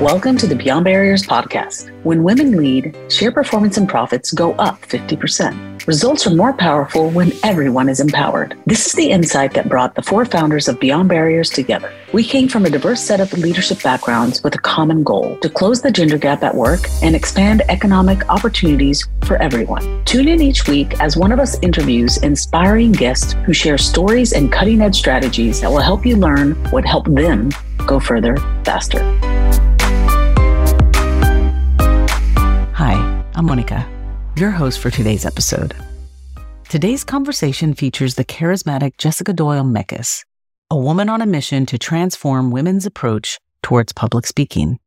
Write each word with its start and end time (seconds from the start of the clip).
Welcome 0.00 0.38
to 0.38 0.46
the 0.46 0.56
Beyond 0.56 0.86
Barriers 0.86 1.24
podcast. 1.24 1.90
When 2.04 2.22
women 2.22 2.56
lead, 2.56 2.96
share 3.12 3.30
performance 3.30 3.76
and 3.76 3.86
profits 3.86 4.32
go 4.32 4.54
up 4.54 4.80
50%. 4.80 5.86
Results 5.86 6.26
are 6.26 6.34
more 6.34 6.54
powerful 6.54 7.10
when 7.10 7.32
everyone 7.44 7.86
is 7.90 8.00
empowered. 8.00 8.56
This 8.64 8.86
is 8.86 8.92
the 8.94 9.10
insight 9.10 9.52
that 9.52 9.68
brought 9.68 9.96
the 9.96 10.02
four 10.02 10.24
founders 10.24 10.68
of 10.68 10.80
Beyond 10.80 11.10
Barriers 11.10 11.50
together. 11.50 11.92
We 12.14 12.24
came 12.24 12.48
from 12.48 12.64
a 12.64 12.70
diverse 12.70 13.02
set 13.02 13.20
of 13.20 13.30
leadership 13.34 13.82
backgrounds 13.82 14.42
with 14.42 14.54
a 14.54 14.58
common 14.60 15.04
goal 15.04 15.36
to 15.42 15.50
close 15.50 15.82
the 15.82 15.90
gender 15.90 16.16
gap 16.16 16.42
at 16.42 16.54
work 16.54 16.80
and 17.02 17.14
expand 17.14 17.60
economic 17.68 18.26
opportunities 18.30 19.06
for 19.26 19.36
everyone. 19.36 20.02
Tune 20.06 20.28
in 20.28 20.40
each 20.40 20.66
week 20.66 20.98
as 21.00 21.18
one 21.18 21.30
of 21.30 21.38
us 21.38 21.58
interviews 21.60 22.16
inspiring 22.22 22.92
guests 22.92 23.34
who 23.44 23.52
share 23.52 23.76
stories 23.76 24.32
and 24.32 24.50
cutting 24.50 24.80
edge 24.80 24.96
strategies 24.96 25.60
that 25.60 25.70
will 25.70 25.80
help 25.80 26.06
you 26.06 26.16
learn 26.16 26.52
what 26.70 26.86
helped 26.86 27.14
them 27.14 27.50
go 27.86 28.00
further 28.00 28.34
faster. 28.64 29.29
I'm 33.40 33.46
Monica, 33.46 33.88
your 34.36 34.50
host 34.50 34.80
for 34.80 34.90
today's 34.90 35.24
episode. 35.24 35.74
Today's 36.68 37.04
conversation 37.04 37.72
features 37.72 38.14
the 38.14 38.24
charismatic 38.26 38.98
Jessica 38.98 39.32
Doyle 39.32 39.64
Mekkes, 39.64 40.26
a 40.70 40.76
woman 40.76 41.08
on 41.08 41.22
a 41.22 41.26
mission 41.26 41.64
to 41.64 41.78
transform 41.78 42.50
women's 42.50 42.84
approach 42.84 43.40
towards 43.62 43.94
public 43.94 44.26
speaking. 44.26 44.78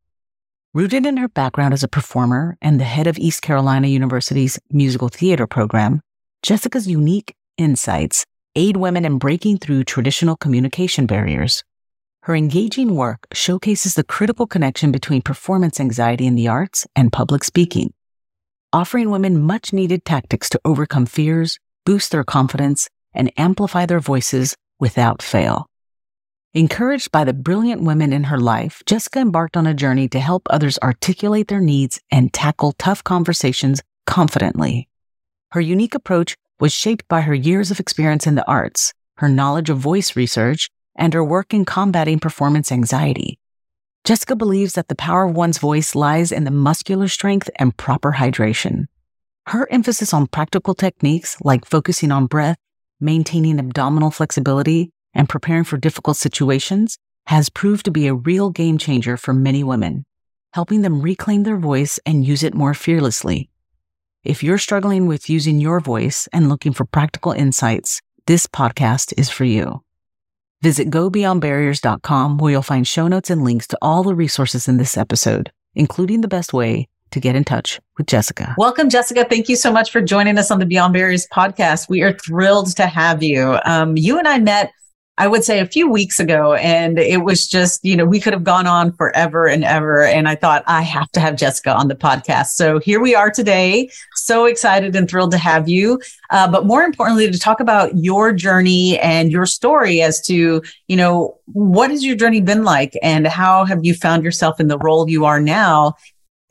Rooted 0.71 1.08
in 1.08 1.17
her 1.17 1.30
background 1.30 1.73
as 1.73 1.81
a 1.81 1.88
performer 1.88 2.55
and 2.61 2.80
the 2.80 2.84
head 2.84 3.08
of 3.08 3.17
East 3.17 3.41
Carolina 3.41 3.88
University's 3.88 4.59
musical 4.70 5.08
theater 5.08 5.47
program, 5.47 6.02
Jessica's 6.44 6.88
unique 6.88 7.35
insights 7.58 8.23
aid 8.55 8.77
women 8.77 9.03
in 9.03 9.17
breaking 9.17 9.58
through 9.58 9.83
traditional 9.83 10.35
communication 10.35 11.08
barriers. 11.08 11.63
Her 12.22 12.35
engaging 12.35 12.94
work 12.94 13.25
showcases 13.33 13.95
the 13.95 14.03
critical 14.03 14.45
connection 14.45 14.91
between 14.91 15.23
performance 15.23 15.80
anxiety 15.80 16.27
in 16.27 16.35
the 16.35 16.49
arts 16.49 16.85
and 16.95 17.11
public 17.11 17.44
speaking 17.44 17.92
offering 18.73 19.11
women 19.11 19.41
much 19.41 19.71
needed 19.71 20.03
tactics 20.03 20.49
to 20.49 20.59
overcome 20.66 21.05
fears, 21.05 21.59
boost 21.85 22.11
their 22.11 22.23
confidence, 22.23 22.89
and 23.13 23.31
amplify 23.38 23.85
their 23.85 23.99
voices 23.99 24.57
without 24.80 25.21
fail. 25.21 25.69
Encouraged 26.55 27.11
by 27.11 27.23
the 27.23 27.33
brilliant 27.33 27.83
women 27.83 28.11
in 28.11 28.25
her 28.25 28.39
life, 28.39 28.83
Jessica 28.85 29.19
embarked 29.19 29.55
on 29.55 29.67
a 29.67 29.73
journey 29.73 30.07
to 30.09 30.19
help 30.19 30.43
others 30.49 30.77
articulate 30.83 31.47
their 31.47 31.61
needs 31.61 31.99
and 32.11 32.33
tackle 32.33 32.73
tough 32.73 33.03
conversations 33.03 33.81
confidently. 34.05 34.89
Her 35.52 35.61
unique 35.61 35.95
approach 35.95 36.35
was 36.59 36.73
shaped 36.73 37.08
by 37.08 37.21
her 37.21 37.33
years 37.33 37.71
of 37.71 37.80
experience 37.80 38.27
in 38.27 38.35
the 38.35 38.47
arts, 38.47 38.93
her 39.17 39.30
knowledge 39.30 39.69
of 39.69 39.77
voice 39.77 40.15
research, 40.15 40.69
and 40.95 41.13
her 41.13 41.23
work 41.23 41.53
in 41.53 41.65
combating 41.65 42.19
performance 42.19 42.71
anxiety. 42.71 43.39
Jessica 44.03 44.35
believes 44.35 44.73
that 44.73 44.89
the 44.89 44.95
power 44.95 45.23
of 45.23 45.35
one's 45.35 45.59
voice 45.59 45.95
lies 45.95 46.33
in 46.33 46.43
the 46.43 46.51
muscular 46.51 47.07
strength 47.07 47.49
and 47.55 47.77
proper 47.77 48.11
hydration. 48.11 48.87
Her 49.47 49.65
emphasis 49.71 50.13
on 50.13 50.27
practical 50.27 50.73
techniques 50.73 51.37
like 51.41 51.63
focusing 51.63 52.11
on 52.11 52.25
breath, 52.25 52.57
maintaining 52.99 53.59
abdominal 53.59 54.11
flexibility, 54.11 54.91
and 55.13 55.29
preparing 55.29 55.63
for 55.63 55.77
difficult 55.77 56.17
situations 56.17 56.97
has 57.27 57.47
proved 57.47 57.85
to 57.85 57.91
be 57.91 58.07
a 58.07 58.13
real 58.13 58.49
game 58.49 58.77
changer 58.77 59.15
for 59.15 59.33
many 59.33 59.63
women, 59.63 60.05
helping 60.51 60.81
them 60.81 61.01
reclaim 61.01 61.43
their 61.43 61.57
voice 61.57 61.97
and 62.05 62.25
use 62.25 62.43
it 62.43 62.53
more 62.53 62.73
fearlessly. 62.73 63.49
If 64.25 64.43
you're 64.43 64.57
struggling 64.57 65.07
with 65.07 65.29
using 65.29 65.59
your 65.59 65.79
voice 65.79 66.27
and 66.33 66.49
looking 66.49 66.73
for 66.73 66.83
practical 66.83 67.31
insights, 67.31 68.01
this 68.25 68.47
podcast 68.47 69.13
is 69.17 69.29
for 69.29 69.45
you. 69.45 69.81
Visit 70.64 70.89
gobeyondbarriers.com 70.89 72.38
where 72.38 72.52
you'll 72.53 72.61
find 72.61 72.88
show 72.88 73.09
notes 73.09 73.30
and 73.30 73.44
links 73.44 73.67
to 73.67 73.78
all 73.81 74.02
the 74.02 74.16
resources 74.16 74.70
in 74.70 74.78
this 74.78 74.95
episode, 74.95 75.52
including 75.75 76.22
the 76.22 76.30
best 76.30 76.53
way 76.53 76.88
to 77.11 77.20
get 77.20 77.36
in 77.36 77.44
touch 77.44 77.81
with 77.97 78.08
Jessica. 78.08 78.55
Welcome, 78.58 78.89
Jessica. 78.89 79.25
Thank 79.30 79.50
you 79.50 79.58
so 79.58 79.73
much 79.73 79.92
for 79.92 80.00
joining 80.00 80.38
us 80.38 80.52
on 80.52 80.59
the 80.59 80.66
Beyond 80.66 80.94
Barriers 80.94 81.28
podcast. 81.33 81.89
We 81.89 82.02
are 82.02 82.14
thrilled 82.14 82.73
to 82.77 82.87
have 82.87 83.21
you. 83.21 83.60
Um, 83.65 83.98
you 83.98 84.17
and 84.17 84.26
I 84.26 84.39
met 84.39 84.71
I 85.19 85.27
would 85.27 85.43
say 85.43 85.59
a 85.59 85.67
few 85.67 85.87
weeks 85.87 86.19
ago. 86.19 86.53
And 86.55 86.97
it 86.97 87.23
was 87.23 87.47
just, 87.47 87.85
you 87.85 87.95
know, 87.95 88.05
we 88.05 88.19
could 88.19 88.33
have 88.33 88.43
gone 88.43 88.65
on 88.65 88.93
forever 88.93 89.45
and 89.45 89.63
ever. 89.63 90.03
And 90.03 90.27
I 90.27 90.35
thought, 90.35 90.63
I 90.65 90.81
have 90.81 91.11
to 91.11 91.19
have 91.19 91.35
Jessica 91.35 91.71
on 91.71 91.87
the 91.87 91.95
podcast. 91.95 92.47
So 92.47 92.79
here 92.79 92.99
we 92.99 93.13
are 93.13 93.29
today. 93.29 93.91
So 94.15 94.45
excited 94.45 94.95
and 94.95 95.07
thrilled 95.07 95.31
to 95.31 95.37
have 95.37 95.69
you. 95.69 96.01
Uh, 96.31 96.49
but 96.49 96.65
more 96.65 96.81
importantly, 96.81 97.29
to 97.29 97.37
talk 97.37 97.59
about 97.59 97.95
your 97.95 98.33
journey 98.33 98.97
and 98.99 99.31
your 99.31 99.45
story 99.45 100.01
as 100.01 100.19
to, 100.21 100.63
you 100.87 100.95
know, 100.95 101.37
what 101.45 101.91
has 101.91 102.03
your 102.03 102.15
journey 102.15 102.41
been 102.41 102.63
like 102.63 102.97
and 103.03 103.27
how 103.27 103.65
have 103.65 103.85
you 103.85 103.93
found 103.93 104.23
yourself 104.23 104.59
in 104.59 104.67
the 104.67 104.80
role 104.80 105.07
you 105.07 105.25
are 105.25 105.39
now? 105.39 105.93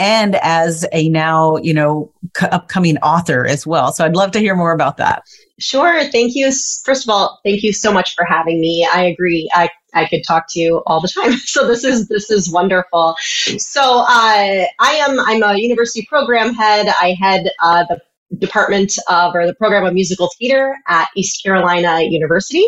And 0.02 0.34
as 0.42 0.84
a 0.92 1.08
now, 1.10 1.58
you 1.58 1.72
know, 1.72 2.10
c- 2.36 2.46
upcoming 2.46 2.98
author 2.98 3.46
as 3.46 3.64
well. 3.68 3.92
So 3.92 4.04
I'd 4.04 4.16
love 4.16 4.32
to 4.32 4.40
hear 4.40 4.56
more 4.56 4.72
about 4.72 4.96
that. 4.96 5.22
Sure. 5.60 6.02
Thank 6.10 6.34
you. 6.34 6.50
First 6.84 7.04
of 7.04 7.08
all, 7.08 7.38
thank 7.44 7.62
you 7.62 7.72
so 7.72 7.92
much 7.92 8.16
for 8.16 8.24
having 8.24 8.60
me. 8.60 8.84
I 8.92 9.04
agree. 9.04 9.48
I, 9.54 9.70
I 9.94 10.06
could 10.06 10.22
talk 10.26 10.46
to 10.50 10.60
you 10.60 10.82
all 10.86 11.00
the 11.00 11.06
time. 11.06 11.34
So 11.46 11.68
this 11.68 11.84
is 11.84 12.08
this 12.08 12.30
is 12.30 12.50
wonderful. 12.50 13.14
So 13.20 14.00
uh, 14.00 14.64
I 14.80 14.92
am 15.06 15.20
I'm 15.20 15.42
a 15.44 15.56
university 15.56 16.04
program 16.08 16.52
head. 16.52 16.88
I 16.88 17.14
head 17.20 17.48
uh, 17.60 17.84
the 17.88 18.00
department 18.38 18.92
of 19.08 19.34
or 19.34 19.46
the 19.46 19.54
program 19.54 19.84
of 19.84 19.94
musical 19.94 20.30
theater 20.38 20.76
at 20.88 21.08
East 21.16 21.42
Carolina 21.42 22.00
University. 22.02 22.64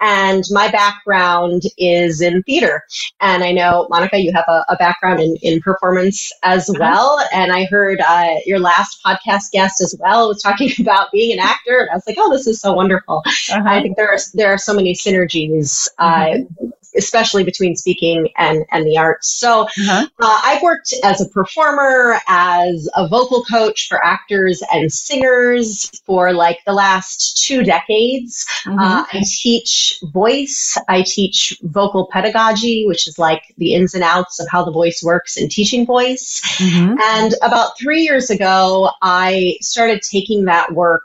And 0.00 0.44
my 0.50 0.70
background 0.70 1.62
is 1.76 2.20
in 2.20 2.42
theater. 2.44 2.82
And 3.20 3.42
I 3.42 3.52
know, 3.52 3.86
Monica, 3.90 4.18
you 4.18 4.32
have 4.32 4.44
a, 4.48 4.64
a 4.68 4.76
background 4.76 5.20
in, 5.20 5.36
in 5.42 5.60
performance 5.60 6.30
as 6.42 6.68
uh-huh. 6.68 6.78
well. 6.80 7.20
And 7.32 7.52
I 7.52 7.64
heard 7.66 8.00
uh, 8.00 8.34
your 8.46 8.60
last 8.60 9.00
podcast 9.04 9.50
guest 9.52 9.80
as 9.80 9.94
well 9.98 10.28
was 10.28 10.42
talking 10.42 10.70
about 10.80 11.10
being 11.12 11.32
an 11.32 11.40
actor. 11.40 11.80
And 11.80 11.90
I 11.90 11.94
was 11.94 12.04
like, 12.06 12.16
oh, 12.18 12.30
this 12.32 12.46
is 12.46 12.60
so 12.60 12.72
wonderful. 12.72 13.22
Uh-huh. 13.26 13.62
I 13.64 13.82
think 13.82 13.96
there 13.96 14.08
are, 14.08 14.18
there 14.34 14.52
are 14.52 14.58
so 14.58 14.74
many 14.74 14.94
synergies 14.94 15.88
uh, 15.98 16.26
mm-hmm 16.26 16.68
especially 16.96 17.44
between 17.44 17.76
speaking 17.76 18.28
and, 18.36 18.64
and 18.70 18.86
the 18.86 18.98
arts. 18.98 19.28
So 19.28 19.62
uh-huh. 19.62 20.06
uh, 20.20 20.40
I've 20.44 20.62
worked 20.62 20.94
as 21.04 21.20
a 21.20 21.28
performer, 21.28 22.18
as 22.28 22.88
a 22.96 23.08
vocal 23.08 23.44
coach 23.44 23.88
for 23.88 24.04
actors 24.04 24.62
and 24.72 24.92
singers 25.06 25.90
for 26.04 26.32
like 26.32 26.58
the 26.66 26.72
last 26.72 27.44
two 27.46 27.62
decades. 27.62 28.46
Mm-hmm. 28.66 28.78
Uh, 28.78 29.04
I 29.12 29.22
teach 29.26 29.98
voice, 30.12 30.76
I 30.88 31.02
teach 31.02 31.58
vocal 31.62 32.08
pedagogy, 32.12 32.86
which 32.86 33.06
is 33.08 33.18
like 33.18 33.42
the 33.56 33.74
ins 33.74 33.94
and 33.94 34.04
outs 34.04 34.40
of 34.40 34.48
how 34.50 34.64
the 34.64 34.72
voice 34.72 35.02
works 35.04 35.36
in 35.36 35.48
teaching 35.48 35.86
voice. 35.86 36.40
Mm-hmm. 36.58 36.96
And 37.00 37.34
about 37.42 37.78
three 37.78 38.02
years 38.02 38.30
ago, 38.30 38.90
I 39.02 39.56
started 39.60 40.02
taking 40.02 40.44
that 40.46 40.72
work 40.72 41.02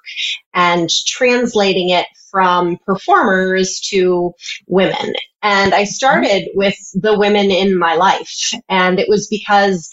and 0.54 0.90
translating 1.08 1.90
it 1.90 2.08
from 2.32 2.78
performers 2.86 3.80
to 3.80 4.34
women. 4.68 5.14
And 5.44 5.74
I 5.74 5.84
started 5.84 6.50
with 6.56 6.76
the 6.94 7.18
women 7.18 7.52
in 7.52 7.78
my 7.78 7.96
life. 7.96 8.54
And 8.70 9.00
it 9.00 9.08
was 9.08 9.28
because 9.28 9.90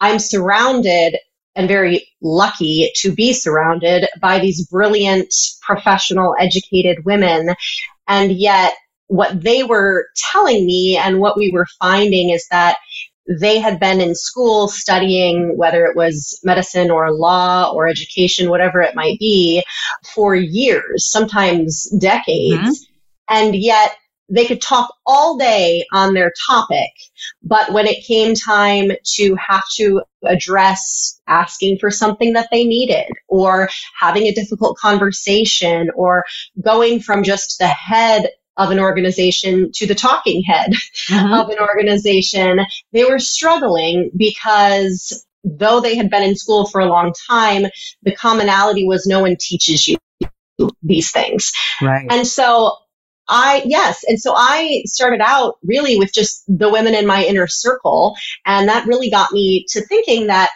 I'm 0.00 0.18
surrounded 0.18 1.16
and 1.54 1.68
very 1.68 2.06
lucky 2.20 2.90
to 2.96 3.12
be 3.12 3.32
surrounded 3.32 4.06
by 4.20 4.38
these 4.38 4.66
brilliant, 4.66 5.32
professional, 5.60 6.34
educated 6.38 7.04
women. 7.04 7.54
And 8.08 8.32
yet, 8.32 8.74
what 9.08 9.42
they 9.42 9.62
were 9.62 10.06
telling 10.32 10.64
me 10.64 10.96
and 10.96 11.20
what 11.20 11.36
we 11.36 11.50
were 11.50 11.66
finding 11.78 12.30
is 12.30 12.46
that 12.50 12.76
they 13.28 13.58
had 13.60 13.78
been 13.78 14.00
in 14.00 14.14
school 14.14 14.68
studying 14.68 15.56
whether 15.56 15.84
it 15.84 15.94
was 15.94 16.40
medicine 16.42 16.90
or 16.90 17.12
law 17.12 17.70
or 17.72 17.86
education, 17.86 18.50
whatever 18.50 18.80
it 18.80 18.94
might 18.94 19.18
be, 19.18 19.62
for 20.14 20.34
years, 20.34 21.10
sometimes 21.10 21.88
decades. 21.98 22.62
Mm-hmm. 22.62 22.72
And 23.28 23.54
yet 23.54 23.96
they 24.32 24.46
could 24.46 24.62
talk 24.62 24.92
all 25.06 25.36
day 25.36 25.84
on 25.92 26.14
their 26.14 26.32
topic, 26.48 26.90
but 27.42 27.72
when 27.72 27.86
it 27.86 28.04
came 28.04 28.34
time 28.34 28.90
to 29.16 29.36
have 29.36 29.62
to 29.76 30.02
address 30.24 31.20
asking 31.26 31.78
for 31.78 31.90
something 31.90 32.32
that 32.32 32.48
they 32.50 32.64
needed 32.64 33.10
or 33.28 33.68
having 33.98 34.24
a 34.24 34.34
difficult 34.34 34.78
conversation 34.78 35.90
or 35.94 36.24
going 36.60 37.00
from 37.00 37.22
just 37.22 37.58
the 37.58 37.66
head 37.66 38.28
of 38.56 38.70
an 38.70 38.78
organization 38.78 39.70
to 39.74 39.86
the 39.86 39.94
talking 39.94 40.42
head 40.42 40.72
mm-hmm. 41.08 41.32
of 41.34 41.48
an 41.50 41.58
organization, 41.58 42.60
they 42.92 43.04
were 43.04 43.18
struggling 43.18 44.10
because 44.16 45.24
though 45.44 45.80
they 45.80 45.96
had 45.96 46.10
been 46.10 46.22
in 46.22 46.36
school 46.36 46.66
for 46.66 46.80
a 46.80 46.86
long 46.86 47.12
time, 47.28 47.66
the 48.02 48.14
commonality 48.14 48.86
was 48.86 49.06
no 49.06 49.20
one 49.20 49.36
teaches 49.38 49.88
you 49.88 49.96
these 50.82 51.10
things. 51.10 51.52
Right. 51.80 52.06
And 52.10 52.26
so 52.26 52.76
I, 53.34 53.62
yes. 53.64 54.04
And 54.06 54.20
so 54.20 54.34
I 54.36 54.82
started 54.84 55.20
out 55.22 55.56
really 55.64 55.96
with 55.96 56.12
just 56.12 56.44
the 56.46 56.70
women 56.70 56.94
in 56.94 57.06
my 57.06 57.24
inner 57.24 57.46
circle. 57.46 58.14
And 58.44 58.68
that 58.68 58.86
really 58.86 59.08
got 59.08 59.32
me 59.32 59.64
to 59.70 59.80
thinking 59.86 60.26
that 60.26 60.50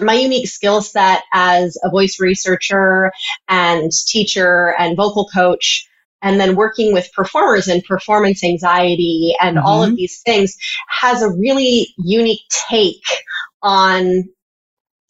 my 0.00 0.14
unique 0.14 0.48
skill 0.48 0.82
set 0.82 1.22
as 1.32 1.78
a 1.84 1.90
voice 1.90 2.18
researcher 2.18 3.12
and 3.48 3.92
teacher 4.06 4.74
and 4.78 4.96
vocal 4.96 5.28
coach 5.32 5.86
and 6.22 6.40
then 6.40 6.56
working 6.56 6.92
with 6.92 7.12
performers 7.12 7.68
and 7.68 7.84
performance 7.84 8.42
anxiety 8.42 9.34
and 9.40 9.56
mm-hmm. 9.56 9.66
all 9.66 9.82
of 9.82 9.90
mm-hmm. 9.90 9.96
these 9.96 10.22
things 10.24 10.56
has 10.88 11.22
a 11.22 11.30
really 11.30 11.88
unique 11.98 12.40
take 12.68 13.04
on 13.62 14.24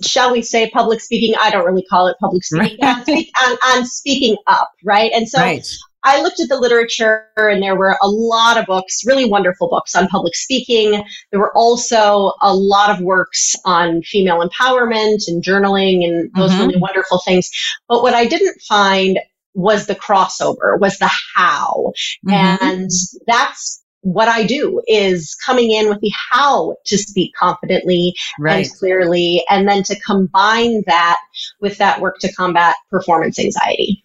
shall 0.03 0.33
we 0.33 0.43
say 0.43 0.69
public 0.71 1.01
speaking 1.01 1.35
i 1.41 1.51
don't 1.51 1.65
really 1.65 1.85
call 1.89 2.09
it 2.09 2.17
public 2.19 2.43
speaking 2.45 2.79
right. 2.83 3.07
on, 3.09 3.53
on, 3.53 3.59
on, 3.67 3.87
speaking 3.87 4.37
up 4.47 4.71
right 4.85 5.13
and 5.15 5.29
so 5.29 5.41
right. 5.41 5.67
I 6.05 6.23
looked 6.23 6.41
at 6.41 6.49
the 6.49 6.59
literature 6.59 7.29
and 7.37 7.63
there 7.63 7.77
were 7.77 7.97
a 8.03 8.09
lot 8.09 8.59
of 8.59 8.67
books, 8.67 9.05
really 9.07 9.25
wonderful 9.25 9.69
books 9.69 9.95
on 9.95 10.09
public 10.09 10.35
speaking. 10.35 11.03
There 11.31 11.41
were 11.41 11.57
also 11.57 12.33
a 12.41 12.55
lot 12.55 12.91
of 12.91 13.01
works 13.01 13.55
on 13.65 14.03
female 14.03 14.47
empowerment 14.47 15.29
and 15.29 15.43
journaling 15.43 16.05
and 16.05 16.31
those 16.35 16.51
mm-hmm. 16.51 16.67
really 16.67 16.81
wonderful 16.81 17.21
things. 17.25 17.51
But 17.89 18.03
what 18.03 18.15
I 18.15 18.27
didn't 18.27 18.61
find 18.63 19.19
was 19.55 19.87
the 19.87 19.95
crossover, 19.95 20.79
was 20.81 20.99
the 20.99 21.11
how. 21.35 21.93
Mm-hmm. 22.27 22.65
And 22.65 22.91
that's 23.27 23.83
what 24.01 24.29
I 24.29 24.45
do 24.45 24.83
is 24.89 25.37
coming 25.47 25.71
in 25.71 25.89
with 25.89 26.01
the 26.01 26.13
how 26.31 26.75
to 26.87 26.99
speak 26.99 27.33
confidently 27.39 28.15
right. 28.41 28.67
and 28.67 28.79
clearly, 28.79 29.45
and 29.49 29.69
then 29.69 29.85
to 29.85 29.99
combine 30.01 30.83
that 30.87 31.21
with 31.61 31.79
that 31.79 32.01
work 32.01 32.19
to 32.21 32.33
combat 32.33 32.75
performance 32.91 33.39
anxiety. 33.39 34.05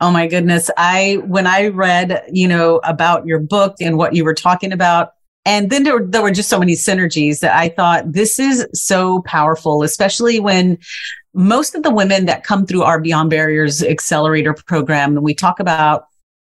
Oh 0.00 0.10
my 0.10 0.26
goodness. 0.26 0.70
I, 0.76 1.20
when 1.26 1.46
I 1.46 1.68
read, 1.68 2.24
you 2.32 2.46
know, 2.46 2.80
about 2.84 3.26
your 3.26 3.40
book 3.40 3.76
and 3.80 3.96
what 3.96 4.14
you 4.14 4.24
were 4.24 4.34
talking 4.34 4.72
about, 4.72 5.12
and 5.44 5.70
then 5.70 5.82
there 5.82 5.94
were, 5.98 6.06
there 6.06 6.22
were 6.22 6.30
just 6.30 6.48
so 6.48 6.58
many 6.58 6.74
synergies 6.74 7.40
that 7.40 7.56
I 7.56 7.70
thought 7.70 8.12
this 8.12 8.38
is 8.38 8.66
so 8.74 9.22
powerful, 9.22 9.82
especially 9.82 10.40
when 10.40 10.78
most 11.34 11.74
of 11.74 11.82
the 11.82 11.90
women 11.90 12.26
that 12.26 12.44
come 12.44 12.66
through 12.66 12.82
our 12.82 13.00
Beyond 13.00 13.30
Barriers 13.30 13.82
Accelerator 13.82 14.54
program, 14.54 15.20
we 15.22 15.34
talk 15.34 15.58
about 15.58 16.06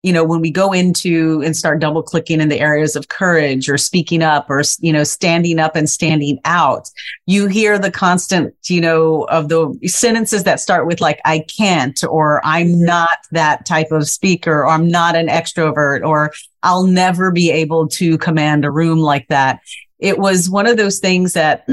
you 0.05 0.13
know, 0.13 0.23
when 0.23 0.39
we 0.39 0.51
go 0.51 0.71
into 0.71 1.41
and 1.43 1.57
start 1.57 1.79
double 1.79 2.03
clicking 2.03 2.39
in 2.39 2.47
the 2.47 2.59
areas 2.59 2.95
of 2.95 3.07
courage 3.07 3.67
or 3.67 3.75
speaking 3.75 4.21
up 4.21 4.47
or, 4.51 4.61
you 4.79 4.93
know, 4.93 5.03
standing 5.03 5.57
up 5.57 5.75
and 5.75 5.89
standing 5.89 6.37
out, 6.45 6.87
you 7.25 7.47
hear 7.47 7.79
the 7.79 7.89
constant, 7.89 8.53
you 8.69 8.79
know, 8.79 9.23
of 9.29 9.49
the 9.49 9.75
sentences 9.85 10.43
that 10.43 10.59
start 10.59 10.85
with 10.85 11.01
like, 11.01 11.19
I 11.25 11.39
can't, 11.57 11.99
or 12.03 12.39
I'm 12.45 12.67
mm-hmm. 12.67 12.85
not 12.85 13.17
that 13.31 13.65
type 13.65 13.91
of 13.91 14.07
speaker, 14.07 14.59
or 14.59 14.67
I'm 14.67 14.87
not 14.87 15.15
an 15.15 15.27
extrovert, 15.27 16.05
or 16.05 16.31
I'll 16.61 16.85
never 16.85 17.31
be 17.31 17.49
able 17.49 17.87
to 17.87 18.19
command 18.19 18.63
a 18.63 18.69
room 18.69 18.99
like 18.99 19.27
that. 19.29 19.59
It 19.97 20.19
was 20.19 20.51
one 20.51 20.67
of 20.67 20.77
those 20.77 20.99
things 20.99 21.33
that 21.33 21.67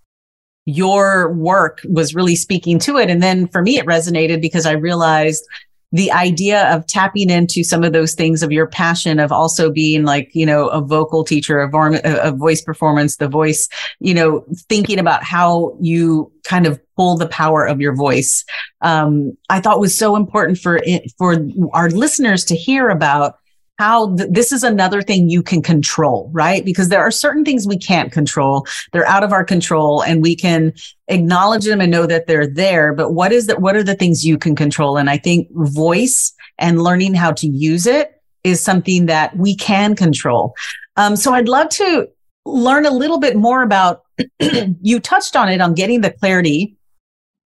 your 0.64 1.34
work 1.34 1.82
was 1.84 2.14
really 2.14 2.36
speaking 2.36 2.78
to 2.78 2.96
it. 2.96 3.10
And 3.10 3.22
then 3.22 3.46
for 3.48 3.60
me, 3.60 3.76
it 3.76 3.84
resonated 3.84 4.40
because 4.40 4.64
I 4.64 4.72
realized 4.72 5.44
the 5.92 6.12
idea 6.12 6.74
of 6.74 6.86
tapping 6.86 7.30
into 7.30 7.64
some 7.64 7.82
of 7.82 7.92
those 7.92 8.14
things 8.14 8.42
of 8.42 8.52
your 8.52 8.66
passion 8.66 9.18
of 9.18 9.32
also 9.32 9.70
being 9.70 10.04
like, 10.04 10.30
you 10.34 10.44
know, 10.44 10.68
a 10.68 10.82
vocal 10.82 11.24
teacher, 11.24 11.60
a, 11.60 11.70
vorm- 11.70 12.00
a 12.04 12.30
voice 12.32 12.60
performance, 12.60 13.16
the 13.16 13.28
voice, 13.28 13.68
you 13.98 14.12
know, 14.12 14.44
thinking 14.68 14.98
about 14.98 15.24
how 15.24 15.76
you 15.80 16.30
kind 16.44 16.66
of 16.66 16.78
pull 16.96 17.16
the 17.16 17.28
power 17.28 17.66
of 17.66 17.80
your 17.80 17.94
voice. 17.94 18.44
Um, 18.82 19.36
I 19.48 19.60
thought 19.60 19.80
was 19.80 19.94
so 19.94 20.14
important 20.14 20.58
for 20.58 20.80
it, 20.84 21.10
for 21.16 21.38
our 21.72 21.88
listeners 21.90 22.44
to 22.46 22.54
hear 22.54 22.90
about 22.90 23.36
how 23.78 24.14
th- 24.16 24.28
this 24.32 24.52
is 24.52 24.64
another 24.64 25.02
thing 25.02 25.30
you 25.30 25.42
can 25.42 25.62
control, 25.62 26.30
right? 26.32 26.64
Because 26.64 26.88
there 26.88 27.00
are 27.00 27.10
certain 27.10 27.44
things 27.44 27.66
we 27.66 27.78
can't 27.78 28.12
control. 28.12 28.66
They're 28.92 29.06
out 29.06 29.22
of 29.22 29.32
our 29.32 29.44
control 29.44 30.02
and 30.02 30.22
we 30.22 30.34
can 30.34 30.72
acknowledge 31.06 31.64
them 31.64 31.80
and 31.80 31.90
know 31.90 32.06
that 32.06 32.26
they're 32.26 32.46
there. 32.46 32.92
But 32.92 33.12
what 33.12 33.32
is 33.32 33.46
that? 33.46 33.60
What 33.60 33.76
are 33.76 33.84
the 33.84 33.94
things 33.94 34.26
you 34.26 34.36
can 34.36 34.56
control? 34.56 34.96
And 34.96 35.08
I 35.08 35.16
think 35.16 35.48
voice 35.52 36.32
and 36.58 36.82
learning 36.82 37.14
how 37.14 37.32
to 37.32 37.46
use 37.46 37.86
it 37.86 38.20
is 38.42 38.62
something 38.62 39.06
that 39.06 39.36
we 39.36 39.54
can 39.54 39.94
control. 39.94 40.54
Um, 40.96 41.14
so 41.14 41.32
I'd 41.32 41.48
love 41.48 41.68
to 41.70 42.08
learn 42.44 42.84
a 42.84 42.90
little 42.90 43.18
bit 43.20 43.36
more 43.36 43.62
about, 43.62 44.02
you 44.40 44.98
touched 44.98 45.36
on 45.36 45.48
it 45.48 45.60
on 45.60 45.74
getting 45.74 46.00
the 46.00 46.10
clarity 46.10 46.76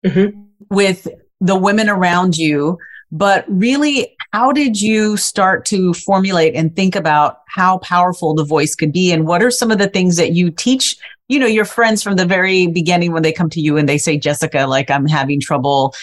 mm-hmm. 0.04 0.40
with 0.68 1.08
the 1.40 1.56
women 1.56 1.88
around 1.88 2.36
you 2.36 2.78
but 3.12 3.44
really, 3.48 4.16
how 4.32 4.52
did 4.52 4.80
you 4.80 5.16
start 5.16 5.64
to 5.66 5.92
formulate 5.94 6.54
and 6.54 6.74
think 6.74 6.94
about 6.94 7.40
how 7.48 7.78
powerful 7.78 8.34
the 8.34 8.44
voice 8.44 8.74
could 8.74 8.92
be? 8.92 9.10
And 9.12 9.26
what 9.26 9.42
are 9.42 9.50
some 9.50 9.70
of 9.70 9.78
the 9.78 9.88
things 9.88 10.16
that 10.16 10.32
you 10.32 10.50
teach, 10.50 10.96
you 11.28 11.38
know, 11.38 11.46
your 11.46 11.64
friends 11.64 12.02
from 12.02 12.16
the 12.16 12.26
very 12.26 12.68
beginning 12.68 13.12
when 13.12 13.22
they 13.22 13.32
come 13.32 13.50
to 13.50 13.60
you 13.60 13.76
and 13.76 13.88
they 13.88 13.98
say, 13.98 14.16
Jessica, 14.16 14.66
like 14.66 14.90
I'm 14.90 15.06
having 15.06 15.40
trouble, 15.40 15.94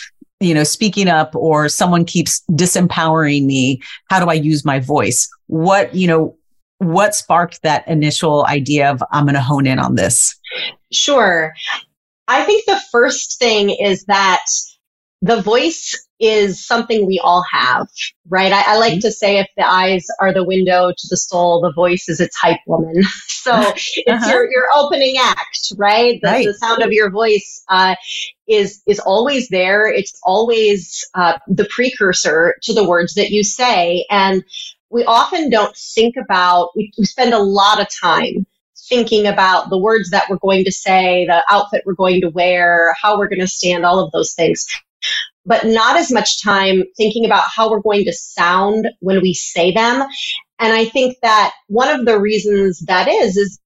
you 0.42 0.54
know, 0.54 0.66
speaking 0.66 1.08
up 1.08 1.36
or 1.36 1.70
someone 1.70 2.04
keeps 2.04 2.44
disempowering 2.52 3.46
me. 3.46 3.82
How 4.10 4.20
do 4.20 4.30
I 4.30 4.34
use 4.34 4.66
my 4.66 4.80
voice? 4.80 5.30
What, 5.48 5.96
you 5.96 6.08
know, 6.08 6.38
what 6.80 7.16
sparked 7.16 7.62
that 7.64 7.88
initial 7.88 8.46
idea 8.46 8.92
of 8.92 9.02
I'm 9.12 9.24
going 9.24 9.36
to 9.36 9.42
hone 9.42 9.66
in 9.66 9.80
on 9.80 9.96
this? 9.96 10.36
Sure. 10.92 11.54
I 12.28 12.44
think 12.44 12.66
the 12.66 12.82
first 12.92 13.40
thing 13.40 13.70
is 13.70 14.04
that 14.06 14.46
the 15.22 15.42
voice 15.42 16.07
is 16.20 16.66
something 16.66 17.06
we 17.06 17.20
all 17.24 17.44
have, 17.52 17.88
right? 18.28 18.52
I, 18.52 18.74
I 18.74 18.78
like 18.78 18.94
mm-hmm. 18.94 19.00
to 19.02 19.12
say 19.12 19.40
if 19.40 19.48
the 19.56 19.68
eyes 19.68 20.06
are 20.20 20.34
the 20.34 20.44
window 20.44 20.92
to 20.92 21.08
the 21.10 21.18
soul, 21.18 21.62
the 21.62 21.72
voice 21.74 22.10
is 22.10 22.20
its 22.20 22.36
hype 22.36 22.60
woman. 22.66 23.04
so 23.28 23.54
it's 23.76 24.08
uh-huh. 24.08 24.30
your, 24.30 24.52
your 24.52 24.66
opening 24.76 25.18
act, 25.20 25.74
right? 25.78 26.20
The, 26.22 26.28
right. 26.28 26.46
the 26.46 26.54
sound 26.56 26.82
of 26.82 26.92
your 26.92 27.10
voice 27.10 27.64
uh, 27.70 27.96
is 28.48 28.82
is 28.88 29.00
always 29.00 29.50
there. 29.50 29.88
It's 29.88 30.20
always 30.24 31.08
uh, 31.14 31.38
the 31.48 31.66
precursor 31.66 32.56
to 32.64 32.74
the 32.74 32.88
words 32.88 33.14
that 33.16 33.30
you 33.30 33.44
say, 33.44 34.06
and 34.10 34.44
we 34.90 35.04
often 35.04 35.50
don't 35.50 35.76
think 35.76 36.16
about. 36.18 36.70
We, 36.76 36.92
we 36.98 37.06
spend 37.06 37.34
a 37.34 37.40
lot 37.40 37.80
of 37.80 37.88
time 38.02 38.48
thinking 38.90 39.28
about 39.28 39.70
the 39.70 39.78
words 39.78 40.12
that 40.12 40.30
we're 40.30 40.38
going 40.38 40.64
to 40.64 40.72
say, 40.72 41.26
the 41.26 41.44
outfit 41.50 41.84
we're 41.86 41.94
going 41.94 42.22
to 42.22 42.30
wear, 42.30 42.96
how 43.02 43.18
we're 43.18 43.28
going 43.28 43.42
to 43.42 43.48
stand, 43.48 43.86
all 43.86 44.00
of 44.00 44.12
those 44.14 44.34
things 44.34 44.66
but 45.48 45.66
not 45.66 45.96
as 45.96 46.12
much 46.12 46.44
time 46.44 46.84
thinking 46.98 47.26
about 47.26 47.46
how 47.50 47.72
we're 47.72 47.82
going 47.82 48.04
to 48.04 48.14
sound 48.14 48.88
when 49.00 49.22
we 49.22 49.34
say 49.34 49.72
them. 49.72 50.06
And 50.60 50.74
I 50.74 50.86
think 50.86 51.18
that 51.22 51.54
one 51.68 51.90
of 51.90 52.06
the 52.06 52.20
reasons 52.20 52.80
that 52.88 53.08
is, 53.08 53.38
is 53.38 53.60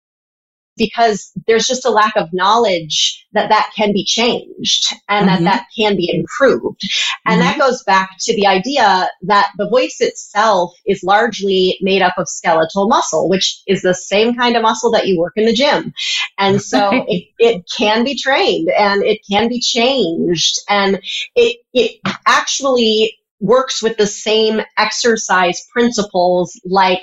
because 0.81 1.31
there's 1.45 1.67
just 1.67 1.85
a 1.85 1.91
lack 1.91 2.15
of 2.15 2.33
knowledge 2.33 3.23
that 3.33 3.49
that 3.49 3.71
can 3.75 3.93
be 3.93 4.03
changed 4.03 4.93
and 5.07 5.29
mm-hmm. 5.29 5.43
that 5.43 5.51
that 5.51 5.65
can 5.77 5.95
be 5.95 6.11
improved. 6.11 6.81
And 7.25 7.39
mm-hmm. 7.39 7.41
that 7.41 7.59
goes 7.59 7.83
back 7.83 8.09
to 8.21 8.35
the 8.35 8.47
idea 8.47 9.09
that 9.21 9.51
the 9.57 9.69
voice 9.69 9.97
itself 9.99 10.73
is 10.87 11.03
largely 11.03 11.77
made 11.81 12.01
up 12.01 12.13
of 12.17 12.27
skeletal 12.27 12.87
muscle, 12.87 13.29
which 13.29 13.61
is 13.67 13.83
the 13.83 13.93
same 13.93 14.33
kind 14.33 14.55
of 14.55 14.63
muscle 14.63 14.91
that 14.91 15.07
you 15.07 15.19
work 15.19 15.33
in 15.35 15.45
the 15.45 15.53
gym. 15.53 15.93
And 16.39 16.59
so 16.61 16.89
it, 17.07 17.27
it 17.37 17.63
can 17.77 18.03
be 18.03 18.17
trained 18.17 18.69
and 18.69 19.03
it 19.03 19.19
can 19.29 19.47
be 19.47 19.59
changed 19.59 20.57
and 20.67 20.99
it, 21.35 21.57
it 21.73 21.99
actually 22.25 23.17
works 23.41 23.81
with 23.83 23.97
the 23.97 24.07
same 24.07 24.61
exercise 24.77 25.65
principles 25.73 26.59
like 26.63 27.01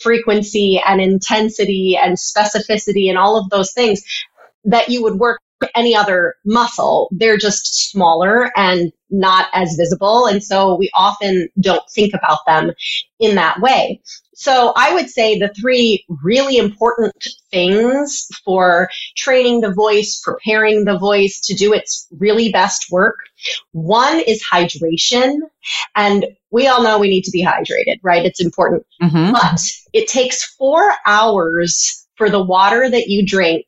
frequency 0.00 0.80
and 0.84 1.00
intensity 1.00 1.98
and 2.00 2.16
specificity 2.16 3.08
and 3.08 3.18
all 3.18 3.38
of 3.38 3.50
those 3.50 3.72
things 3.72 4.02
that 4.64 4.90
you 4.90 5.02
would 5.02 5.14
work 5.14 5.40
any 5.74 5.94
other 5.94 6.36
muscle. 6.44 7.08
They're 7.12 7.36
just 7.36 7.90
smaller 7.90 8.50
and 8.56 8.92
not 9.10 9.46
as 9.54 9.74
visible. 9.76 10.26
And 10.26 10.42
so 10.42 10.76
we 10.76 10.90
often 10.94 11.48
don't 11.60 11.88
think 11.90 12.12
about 12.14 12.40
them 12.46 12.72
in 13.18 13.34
that 13.36 13.60
way. 13.60 14.00
So 14.34 14.72
I 14.76 14.94
would 14.94 15.10
say 15.10 15.36
the 15.36 15.52
three 15.60 16.04
really 16.22 16.58
important 16.58 17.26
things 17.50 18.28
for 18.44 18.88
training 19.16 19.62
the 19.62 19.72
voice, 19.72 20.20
preparing 20.22 20.84
the 20.84 20.98
voice 20.98 21.40
to 21.40 21.54
do 21.54 21.72
its 21.72 22.06
really 22.18 22.52
best 22.52 22.86
work. 22.90 23.16
One 23.72 24.20
is 24.20 24.44
hydration. 24.44 25.38
And 25.96 26.26
we 26.50 26.68
all 26.68 26.82
know 26.82 26.98
we 26.98 27.10
need 27.10 27.24
to 27.24 27.32
be 27.32 27.44
hydrated, 27.44 27.98
right? 28.02 28.24
It's 28.24 28.40
important. 28.40 28.86
Mm-hmm. 29.02 29.32
But 29.32 29.60
it 29.92 30.06
takes 30.06 30.44
four 30.54 30.92
hours 31.04 32.06
for 32.14 32.30
the 32.30 32.42
water 32.42 32.88
that 32.88 33.08
you 33.08 33.26
drink 33.26 33.66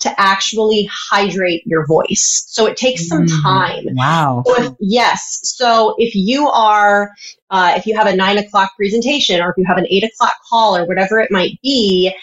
to 0.00 0.20
actually 0.20 0.88
hydrate 0.92 1.62
your 1.66 1.86
voice. 1.86 2.44
So 2.48 2.66
it 2.66 2.76
takes 2.76 3.06
some 3.06 3.26
mm-hmm. 3.26 3.42
time. 3.42 3.84
Wow. 3.92 4.42
So 4.46 4.62
if, 4.62 4.72
yes. 4.80 5.40
So 5.42 5.94
if 5.98 6.14
you 6.14 6.48
are, 6.48 7.12
uh, 7.50 7.74
if 7.76 7.86
you 7.86 7.96
have 7.96 8.06
a 8.06 8.14
nine 8.16 8.38
o'clock 8.38 8.72
presentation 8.76 9.40
or 9.40 9.50
if 9.50 9.56
you 9.56 9.64
have 9.66 9.78
an 9.78 9.86
eight 9.88 10.04
o'clock 10.04 10.34
call 10.48 10.76
or 10.76 10.86
whatever 10.86 11.20
it 11.20 11.30
might 11.30 11.60
be, 11.62 12.14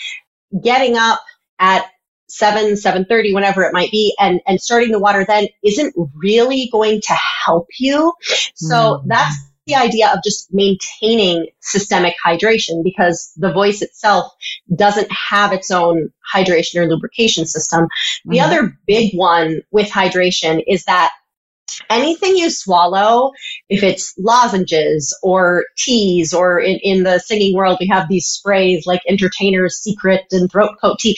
getting 0.64 0.96
up 0.96 1.20
at 1.60 1.86
7 2.30 2.74
7.30 2.74 3.34
whenever 3.34 3.64
it 3.64 3.74
might 3.74 3.90
be 3.90 4.14
and 4.20 4.42
and 4.46 4.60
starting 4.60 4.92
the 4.92 5.00
water 5.00 5.26
then 5.28 5.48
isn't 5.64 5.94
really 6.14 6.70
going 6.72 7.00
to 7.02 7.14
help 7.46 7.68
you 7.80 8.14
so 8.56 8.76
mm-hmm. 8.76 9.08
that's 9.08 9.38
the 9.68 9.76
idea 9.76 10.10
of 10.12 10.20
just 10.24 10.52
maintaining 10.52 11.48
systemic 11.62 12.16
hydration 12.26 12.84
because 12.84 13.32
the 13.36 13.52
voice 13.52 13.82
itself 13.82 14.32
doesn't 14.76 15.12
have 15.12 15.52
its 15.52 15.70
own 15.70 16.10
hydration 16.34 16.78
or 16.78 16.88
lubrication 16.88 17.46
system. 17.46 17.88
The 18.26 18.38
mm-hmm. 18.38 18.46
other 18.46 18.78
big 18.88 19.14
one 19.14 19.62
with 19.72 19.90
hydration 19.90 20.64
is 20.68 20.86
that 20.86 21.12
anything 21.90 22.38
you 22.38 22.50
swallow, 22.50 23.32
if 23.70 23.84
it's 23.84 24.14
lozenges 24.18 25.16
or 25.22 25.66
teas, 25.78 26.34
or 26.34 26.60
in, 26.60 26.80
in 26.82 27.04
the 27.04 27.20
singing 27.20 27.56
world, 27.56 27.78
we 27.80 27.88
have 27.88 28.08
these 28.10 28.26
sprays 28.26 28.86
like 28.86 29.02
Entertainer's 29.08 29.78
Secret 29.78 30.22
and 30.32 30.52
Throat 30.52 30.78
Coat 30.82 31.00
Tea. 31.00 31.18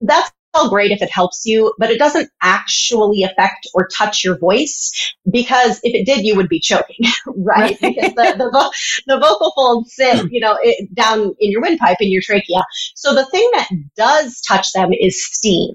That's 0.00 0.30
all 0.54 0.68
great 0.68 0.90
if 0.90 1.02
it 1.02 1.10
helps 1.10 1.46
you, 1.46 1.72
but 1.78 1.90
it 1.90 1.98
doesn't 1.98 2.30
actually 2.42 3.22
affect 3.22 3.68
or 3.74 3.88
touch 3.96 4.24
your 4.24 4.38
voice 4.38 5.14
because 5.30 5.80
if 5.82 5.94
it 5.94 6.04
did, 6.04 6.24
you 6.24 6.34
would 6.36 6.48
be 6.48 6.60
choking, 6.60 7.06
right? 7.26 7.76
right. 7.80 7.80
because 7.80 8.14
the, 8.14 8.34
the, 8.38 8.50
vo- 8.50 8.70
the, 9.06 9.20
vocal 9.20 9.52
folds 9.54 9.94
sit, 9.94 10.26
you 10.30 10.40
know, 10.40 10.58
it, 10.62 10.92
down 10.94 11.34
in 11.38 11.50
your 11.50 11.60
windpipe 11.60 11.98
in 12.00 12.10
your 12.10 12.22
trachea. 12.22 12.64
So 12.94 13.14
the 13.14 13.26
thing 13.26 13.48
that 13.54 13.68
does 13.96 14.40
touch 14.40 14.72
them 14.72 14.90
is 14.92 15.24
steam. 15.24 15.74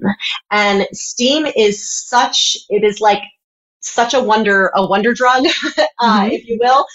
And 0.51 0.88
steam 0.91 1.46
is 1.55 2.08
such, 2.08 2.58
it 2.70 2.84
is 2.84 3.00
like 3.00 3.22
such 3.82 4.13
a 4.13 4.22
wonder, 4.22 4.72
a 4.75 4.86
wonder 4.86 5.13
drug, 5.13 5.46
uh, 5.46 5.50
mm-hmm. 5.50 6.32
if 6.32 6.48
you 6.48 6.58
will, 6.60 6.86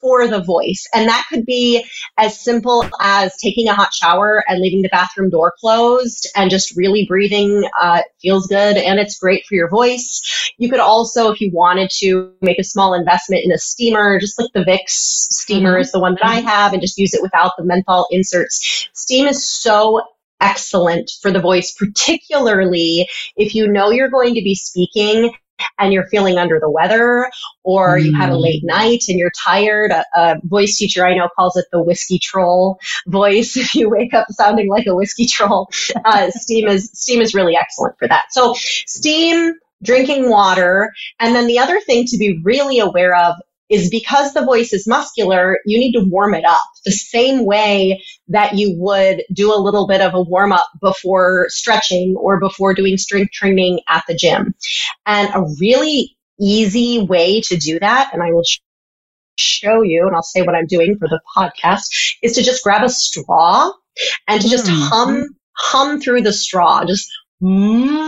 for 0.00 0.28
the 0.28 0.42
voice. 0.42 0.86
And 0.94 1.08
that 1.08 1.26
could 1.28 1.46
be 1.46 1.84
as 2.18 2.38
simple 2.38 2.88
as 3.00 3.36
taking 3.36 3.68
a 3.68 3.74
hot 3.74 3.92
shower 3.94 4.44
and 4.48 4.60
leaving 4.60 4.82
the 4.82 4.88
bathroom 4.88 5.30
door 5.30 5.54
closed 5.58 6.28
and 6.36 6.50
just 6.50 6.76
really 6.76 7.06
breathing 7.06 7.68
uh, 7.80 8.02
feels 8.20 8.46
good 8.46 8.76
and 8.76 8.98
it's 8.98 9.18
great 9.18 9.44
for 9.46 9.54
your 9.54 9.70
voice. 9.70 10.52
You 10.58 10.70
could 10.70 10.80
also, 10.80 11.30
if 11.32 11.40
you 11.40 11.50
wanted 11.52 11.90
to, 11.98 12.32
make 12.42 12.58
a 12.58 12.64
small 12.64 12.94
investment 12.94 13.42
in 13.44 13.52
a 13.52 13.58
steamer, 13.58 14.20
just 14.20 14.38
like 14.38 14.50
the 14.52 14.60
Vicks 14.60 14.90
steamer 14.90 15.72
mm-hmm. 15.72 15.80
is 15.80 15.92
the 15.92 16.00
one 16.00 16.14
that 16.14 16.24
I 16.24 16.40
have, 16.40 16.72
and 16.72 16.82
just 16.82 16.98
use 16.98 17.14
it 17.14 17.22
without 17.22 17.52
the 17.56 17.64
menthol 17.64 18.06
inserts. 18.10 18.88
Steam 18.94 19.26
is 19.26 19.48
so 19.48 20.02
excellent 20.40 21.10
for 21.20 21.32
the 21.32 21.40
voice, 21.40 21.72
particularly 21.72 23.08
if 23.36 23.54
you 23.54 23.68
know 23.68 23.90
you're 23.90 24.10
going 24.10 24.34
to 24.34 24.42
be 24.42 24.54
speaking 24.54 25.32
and 25.78 25.92
you're 25.92 26.06
feeling 26.06 26.38
under 26.38 26.58
the 26.60 26.70
weather 26.70 27.30
or 27.62 27.98
mm. 27.98 28.04
you 28.04 28.14
had 28.14 28.30
a 28.30 28.36
late 28.36 28.62
mm. 28.62 28.68
night 28.68 29.02
and 29.08 29.18
you're 29.18 29.32
tired. 29.44 29.90
A, 29.90 30.04
a, 30.14 30.36
voice 30.44 30.76
teacher 30.76 31.06
I 31.06 31.14
know 31.14 31.28
calls 31.36 31.56
it 31.56 31.66
the 31.72 31.82
whiskey 31.82 32.18
troll 32.18 32.78
voice. 33.06 33.56
If 33.66 33.74
you 33.74 33.90
wake 33.90 34.14
up 34.14 34.26
sounding 34.30 34.68
like 34.68 34.86
a 34.86 34.94
whiskey 34.94 35.26
troll, 35.26 35.68
uh, 36.04 36.30
steam 36.30 36.68
is 36.68 36.90
steam 36.92 37.20
is 37.20 37.34
really 37.34 37.56
excellent 37.56 37.98
for 37.98 38.06
that. 38.06 38.26
So 38.30 38.54
steam, 38.54 39.54
drinking 39.82 40.30
water, 40.30 40.92
and 41.18 41.34
then 41.34 41.46
the 41.46 41.58
other 41.58 41.80
thing 41.80 42.04
to 42.06 42.16
be 42.16 42.40
really 42.44 42.78
aware 42.78 43.16
of 43.16 43.34
is 43.68 43.90
because 43.90 44.32
the 44.32 44.44
voice 44.44 44.72
is 44.72 44.86
muscular, 44.86 45.58
you 45.66 45.78
need 45.78 45.92
to 45.92 46.04
warm 46.04 46.34
it 46.34 46.44
up 46.44 46.62
the 46.84 46.92
same 46.92 47.44
way 47.44 48.02
that 48.28 48.54
you 48.54 48.74
would 48.78 49.22
do 49.32 49.52
a 49.52 49.58
little 49.58 49.86
bit 49.86 50.00
of 50.00 50.14
a 50.14 50.22
warm 50.22 50.52
up 50.52 50.66
before 50.80 51.46
stretching 51.48 52.14
or 52.16 52.38
before 52.38 52.74
doing 52.74 52.96
strength 52.96 53.32
training 53.32 53.80
at 53.88 54.04
the 54.06 54.14
gym. 54.14 54.54
And 55.04 55.28
a 55.34 55.44
really 55.60 56.16
easy 56.38 57.02
way 57.02 57.40
to 57.42 57.56
do 57.56 57.78
that, 57.80 58.10
and 58.12 58.22
I 58.22 58.32
will 58.32 58.44
show 59.38 59.82
you, 59.82 60.06
and 60.06 60.14
I'll 60.14 60.22
say 60.22 60.42
what 60.42 60.54
I'm 60.54 60.66
doing 60.66 60.96
for 60.98 61.08
the 61.08 61.20
podcast, 61.36 61.84
is 62.22 62.34
to 62.34 62.42
just 62.42 62.62
grab 62.62 62.84
a 62.84 62.88
straw 62.88 63.70
and 64.28 64.40
to 64.40 64.48
just 64.48 64.66
mm. 64.66 64.88
hum, 64.88 65.24
hum 65.56 66.00
through 66.00 66.22
the 66.22 66.32
straw. 66.32 66.84
Just 66.84 67.10
mm, 67.42 68.06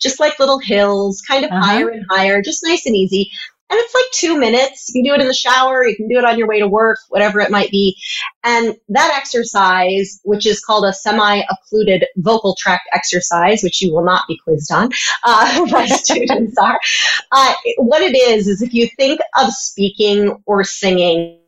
just 0.00 0.20
like 0.20 0.38
little 0.38 0.58
hills, 0.58 1.20
kind 1.26 1.44
of 1.44 1.50
uh-huh. 1.50 1.60
higher 1.60 1.88
and 1.88 2.04
higher, 2.10 2.40
just 2.42 2.64
nice 2.64 2.86
and 2.86 2.96
easy. 2.96 3.30
And 3.72 3.80
it's 3.80 3.94
like 3.94 4.04
two 4.12 4.38
minutes. 4.38 4.90
You 4.90 5.02
can 5.02 5.10
do 5.10 5.14
it 5.14 5.22
in 5.22 5.28
the 5.28 5.32
shower, 5.32 5.86
you 5.86 5.96
can 5.96 6.06
do 6.06 6.18
it 6.18 6.26
on 6.26 6.36
your 6.36 6.46
way 6.46 6.58
to 6.58 6.68
work, 6.68 6.98
whatever 7.08 7.40
it 7.40 7.50
might 7.50 7.70
be. 7.70 7.96
And 8.44 8.76
that 8.90 9.14
exercise, 9.16 10.20
which 10.24 10.44
is 10.44 10.60
called 10.62 10.84
a 10.84 10.92
semi 10.92 11.42
occluded 11.48 12.04
vocal 12.18 12.54
tract 12.58 12.82
exercise, 12.92 13.62
which 13.62 13.80
you 13.80 13.94
will 13.94 14.04
not 14.04 14.24
be 14.28 14.38
quizzed 14.44 14.70
on, 14.70 14.90
uh, 15.24 15.66
my 15.70 15.86
students 15.88 16.58
are. 16.58 16.78
Uh, 17.30 17.54
what 17.78 18.02
it 18.02 18.14
is, 18.14 18.46
is 18.46 18.60
if 18.60 18.74
you 18.74 18.88
think 18.98 19.20
of 19.38 19.50
speaking 19.50 20.36
or 20.44 20.64
singing, 20.64 21.38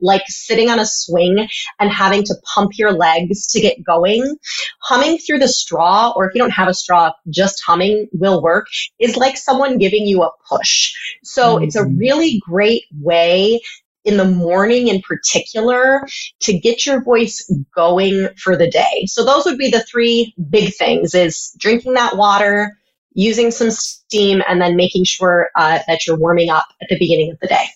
like 0.00 0.22
sitting 0.26 0.70
on 0.70 0.78
a 0.78 0.86
swing 0.86 1.48
and 1.80 1.90
having 1.90 2.22
to 2.24 2.34
pump 2.54 2.72
your 2.78 2.92
legs 2.92 3.46
to 3.48 3.60
get 3.60 3.82
going. 3.84 4.36
Humming 4.82 5.18
through 5.18 5.38
the 5.38 5.48
straw, 5.48 6.12
or 6.14 6.28
if 6.28 6.34
you 6.34 6.40
don't 6.40 6.50
have 6.50 6.68
a 6.68 6.74
straw, 6.74 7.12
just 7.30 7.62
humming 7.64 8.08
will 8.12 8.42
work, 8.42 8.66
is 8.98 9.16
like 9.16 9.36
someone 9.36 9.78
giving 9.78 10.06
you 10.06 10.22
a 10.22 10.30
push. 10.48 10.92
So 11.24 11.56
mm-hmm. 11.56 11.64
it's 11.64 11.76
a 11.76 11.86
really 11.86 12.40
great 12.46 12.84
way 13.00 13.60
in 14.04 14.16
the 14.16 14.24
morning 14.24 14.88
in 14.88 15.00
particular 15.00 16.04
to 16.40 16.58
get 16.58 16.84
your 16.84 17.02
voice 17.02 17.48
going 17.74 18.28
for 18.36 18.56
the 18.56 18.68
day. 18.68 19.06
So 19.06 19.24
those 19.24 19.44
would 19.44 19.58
be 19.58 19.70
the 19.70 19.84
three 19.84 20.34
big 20.50 20.74
things 20.74 21.14
is 21.14 21.54
drinking 21.58 21.94
that 21.94 22.16
water, 22.16 22.76
using 23.14 23.50
some 23.50 23.70
steam, 23.70 24.42
and 24.48 24.60
then 24.60 24.74
making 24.74 25.04
sure 25.04 25.48
uh, 25.54 25.78
that 25.86 26.06
you're 26.06 26.18
warming 26.18 26.50
up 26.50 26.66
at 26.80 26.88
the 26.88 26.98
beginning 26.98 27.30
of 27.30 27.38
the 27.40 27.46
day. 27.46 27.66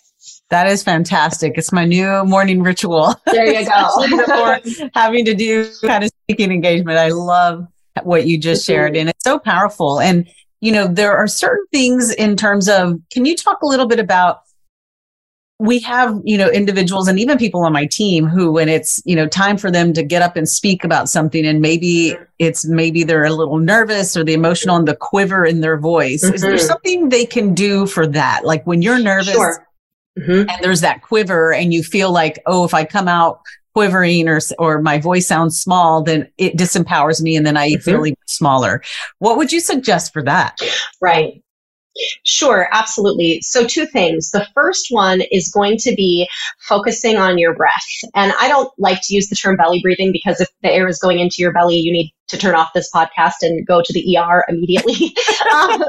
That 0.50 0.68
is 0.68 0.82
fantastic. 0.82 1.54
It's 1.56 1.72
my 1.72 1.84
new 1.84 2.24
morning 2.24 2.62
ritual. 2.62 3.14
There 3.26 3.46
you 3.46 3.68
go. 4.26 4.58
having 4.94 5.24
to 5.24 5.34
do 5.34 5.68
kind 5.84 6.04
of 6.04 6.10
speaking 6.24 6.52
engagement. 6.52 6.98
I 6.98 7.08
love 7.08 7.66
what 8.02 8.26
you 8.26 8.38
just 8.38 8.64
shared 8.64 8.96
and 8.96 9.08
it's 9.08 9.24
so 9.24 9.38
powerful. 9.38 10.00
And, 10.00 10.28
you 10.60 10.70
know, 10.70 10.86
there 10.86 11.16
are 11.16 11.26
certain 11.26 11.66
things 11.72 12.12
in 12.12 12.36
terms 12.36 12.68
of, 12.68 13.00
can 13.10 13.24
you 13.24 13.34
talk 13.34 13.62
a 13.62 13.66
little 13.66 13.86
bit 13.86 13.98
about 13.98 14.40
we 15.58 15.78
have, 15.80 16.20
you 16.22 16.36
know, 16.36 16.50
individuals 16.50 17.08
and 17.08 17.18
even 17.18 17.38
people 17.38 17.64
on 17.64 17.72
my 17.72 17.86
team 17.90 18.26
who, 18.26 18.52
when 18.52 18.68
it's, 18.68 19.00
you 19.06 19.16
know, 19.16 19.26
time 19.26 19.56
for 19.56 19.70
them 19.70 19.94
to 19.94 20.02
get 20.02 20.20
up 20.20 20.36
and 20.36 20.46
speak 20.46 20.84
about 20.84 21.08
something 21.08 21.46
and 21.46 21.62
maybe 21.62 22.14
it's 22.38 22.66
maybe 22.66 23.04
they're 23.04 23.24
a 23.24 23.32
little 23.32 23.56
nervous 23.56 24.18
or 24.18 24.22
the 24.22 24.34
emotional 24.34 24.76
and 24.76 24.86
the 24.86 24.94
quiver 24.94 25.46
in 25.46 25.62
their 25.62 25.78
voice. 25.78 26.22
Mm-hmm. 26.22 26.34
Is 26.34 26.42
there 26.42 26.56
mm-hmm. 26.56 26.66
something 26.66 27.08
they 27.08 27.24
can 27.24 27.54
do 27.54 27.86
for 27.86 28.06
that? 28.06 28.44
Like 28.44 28.66
when 28.66 28.82
you're 28.82 28.98
nervous, 28.98 29.32
sure 29.32 29.66
mm-hmm. 30.18 30.48
and 30.48 30.58
there's 30.62 30.80
that 30.80 31.02
quiver 31.02 31.52
and 31.52 31.72
you 31.72 31.82
feel 31.82 32.10
like, 32.10 32.40
oh, 32.46 32.64
if 32.64 32.74
I 32.74 32.84
come 32.84 33.08
out 33.08 33.40
quivering 33.74 34.26
or, 34.28 34.40
or 34.58 34.80
my 34.80 34.98
voice 34.98 35.28
sounds 35.28 35.60
small, 35.60 36.02
then 36.02 36.26
it 36.38 36.56
disempowers 36.56 37.20
me 37.20 37.36
and 37.36 37.44
then 37.44 37.56
I 37.56 37.72
mm-hmm. 37.72 37.82
feel 37.82 38.06
even 38.06 38.16
smaller. 38.26 38.82
What 39.18 39.36
would 39.36 39.52
you 39.52 39.60
suggest 39.60 40.12
for 40.12 40.22
that? 40.22 40.58
Right. 41.00 41.42
Sure, 42.24 42.68
absolutely. 42.72 43.40
So, 43.42 43.66
two 43.66 43.86
things. 43.86 44.30
The 44.30 44.46
first 44.54 44.88
one 44.90 45.22
is 45.30 45.50
going 45.50 45.78
to 45.78 45.94
be 45.94 46.28
focusing 46.60 47.16
on 47.16 47.38
your 47.38 47.54
breath. 47.54 47.86
And 48.14 48.32
I 48.38 48.48
don't 48.48 48.70
like 48.78 49.00
to 49.04 49.14
use 49.14 49.28
the 49.28 49.36
term 49.36 49.56
belly 49.56 49.80
breathing 49.80 50.12
because 50.12 50.40
if 50.40 50.48
the 50.62 50.70
air 50.70 50.88
is 50.88 50.98
going 50.98 51.18
into 51.18 51.36
your 51.38 51.52
belly, 51.52 51.76
you 51.76 51.92
need 51.92 52.12
to 52.28 52.36
turn 52.36 52.54
off 52.54 52.72
this 52.74 52.90
podcast 52.92 53.34
and 53.42 53.66
go 53.66 53.82
to 53.82 53.92
the 53.92 54.16
ER 54.16 54.44
immediately. 54.48 55.14
um, 55.52 55.84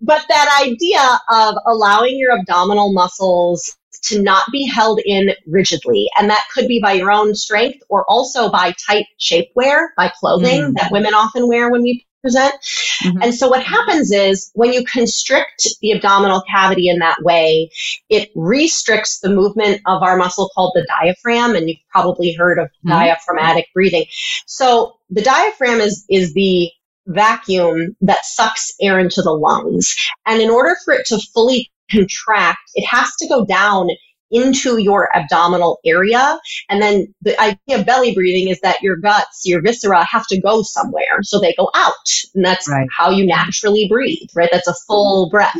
but 0.00 0.24
that 0.28 0.62
idea 0.62 1.20
of 1.30 1.56
allowing 1.66 2.18
your 2.18 2.32
abdominal 2.38 2.92
muscles 2.92 3.76
to 4.04 4.22
not 4.22 4.44
be 4.52 4.66
held 4.66 5.00
in 5.04 5.30
rigidly. 5.46 6.08
And 6.18 6.28
that 6.30 6.44
could 6.52 6.68
be 6.68 6.80
by 6.80 6.92
your 6.92 7.10
own 7.10 7.34
strength 7.34 7.82
or 7.88 8.04
also 8.08 8.50
by 8.50 8.74
tight 8.86 9.06
shapewear, 9.18 9.88
by 9.96 10.12
clothing 10.20 10.62
mm. 10.62 10.74
that 10.74 10.92
women 10.92 11.14
often 11.14 11.48
wear 11.48 11.70
when 11.70 11.82
we. 11.82 12.06
Mm-hmm. 12.24 13.22
And 13.22 13.34
so 13.34 13.48
what 13.48 13.62
happens 13.62 14.10
is 14.10 14.50
when 14.54 14.72
you 14.72 14.84
constrict 14.84 15.68
the 15.80 15.92
abdominal 15.92 16.42
cavity 16.50 16.88
in 16.88 16.98
that 16.98 17.22
way, 17.22 17.70
it 18.08 18.30
restricts 18.34 19.20
the 19.20 19.28
movement 19.28 19.80
of 19.86 20.02
our 20.02 20.16
muscle 20.16 20.50
called 20.54 20.72
the 20.74 20.86
diaphragm. 20.86 21.54
And 21.54 21.68
you've 21.68 21.78
probably 21.90 22.32
heard 22.32 22.58
of 22.58 22.66
mm-hmm. 22.66 22.90
diaphragmatic 22.90 23.66
breathing. 23.74 24.06
So 24.46 24.94
the 25.10 25.22
diaphragm 25.22 25.80
is, 25.80 26.04
is 26.08 26.34
the 26.34 26.70
vacuum 27.06 27.96
that 28.00 28.24
sucks 28.24 28.72
air 28.80 28.98
into 28.98 29.22
the 29.22 29.32
lungs. 29.32 29.94
And 30.26 30.40
in 30.40 30.50
order 30.50 30.76
for 30.84 30.94
it 30.94 31.06
to 31.06 31.18
fully 31.34 31.70
contract, 31.90 32.58
it 32.74 32.86
has 32.86 33.14
to 33.16 33.28
go 33.28 33.44
down 33.44 33.88
into 34.34 34.78
your 34.78 35.08
abdominal 35.16 35.78
area. 35.86 36.38
And 36.68 36.82
then 36.82 37.14
the 37.22 37.40
idea 37.40 37.78
of 37.78 37.86
belly 37.86 38.14
breathing 38.14 38.48
is 38.48 38.60
that 38.60 38.82
your 38.82 38.96
guts, 38.96 39.42
your 39.44 39.62
viscera 39.62 40.04
have 40.10 40.26
to 40.26 40.40
go 40.40 40.62
somewhere. 40.62 41.22
So 41.22 41.40
they 41.40 41.54
go 41.54 41.70
out. 41.74 41.94
And 42.34 42.44
that's 42.44 42.68
right. 42.68 42.88
how 42.94 43.10
you 43.10 43.24
naturally 43.24 43.86
breathe, 43.88 44.28
right? 44.34 44.48
That's 44.50 44.68
a 44.68 44.74
full 44.86 45.30
breath. 45.30 45.56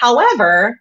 However, 0.00 0.78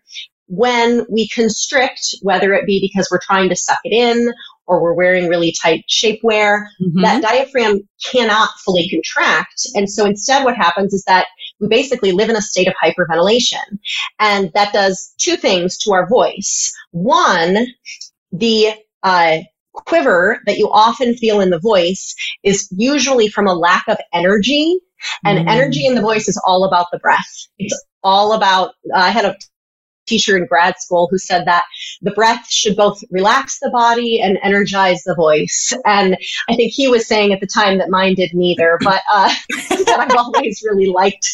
when 0.47 1.05
we 1.09 1.29
constrict, 1.29 2.15
whether 2.21 2.53
it 2.53 2.65
be 2.65 2.81
because 2.81 3.07
we're 3.09 3.19
trying 3.21 3.47
to 3.47 3.55
suck 3.55 3.79
it 3.85 3.93
in 3.93 4.33
or 4.67 4.83
we're 4.83 4.93
wearing 4.93 5.29
really 5.29 5.53
tight 5.63 5.85
shapewear, 5.89 6.65
mm-hmm. 6.81 7.01
that 7.01 7.21
diaphragm 7.21 7.79
cannot 8.11 8.49
fully 8.65 8.89
contract. 8.89 9.65
And 9.73 9.89
so 9.89 10.05
instead, 10.05 10.43
what 10.43 10.57
happens 10.57 10.93
is 10.93 11.05
that 11.05 11.27
we 11.61 11.67
basically 11.67 12.11
live 12.11 12.29
in 12.29 12.35
a 12.35 12.41
state 12.41 12.67
of 12.67 12.73
hyperventilation. 12.83 13.79
And 14.19 14.51
that 14.53 14.73
does 14.73 15.13
two 15.17 15.37
things 15.37 15.77
to 15.79 15.93
our 15.93 16.09
voice. 16.09 16.73
One, 16.91 17.67
the 18.31 18.71
uh, 19.03 19.37
quiver 19.73 20.41
that 20.45 20.57
you 20.57 20.69
often 20.71 21.15
feel 21.15 21.39
in 21.39 21.51
the 21.51 21.59
voice 21.59 22.15
is 22.43 22.67
usually 22.75 23.27
from 23.29 23.47
a 23.47 23.53
lack 23.53 23.85
of 23.87 23.97
energy. 24.11 24.79
And 25.23 25.47
mm. 25.47 25.51
energy 25.51 25.85
in 25.85 25.95
the 25.95 26.01
voice 26.01 26.27
is 26.27 26.41
all 26.45 26.65
about 26.65 26.87
the 26.91 26.99
breath. 26.99 27.47
It's 27.57 27.79
all 28.03 28.33
about, 28.33 28.69
uh, 28.93 28.99
I 28.99 29.09
had 29.09 29.25
a 29.25 29.35
teacher 30.11 30.37
in 30.37 30.45
grad 30.45 30.75
school 30.79 31.07
who 31.09 31.17
said 31.17 31.45
that 31.45 31.63
the 32.01 32.11
breath 32.11 32.45
should 32.49 32.75
both 32.75 33.01
relax 33.09 33.59
the 33.61 33.69
body 33.69 34.19
and 34.21 34.37
energize 34.43 35.03
the 35.03 35.15
voice. 35.15 35.73
And 35.85 36.17
I 36.49 36.55
think 36.55 36.73
he 36.73 36.89
was 36.89 37.07
saying 37.07 37.31
at 37.31 37.39
the 37.39 37.47
time 37.47 37.77
that 37.77 37.89
mine 37.89 38.15
did 38.15 38.31
neither, 38.33 38.77
but 38.83 39.01
uh, 39.11 39.33
I've 39.71 40.15
always 40.15 40.61
really 40.65 40.87
liked. 40.87 41.27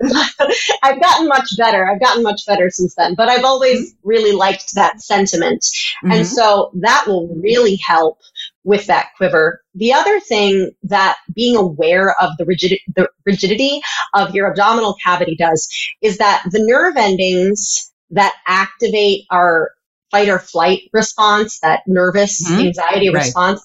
I've 0.82 1.00
gotten 1.00 1.28
much 1.28 1.48
better. 1.58 1.86
I've 1.86 2.00
gotten 2.00 2.22
much 2.22 2.40
better 2.46 2.70
since 2.70 2.94
then, 2.94 3.14
but 3.14 3.28
I've 3.28 3.44
always 3.44 3.94
really 4.02 4.32
liked 4.32 4.74
that 4.74 5.00
sentiment. 5.00 5.60
Mm-hmm. 5.60 6.12
And 6.12 6.26
so 6.26 6.70
that 6.80 7.04
will 7.06 7.28
really 7.42 7.76
help 7.76 8.18
with 8.64 8.86
that 8.86 9.08
quiver. 9.16 9.62
The 9.74 9.92
other 9.92 10.20
thing 10.20 10.70
that 10.84 11.16
being 11.34 11.56
aware 11.56 12.14
of 12.20 12.30
the, 12.38 12.44
rigid, 12.44 12.78
the 12.94 13.08
rigidity 13.26 13.80
of 14.14 14.34
your 14.34 14.48
abdominal 14.48 14.94
cavity 15.02 15.36
does 15.36 15.68
is 16.00 16.18
that 16.18 16.44
the 16.50 16.62
nerve 16.62 16.96
endings 16.96 17.91
that 18.12 18.34
activate 18.46 19.24
our 19.30 19.72
fight 20.10 20.28
or 20.28 20.38
flight 20.38 20.82
response, 20.92 21.58
that 21.60 21.82
nervous 21.86 22.48
mm-hmm. 22.48 22.66
anxiety 22.66 23.08
right. 23.08 23.24
response, 23.24 23.64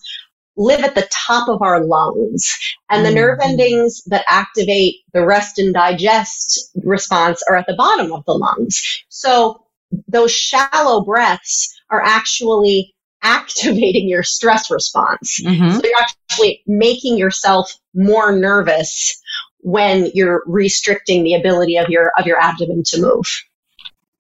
live 0.56 0.80
at 0.82 0.96
the 0.96 1.08
top 1.12 1.48
of 1.48 1.62
our 1.62 1.84
lungs. 1.84 2.58
And 2.90 3.06
mm-hmm. 3.06 3.14
the 3.14 3.22
nerve 3.22 3.40
endings 3.42 4.04
that 4.06 4.26
activate 4.28 4.96
the 5.14 5.26
rest 5.26 5.60
and 5.60 5.74
digest 5.74 6.72
response 6.84 7.44
are 7.48 7.56
at 7.56 7.68
the 7.68 7.76
bottom 7.76 8.12
of 8.12 8.26
the 8.26 8.34
lungs. 8.34 8.82
So 9.10 9.64
those 10.08 10.32
shallow 10.32 11.04
breaths 11.04 11.74
are 11.90 12.02
actually 12.02 12.94
activating 13.24 14.08
your 14.08 14.24
stress 14.24 14.72
response. 14.72 15.40
Mm-hmm. 15.44 15.72
So 15.72 15.82
you're 15.84 16.00
actually 16.00 16.62
making 16.66 17.18
yourself 17.18 17.74
more 17.94 18.32
nervous 18.32 19.20
when 19.60 20.12
you're 20.14 20.44
restricting 20.46 21.24
the 21.24 21.34
ability 21.34 21.78
of 21.78 21.90
your 21.90 22.12
of 22.18 22.26
your 22.26 22.40
abdomen 22.40 22.84
to 22.86 23.02
move. 23.02 23.26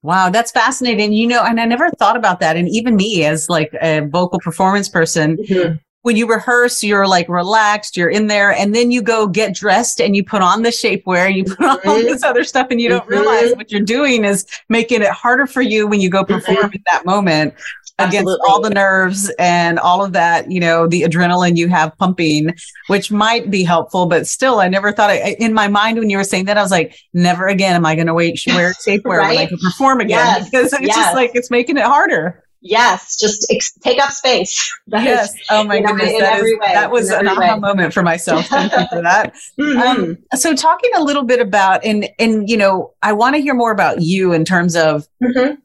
Wow, 0.07 0.29
that's 0.29 0.53
fascinating. 0.53 1.11
You 1.11 1.27
know, 1.27 1.43
and 1.43 1.59
I 1.59 1.65
never 1.65 1.89
thought 1.89 2.15
about 2.15 2.39
that. 2.39 2.55
And 2.55 2.69
even 2.69 2.95
me 2.95 3.25
as 3.25 3.49
like 3.49 3.73
a 3.81 4.07
vocal 4.07 4.39
performance 4.39 4.87
person, 4.87 5.35
mm-hmm. 5.35 5.75
when 6.03 6.15
you 6.15 6.29
rehearse, 6.29 6.81
you're 6.81 7.05
like 7.05 7.27
relaxed, 7.27 7.97
you're 7.97 8.09
in 8.09 8.27
there, 8.27 8.53
and 8.53 8.73
then 8.73 8.89
you 8.89 9.01
go 9.01 9.27
get 9.27 9.53
dressed 9.53 9.99
and 9.99 10.15
you 10.15 10.23
put 10.23 10.41
on 10.41 10.61
the 10.61 10.69
shapewear 10.69 11.27
and 11.27 11.35
you 11.35 11.43
put 11.43 11.59
on 11.59 11.79
mm-hmm. 11.79 11.89
all 11.89 11.97
this 11.97 12.23
other 12.23 12.45
stuff, 12.45 12.67
and 12.71 12.79
you 12.79 12.87
don't 12.87 13.05
realize 13.09 13.49
mm-hmm. 13.49 13.57
what 13.57 13.69
you're 13.69 13.81
doing 13.81 14.23
is 14.23 14.45
making 14.69 15.01
it 15.01 15.09
harder 15.09 15.45
for 15.45 15.61
you 15.61 15.87
when 15.87 15.99
you 15.99 16.09
go 16.09 16.23
perform 16.23 16.57
mm-hmm. 16.57 16.75
in 16.75 16.83
that 16.89 17.05
moment 17.05 17.53
against 17.99 18.29
Absolutely. 18.29 18.45
all 18.47 18.61
the 18.61 18.69
nerves 18.69 19.31
and 19.39 19.79
all 19.79 20.03
of 20.03 20.13
that, 20.13 20.51
you 20.51 20.59
know, 20.59 20.87
the 20.87 21.01
adrenaline 21.01 21.57
you 21.57 21.67
have 21.67 21.97
pumping, 21.97 22.55
which 22.87 23.11
might 23.11 23.49
be 23.49 23.63
helpful, 23.63 24.05
but 24.05 24.27
still, 24.27 24.59
I 24.59 24.67
never 24.67 24.91
thought 24.91 25.09
I, 25.09 25.35
in 25.39 25.53
my 25.53 25.67
mind 25.67 25.97
when 25.97 26.09
you 26.09 26.17
were 26.17 26.23
saying 26.23 26.45
that, 26.45 26.57
I 26.57 26.61
was 26.61 26.71
like, 26.71 26.97
never 27.13 27.47
again 27.47 27.75
am 27.75 27.85
I 27.85 27.95
going 27.95 28.07
to 28.07 28.13
wait 28.13 28.39
wear 28.47 28.73
shapewear 28.73 29.03
right? 29.17 29.29
when 29.29 29.37
I 29.39 29.45
can 29.47 29.57
perform 29.57 29.99
again 30.01 30.19
yes. 30.19 30.49
because 30.51 30.73
it's 30.73 30.87
yes. 30.87 30.95
just 30.95 31.15
like 31.15 31.31
it's 31.33 31.49
making 31.49 31.77
it 31.77 31.83
harder. 31.83 32.43
Yes, 32.61 33.17
just 33.17 33.47
ex- 33.51 33.73
take 33.79 33.99
up 33.99 34.11
space. 34.11 34.73
That 34.89 35.03
yes. 35.03 35.35
Is, 35.35 35.41
oh 35.49 35.65
my 35.65 35.81
goodness. 35.81 36.13
Know, 36.13 36.19
that, 36.19 36.39
is, 36.39 36.43
way, 36.43 36.73
that 36.73 36.91
was 36.91 37.09
an 37.09 37.27
aha 37.27 37.55
way. 37.55 37.59
moment 37.59 37.93
for 37.93 38.03
myself. 38.03 38.45
Thank 38.47 38.71
you 38.71 38.87
for 38.87 39.01
that. 39.01 39.35
mm-hmm. 39.59 39.81
um, 39.81 40.17
so 40.33 40.55
talking 40.55 40.91
a 40.95 41.03
little 41.03 41.23
bit 41.23 41.41
about, 41.41 41.83
and, 41.83 42.07
and, 42.19 42.49
you 42.49 42.55
know, 42.55 42.93
I 43.03 43.11
want 43.11 43.35
to 43.35 43.41
hear 43.41 43.53
more 43.53 43.73
about 43.73 44.01
you 44.01 44.31
in 44.31 44.45
terms 44.45 44.77
of 44.77 45.05
mm-hmm 45.21 45.55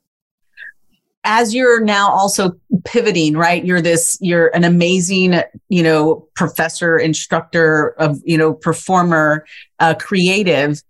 as 1.25 1.55
you're 1.55 1.81
now 1.81 2.11
also 2.11 2.53
pivoting, 2.85 3.37
right? 3.37 3.65
You're 3.65 3.81
this, 3.81 4.19
you're 4.21 4.49
an 4.49 4.65
amazing, 4.65 5.41
you 5.69 5.83
know, 5.83 6.27
professor, 6.35 6.99
instructor 6.99 7.95
of, 7.99 8.21
you 8.25 8.37
know, 8.37 8.53
performer, 8.53 9.47
uh, 9.79 9.95
creative. 9.95 10.83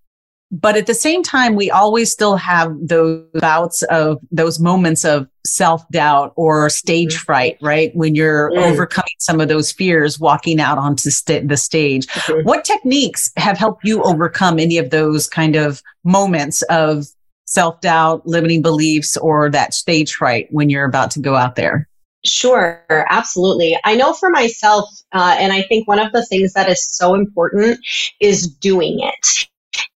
But 0.51 0.77
at 0.77 0.87
the 0.87 0.95
same 0.95 1.23
time, 1.23 1.55
we 1.55 1.71
always 1.71 2.11
still 2.13 2.37
have 2.37 2.75
those 2.81 3.25
bouts 3.35 3.83
of 3.85 4.19
those 4.31 4.59
moments 4.59 5.03
of 5.03 5.27
self 5.47 5.89
doubt 5.91 6.35
or 6.37 6.69
stage 6.69 7.15
mm-hmm. 7.15 7.25
fright, 7.25 7.59
right? 7.63 7.91
When 7.97 8.15
you're 8.15 8.51
mm. 8.51 8.59
overcoming 8.59 9.15
some 9.19 9.41
of 9.41 9.49
those 9.49 9.73
fears, 9.73 10.21
walking 10.21 10.61
out 10.61 10.77
onto 10.77 11.09
st- 11.09 11.49
the 11.49 11.57
stage. 11.57 12.07
Mm-hmm. 12.07 12.47
What 12.47 12.65
techniques 12.65 13.33
have 13.39 13.57
helped 13.57 13.85
you 13.85 14.03
overcome 14.03 14.59
any 14.59 14.77
of 14.77 14.91
those 14.91 15.27
kind 15.27 15.57
of 15.57 15.83
moments 16.05 16.61
of 16.63 17.07
self 17.45 17.81
doubt, 17.81 18.27
limiting 18.27 18.63
beliefs, 18.63 19.17
or 19.17 19.51
that 19.51 19.75
stage 19.75 20.15
fright 20.15 20.49
when 20.51 20.71
you're 20.71 20.85
about 20.85 21.11
to 21.13 21.21
go 21.21 21.37
out 21.37 21.57
there? 21.57 21.89
Sure, 22.25 22.85
absolutely. 22.89 23.77
I 23.85 23.97
know 23.97 24.13
for 24.13 24.31
myself, 24.31 24.89
uh, 25.13 25.37
and 25.39 25.53
I 25.53 25.63
think 25.63 25.89
one 25.89 25.99
of 25.99 26.13
the 26.13 26.25
things 26.25 26.53
that 26.53 26.69
is 26.69 26.87
so 26.87 27.15
important 27.15 27.81
is 28.21 28.47
doing 28.47 29.01
it. 29.01 29.49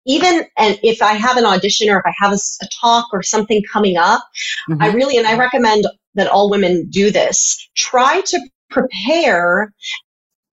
Even 0.05 0.45
and 0.57 0.79
if 0.83 1.01
I 1.01 1.13
have 1.13 1.37
an 1.37 1.45
audition 1.45 1.89
or 1.89 1.99
if 1.99 2.05
I 2.05 2.13
have 2.17 2.33
a, 2.33 2.37
a 2.61 2.67
talk 2.81 3.07
or 3.13 3.23
something 3.23 3.61
coming 3.71 3.97
up, 3.97 4.21
mm-hmm. 4.69 4.81
I 4.81 4.87
really 4.87 5.17
and 5.17 5.27
I 5.27 5.37
recommend 5.37 5.85
that 6.15 6.27
all 6.27 6.49
women 6.49 6.87
do 6.89 7.11
this. 7.11 7.69
Try 7.75 8.21
to 8.21 8.39
prepare 8.69 9.73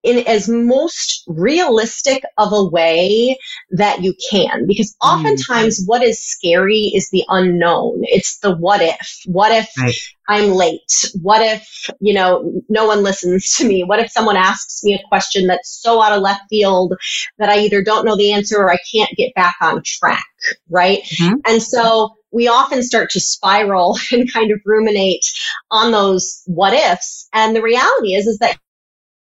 in 0.03 0.27
as 0.27 0.49
most 0.49 1.25
realistic 1.27 2.23
of 2.39 2.53
a 2.53 2.65
way 2.65 3.39
that 3.71 4.03
you 4.03 4.15
can 4.31 4.67
because 4.67 4.95
mm. 4.95 5.09
oftentimes 5.09 5.83
mm. 5.83 5.89
what 5.89 6.03
is 6.03 6.25
scary 6.25 6.91
is 6.95 7.11
the 7.11 7.25
unknown 7.29 8.01
it's 8.05 8.39
the 8.39 8.55
what 8.57 8.81
if 8.81 9.21
what 9.27 9.53
if 9.53 9.71
right. 9.79 9.95
i'm 10.29 10.51
late 10.53 11.11
what 11.21 11.43
if 11.43 11.91
you 12.01 12.15
know 12.15 12.63
no 12.69 12.87
one 12.87 13.03
listens 13.03 13.55
to 13.55 13.67
me 13.67 13.85
what 13.85 13.99
if 14.01 14.11
someone 14.11 14.37
asks 14.37 14.83
me 14.85 14.95
a 14.95 15.09
question 15.09 15.47
that's 15.47 15.81
so 15.83 16.01
out 16.01 16.13
of 16.13 16.23
left 16.23 16.43
field 16.49 16.95
that 17.39 17.51
i 17.51 17.59
either 17.59 17.83
don't 17.83 18.07
know 18.07 18.17
the 18.17 18.33
answer 18.33 18.59
or 18.59 18.73
i 18.73 18.79
can't 18.91 19.17
get 19.17 19.35
back 19.35 19.55
on 19.61 19.83
track 19.85 20.25
right 20.71 21.03
mm-hmm. 21.03 21.35
and 21.47 21.63
so 21.63 22.15
we 22.33 22.47
often 22.49 22.83
start 22.83 23.11
to 23.11 23.21
spiral 23.21 23.99
and 24.13 24.33
kind 24.33 24.51
of 24.51 24.61
ruminate 24.65 25.25
on 25.71 25.93
those 25.93 26.43
what 26.47 26.73
ifs 26.73 27.29
and 27.35 27.55
the 27.55 27.63
reality 27.63 28.15
is 28.15 28.27
is 28.27 28.39
that 28.39 28.59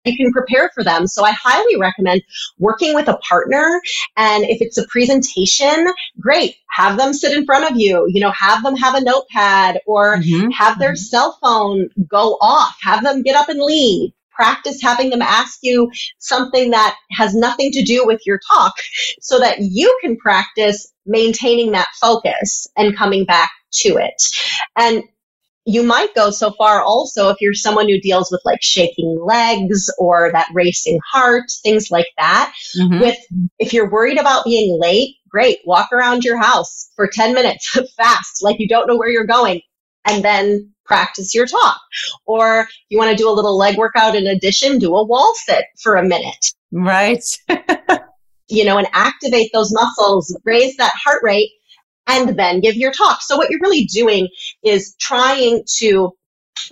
you 0.06 0.18
can 0.18 0.32
prepare 0.32 0.70
for 0.74 0.84
them. 0.84 1.08
So 1.08 1.24
I 1.24 1.32
highly 1.32 1.78
recommend 1.78 2.22
working 2.60 2.94
with 2.94 3.08
a 3.08 3.18
partner. 3.18 3.82
And 4.18 4.44
if 4.46 4.62
it's 4.62 4.78
a 4.78 4.88
presentation, 4.88 5.88
great. 6.20 6.56
Have 6.70 6.98
them 6.98 7.14
sit 7.14 7.38
in 7.38 7.46
front 7.46 7.70
of 7.70 7.78
you, 7.78 8.06
you 8.08 8.22
know, 8.22 8.32
have 8.32 8.64
them 8.64 8.76
have 8.76 8.96
a 8.96 9.02
notepad 9.02 9.80
or 9.86 10.18
mm-hmm. 10.18 10.50
have 10.50 10.80
their 10.80 10.94
mm-hmm. 10.94 10.96
cell 10.96 11.38
phone 11.42 11.90
go 12.08 12.38
off, 12.42 12.76
have 12.82 13.04
them 13.04 13.22
get 13.22 13.36
up 13.36 13.50
and 13.50 13.60
leave. 13.60 14.12
Practice 14.32 14.82
having 14.82 15.10
them 15.10 15.22
ask 15.22 15.60
you 15.62 15.92
something 16.18 16.72
that 16.72 16.96
has 17.12 17.36
nothing 17.36 17.72
to 17.74 17.84
do 17.84 18.06
with 18.06 18.22
your 18.26 18.40
talk 18.50 18.74
so 19.20 19.38
that 19.38 19.58
you 19.60 19.96
can 20.02 20.18
practice 20.18 20.92
maintaining 21.06 21.74
that 21.74 21.90
focus 22.00 22.68
and 22.78 22.98
coming 22.98 23.26
back 23.26 23.52
to 23.72 23.98
it. 23.98 24.24
And 24.76 25.04
you 25.66 25.84
might 25.84 26.14
go 26.16 26.32
so 26.32 26.52
far 26.52 26.82
also 26.82 27.30
if 27.30 27.38
you're 27.40 27.54
someone 27.54 27.88
who 27.88 28.00
deals 28.00 28.32
with 28.32 28.42
like 28.46 28.62
shaking 28.62 29.20
legs 29.24 29.94
or 29.98 30.32
that 30.32 30.50
racing 30.54 31.00
heart, 31.12 31.52
things 31.64 31.92
like 31.92 32.08
that. 32.18 32.54
Mm-hmm. 32.78 33.00
With 33.00 33.18
if 33.60 33.74
you're 33.74 33.90
worried 33.90 34.20
about 34.20 34.46
being 34.46 34.80
late, 34.80 35.16
great, 35.30 35.60
walk 35.66 35.92
around 35.92 36.24
your 36.24 36.38
house 36.38 36.90
for 36.96 37.08
10 37.08 37.34
minutes 37.34 37.78
fast, 37.98 38.44
like 38.44 38.58
you 38.60 38.68
don't 38.68 38.88
know 38.88 38.98
where 38.98 39.10
you're 39.10 39.26
going, 39.26 39.62
and 40.06 40.24
then 40.24 40.72
practice 40.86 41.34
your 41.36 41.46
talk. 41.46 41.80
Or 42.26 42.68
you 42.90 42.98
want 42.98 43.12
to 43.12 43.22
do 43.22 43.30
a 43.30 43.32
little 43.32 43.58
leg 43.58 43.78
workout 43.78 44.16
in 44.16 44.28
addition, 44.28 44.80
do 44.80 44.96
a 44.96 45.06
wall 45.06 45.34
sit 45.46 45.66
for 45.82 45.96
a 45.96 46.04
minute. 46.04 46.54
Right. 46.72 47.24
you 48.50 48.66
know, 48.66 48.78
and 48.78 48.88
activate 48.94 49.52
those 49.54 49.72
muscles, 49.72 50.36
raise 50.44 50.76
that 50.78 50.94
heart 51.02 51.22
rate 51.24 51.52
and 52.08 52.38
then 52.38 52.60
give 52.60 52.76
your 52.76 52.92
talk. 52.92 53.22
So 53.22 53.38
what 53.38 53.50
you're 53.50 53.60
really 53.62 53.86
doing 53.86 54.28
is 54.64 54.96
trying 55.00 55.64
to 55.78 56.12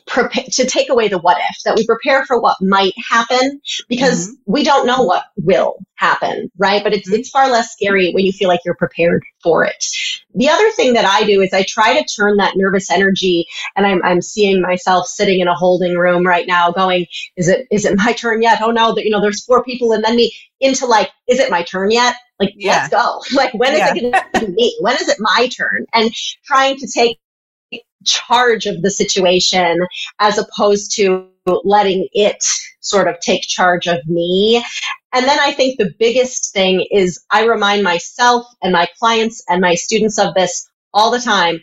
prepare 0.05 0.43
to 0.51 0.65
take 0.65 0.89
away 0.89 1.07
the 1.07 1.17
what 1.17 1.37
if 1.37 1.63
that 1.63 1.75
we 1.75 1.85
prepare 1.85 2.25
for 2.25 2.39
what 2.39 2.57
might 2.61 2.93
happen 3.09 3.61
because 3.87 4.27
mm-hmm. 4.27 4.51
we 4.51 4.63
don't 4.63 4.85
know 4.85 5.03
what 5.03 5.25
will 5.37 5.77
happen 5.95 6.49
right 6.57 6.83
but 6.83 6.93
it's 6.93 7.07
mm-hmm. 7.07 7.19
it's 7.19 7.29
far 7.29 7.49
less 7.49 7.71
scary 7.71 8.11
when 8.11 8.25
you 8.25 8.31
feel 8.31 8.47
like 8.47 8.59
you're 8.65 8.75
prepared 8.75 9.23
for 9.41 9.63
it 9.63 9.85
the 10.35 10.49
other 10.49 10.69
thing 10.71 10.93
that 10.93 11.05
i 11.05 11.23
do 11.25 11.41
is 11.41 11.53
i 11.53 11.63
try 11.67 11.99
to 11.99 12.05
turn 12.13 12.37
that 12.37 12.55
nervous 12.55 12.91
energy 12.91 13.45
and 13.75 13.85
i'm, 13.85 14.03
I'm 14.03 14.21
seeing 14.21 14.61
myself 14.61 15.07
sitting 15.07 15.39
in 15.39 15.47
a 15.47 15.55
holding 15.55 15.95
room 15.95 16.25
right 16.25 16.47
now 16.47 16.71
going 16.71 17.05
is 17.37 17.47
it 17.47 17.67
is 17.71 17.85
it 17.85 17.97
my 17.97 18.13
turn 18.13 18.41
yet 18.41 18.61
oh 18.61 18.71
no 18.71 18.93
that 18.95 19.05
you 19.05 19.11
know 19.11 19.21
there's 19.21 19.45
four 19.45 19.63
people 19.63 19.93
and 19.93 20.03
then 20.03 20.15
me 20.15 20.33
into 20.59 20.85
like 20.85 21.09
is 21.27 21.39
it 21.39 21.51
my 21.51 21.63
turn 21.63 21.91
yet 21.91 22.15
like, 22.39 22.53
yeah. 22.55 22.87
let's 22.89 22.89
go. 22.89 23.21
Like, 23.35 23.53
when 23.53 23.73
is 23.73 23.79
yeah. 23.79 23.93
it 23.93 23.99
going 23.99 24.13
to 24.13 24.39
be 24.39 24.53
me? 24.53 24.77
When 24.79 24.95
is 24.95 25.09
it 25.09 25.17
my 25.19 25.49
turn? 25.49 25.85
And 25.93 26.09
trying 26.45 26.77
to 26.77 26.87
take 26.87 27.19
charge 28.05 28.65
of 28.65 28.81
the 28.81 28.91
situation 28.91 29.79
as 30.19 30.37
opposed 30.37 30.95
to 30.95 31.27
letting 31.63 32.07
it 32.13 32.43
sort 32.81 33.07
of 33.07 33.19
take 33.19 33.41
charge 33.41 33.87
of 33.87 33.99
me. 34.07 34.63
And 35.13 35.25
then 35.25 35.39
I 35.39 35.51
think 35.51 35.77
the 35.77 35.93
biggest 35.99 36.53
thing 36.53 36.85
is 36.91 37.23
I 37.31 37.45
remind 37.45 37.83
myself 37.83 38.45
and 38.61 38.71
my 38.73 38.87
clients 38.99 39.43
and 39.49 39.61
my 39.61 39.75
students 39.75 40.19
of 40.19 40.33
this 40.35 40.69
all 40.93 41.11
the 41.11 41.19
time. 41.19 41.59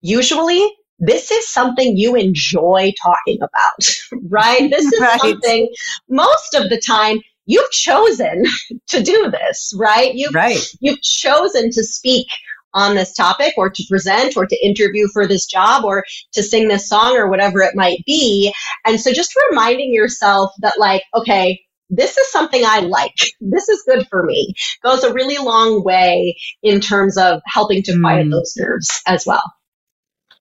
Usually, 0.00 0.62
this 0.98 1.30
is 1.30 1.48
something 1.48 1.96
you 1.96 2.14
enjoy 2.14 2.92
talking 3.02 3.38
about, 3.42 4.20
right? 4.28 4.70
This 4.70 4.92
is 4.92 5.00
right. 5.00 5.20
something 5.20 5.72
most 6.08 6.54
of 6.54 6.68
the 6.70 6.80
time 6.80 7.18
you've 7.46 7.70
chosen 7.70 8.44
to 8.88 9.02
do 9.02 9.30
this, 9.30 9.72
right? 9.76 10.14
You've, 10.14 10.34
right. 10.34 10.60
you've 10.80 11.02
chosen 11.02 11.70
to 11.70 11.82
speak 11.82 12.26
on 12.74 12.94
this 12.94 13.12
topic 13.12 13.54
or 13.56 13.70
to 13.70 13.84
present 13.88 14.36
or 14.36 14.46
to 14.46 14.66
interview 14.66 15.08
for 15.12 15.26
this 15.26 15.46
job 15.46 15.84
or 15.84 16.04
to 16.32 16.42
sing 16.42 16.68
this 16.68 16.88
song 16.88 17.16
or 17.16 17.28
whatever 17.28 17.60
it 17.60 17.74
might 17.74 18.04
be. 18.06 18.52
And 18.84 19.00
so 19.00 19.12
just 19.12 19.34
reminding 19.50 19.94
yourself 19.94 20.52
that 20.60 20.78
like, 20.78 21.02
okay, 21.14 21.60
this 21.90 22.16
is 22.16 22.30
something 22.30 22.62
I 22.64 22.80
like. 22.80 23.14
This 23.40 23.68
is 23.68 23.84
good 23.86 24.06
for 24.08 24.24
me. 24.24 24.54
Goes 24.82 25.04
a 25.04 25.12
really 25.12 25.38
long 25.38 25.84
way 25.84 26.36
in 26.62 26.80
terms 26.80 27.16
of 27.16 27.40
helping 27.46 27.82
to 27.84 28.00
quiet 28.00 28.26
mm. 28.26 28.32
those 28.32 28.54
nerves 28.56 29.02
as 29.06 29.24
well. 29.26 29.42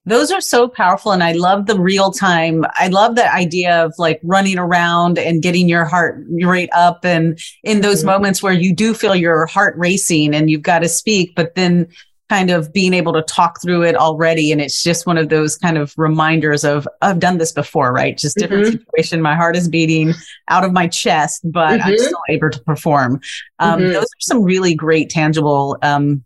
Those 0.06 0.32
are 0.32 0.41
so 0.41 0.67
powerful. 0.67 1.12
And 1.12 1.24
I 1.24 1.34
love 1.34 1.65
the 1.65 1.80
real 1.80 2.12
time. 2.12 2.65
I 2.74 2.88
love 2.88 3.15
the 3.15 3.32
idea 3.32 3.86
of 3.86 3.93
like 3.98 4.19
running 4.24 4.58
around 4.58 5.17
and 5.17 5.41
getting 5.41 5.69
your 5.69 5.86
heart 5.86 6.24
rate 6.30 6.69
up. 6.74 7.06
And 7.06 7.39
in 7.63 7.82
those 7.82 8.00
mm-hmm. 8.00 8.08
moments 8.08 8.43
where 8.43 8.54
you 8.54 8.76
do 8.76 8.93
feel 8.93 9.15
your 9.15 9.46
heart 9.46 9.76
racing 9.78 10.34
and 10.34 10.50
you've 10.50 10.62
got 10.62 10.80
to 10.80 10.89
speak, 10.89 11.36
but 11.36 11.56
then 11.56 11.88
kind 12.29 12.49
of 12.49 12.71
being 12.73 12.93
able 12.93 13.13
to 13.13 13.21
talk 13.23 13.62
through 13.62 13.83
it 13.83 13.95
already. 13.95 14.51
And 14.51 14.62
it's 14.62 14.81
just 14.81 15.05
one 15.05 15.17
of 15.17 15.29
those 15.29 15.57
kind 15.57 15.77
of 15.77 15.93
reminders 15.97 16.63
of, 16.63 16.88
I've 17.01 17.19
done 17.19 17.38
this 17.38 17.51
before, 17.51 17.91
right? 17.91 18.17
Just 18.17 18.38
different 18.38 18.65
mm-hmm. 18.65 18.77
situation. 18.77 19.21
My 19.21 19.36
heart 19.36 19.55
is 19.55 19.67
beating 19.67 20.13
out 20.47 20.63
of 20.63 20.71
my 20.71 20.88
chest, 20.88 21.41
but 21.45 21.79
mm-hmm. 21.79 21.89
I'm 21.89 21.97
still 21.97 22.21
able 22.29 22.49
to 22.49 22.62
perform. 22.62 23.21
Um, 23.59 23.79
mm-hmm. 23.79 23.93
Those 23.93 24.05
are 24.05 24.21
some 24.21 24.43
really 24.43 24.73
great, 24.73 25.09
tangible, 25.09 25.77
um, 25.81 26.23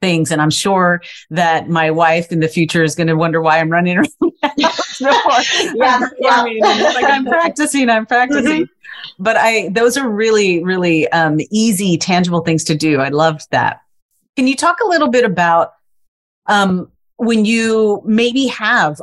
things. 0.00 0.30
And 0.30 0.40
I'm 0.42 0.50
sure 0.50 1.02
that 1.30 1.68
my 1.68 1.90
wife 1.90 2.30
in 2.30 2.40
the 2.40 2.48
future 2.48 2.84
is 2.84 2.94
going 2.94 3.06
to 3.06 3.16
wonder 3.16 3.40
why 3.40 3.58
I'm 3.58 3.70
running 3.70 3.98
around 3.98 4.10
yeah, 5.00 6.00
I'm 6.30 6.46
yeah. 6.48 6.92
like 6.94 7.04
I'm 7.04 7.24
practicing, 7.24 7.88
I'm 7.90 8.06
practicing. 8.06 8.64
Mm-hmm. 8.64 9.22
But 9.22 9.36
I, 9.36 9.68
those 9.70 9.96
are 9.96 10.08
really, 10.08 10.62
really 10.62 11.08
um, 11.12 11.38
easy, 11.50 11.96
tangible 11.96 12.40
things 12.40 12.64
to 12.64 12.74
do. 12.74 13.00
I 13.00 13.08
loved 13.08 13.50
that. 13.50 13.80
Can 14.36 14.46
you 14.46 14.56
talk 14.56 14.80
a 14.80 14.86
little 14.86 15.08
bit 15.08 15.24
about 15.24 15.72
um, 16.46 16.92
when 17.16 17.44
you 17.44 18.02
maybe 18.04 18.46
have 18.48 19.00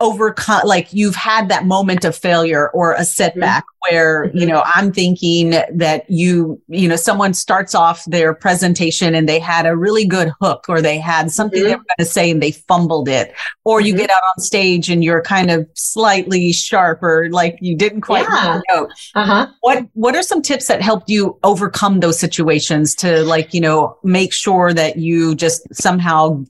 overcome 0.00 0.60
like 0.64 0.92
you've 0.92 1.16
had 1.16 1.48
that 1.48 1.66
moment 1.66 2.04
of 2.04 2.14
failure 2.14 2.70
or 2.70 2.92
a 2.92 3.04
setback 3.04 3.64
mm-hmm. 3.64 3.94
where 3.94 4.24
you 4.26 4.42
mm-hmm. 4.42 4.50
know 4.50 4.62
i'm 4.64 4.92
thinking 4.92 5.50
that 5.50 6.08
you 6.08 6.60
you 6.68 6.88
know 6.88 6.94
someone 6.94 7.34
starts 7.34 7.74
off 7.74 8.04
their 8.04 8.32
presentation 8.32 9.12
and 9.16 9.28
they 9.28 9.40
had 9.40 9.66
a 9.66 9.76
really 9.76 10.06
good 10.06 10.30
hook 10.40 10.64
or 10.68 10.80
they 10.80 10.98
had 10.98 11.32
something 11.32 11.60
mm-hmm. 11.60 11.70
they 11.70 11.74
were 11.74 11.82
going 11.82 11.96
to 11.98 12.04
say 12.04 12.30
and 12.30 12.40
they 12.40 12.52
fumbled 12.52 13.08
it 13.08 13.34
or 13.64 13.80
you 13.80 13.92
mm-hmm. 13.92 14.02
get 14.02 14.10
out 14.10 14.22
on 14.36 14.40
stage 14.40 14.88
and 14.88 15.02
you're 15.02 15.22
kind 15.22 15.50
of 15.50 15.68
slightly 15.74 16.52
sharper 16.52 17.28
like 17.30 17.58
you 17.60 17.76
didn't 17.76 18.02
quite 18.02 18.26
yeah. 18.30 18.60
know 18.70 18.88
uh-huh. 19.16 19.48
what 19.62 19.84
what 19.94 20.14
are 20.14 20.22
some 20.22 20.42
tips 20.42 20.68
that 20.68 20.80
helped 20.80 21.10
you 21.10 21.36
overcome 21.42 21.98
those 21.98 22.20
situations 22.20 22.94
to 22.94 23.24
like 23.24 23.52
you 23.52 23.60
know 23.60 23.98
make 24.04 24.32
sure 24.32 24.72
that 24.72 24.96
you 24.96 25.34
just 25.34 25.66
somehow 25.74 26.40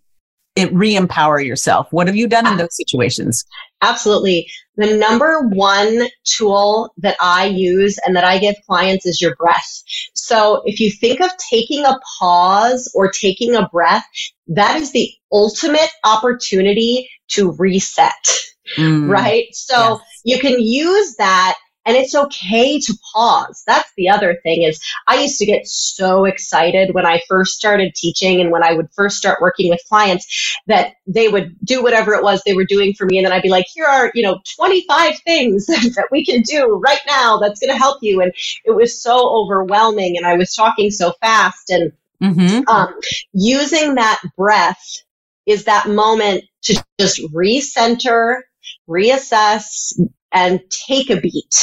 re-empower 0.66 1.40
yourself. 1.40 1.88
What 1.90 2.06
have 2.06 2.16
you 2.16 2.28
done 2.28 2.46
in 2.46 2.56
those 2.56 2.76
situations? 2.76 3.44
Absolutely. 3.82 4.48
The 4.76 4.96
number 4.96 5.40
one 5.48 6.08
tool 6.24 6.92
that 6.98 7.16
i 7.20 7.46
use 7.46 7.98
and 8.04 8.16
that 8.16 8.24
i 8.24 8.38
give 8.38 8.56
clients 8.66 9.06
is 9.06 9.20
your 9.20 9.36
breath. 9.36 9.82
So 10.14 10.62
if 10.64 10.80
you 10.80 10.90
think 10.90 11.20
of 11.20 11.30
taking 11.50 11.84
a 11.84 11.98
pause 12.18 12.90
or 12.94 13.10
taking 13.10 13.54
a 13.54 13.68
breath 13.68 14.04
that 14.48 14.80
is 14.80 14.92
the 14.92 15.10
ultimate 15.30 15.90
opportunity 16.04 17.08
to 17.28 17.52
reset 17.52 18.14
mm, 18.76 19.08
right? 19.08 19.46
So 19.52 20.00
yes. 20.00 20.20
you 20.24 20.38
can 20.38 20.60
use 20.60 21.16
that 21.16 21.56
and 21.88 21.96
it's 21.96 22.14
okay 22.14 22.78
to 22.78 22.94
pause. 23.14 23.64
That's 23.66 23.90
the 23.96 24.10
other 24.10 24.38
thing 24.42 24.62
is 24.62 24.78
I 25.06 25.22
used 25.22 25.38
to 25.38 25.46
get 25.46 25.66
so 25.66 26.26
excited 26.26 26.92
when 26.92 27.06
I 27.06 27.22
first 27.26 27.56
started 27.56 27.94
teaching 27.94 28.42
and 28.42 28.50
when 28.50 28.62
I 28.62 28.74
would 28.74 28.92
first 28.92 29.16
start 29.16 29.40
working 29.40 29.70
with 29.70 29.80
clients 29.88 30.60
that 30.66 30.96
they 31.06 31.28
would 31.28 31.56
do 31.64 31.82
whatever 31.82 32.12
it 32.12 32.22
was 32.22 32.42
they 32.44 32.52
were 32.52 32.66
doing 32.66 32.92
for 32.92 33.06
me. 33.06 33.16
And 33.16 33.24
then 33.24 33.32
I'd 33.32 33.40
be 33.40 33.48
like, 33.48 33.64
here 33.72 33.86
are, 33.86 34.12
you 34.14 34.22
know, 34.22 34.38
25 34.56 35.18
things 35.20 35.64
that 35.66 36.08
we 36.12 36.26
can 36.26 36.42
do 36.42 36.78
right 36.84 37.00
now 37.06 37.38
that's 37.38 37.58
going 37.58 37.72
to 37.72 37.78
help 37.78 38.02
you. 38.02 38.20
And 38.20 38.34
it 38.66 38.72
was 38.72 39.00
so 39.00 39.26
overwhelming 39.26 40.18
and 40.18 40.26
I 40.26 40.34
was 40.34 40.54
talking 40.54 40.90
so 40.90 41.14
fast 41.22 41.70
and 41.70 41.92
mm-hmm. 42.22 42.68
um, 42.68 42.94
using 43.32 43.94
that 43.94 44.20
breath 44.36 44.98
is 45.46 45.64
that 45.64 45.88
moment 45.88 46.44
to 46.64 46.84
just 47.00 47.22
recenter, 47.32 48.40
reassess, 48.86 49.98
and 50.32 50.60
take 50.70 51.10
a 51.10 51.20
beat 51.20 51.54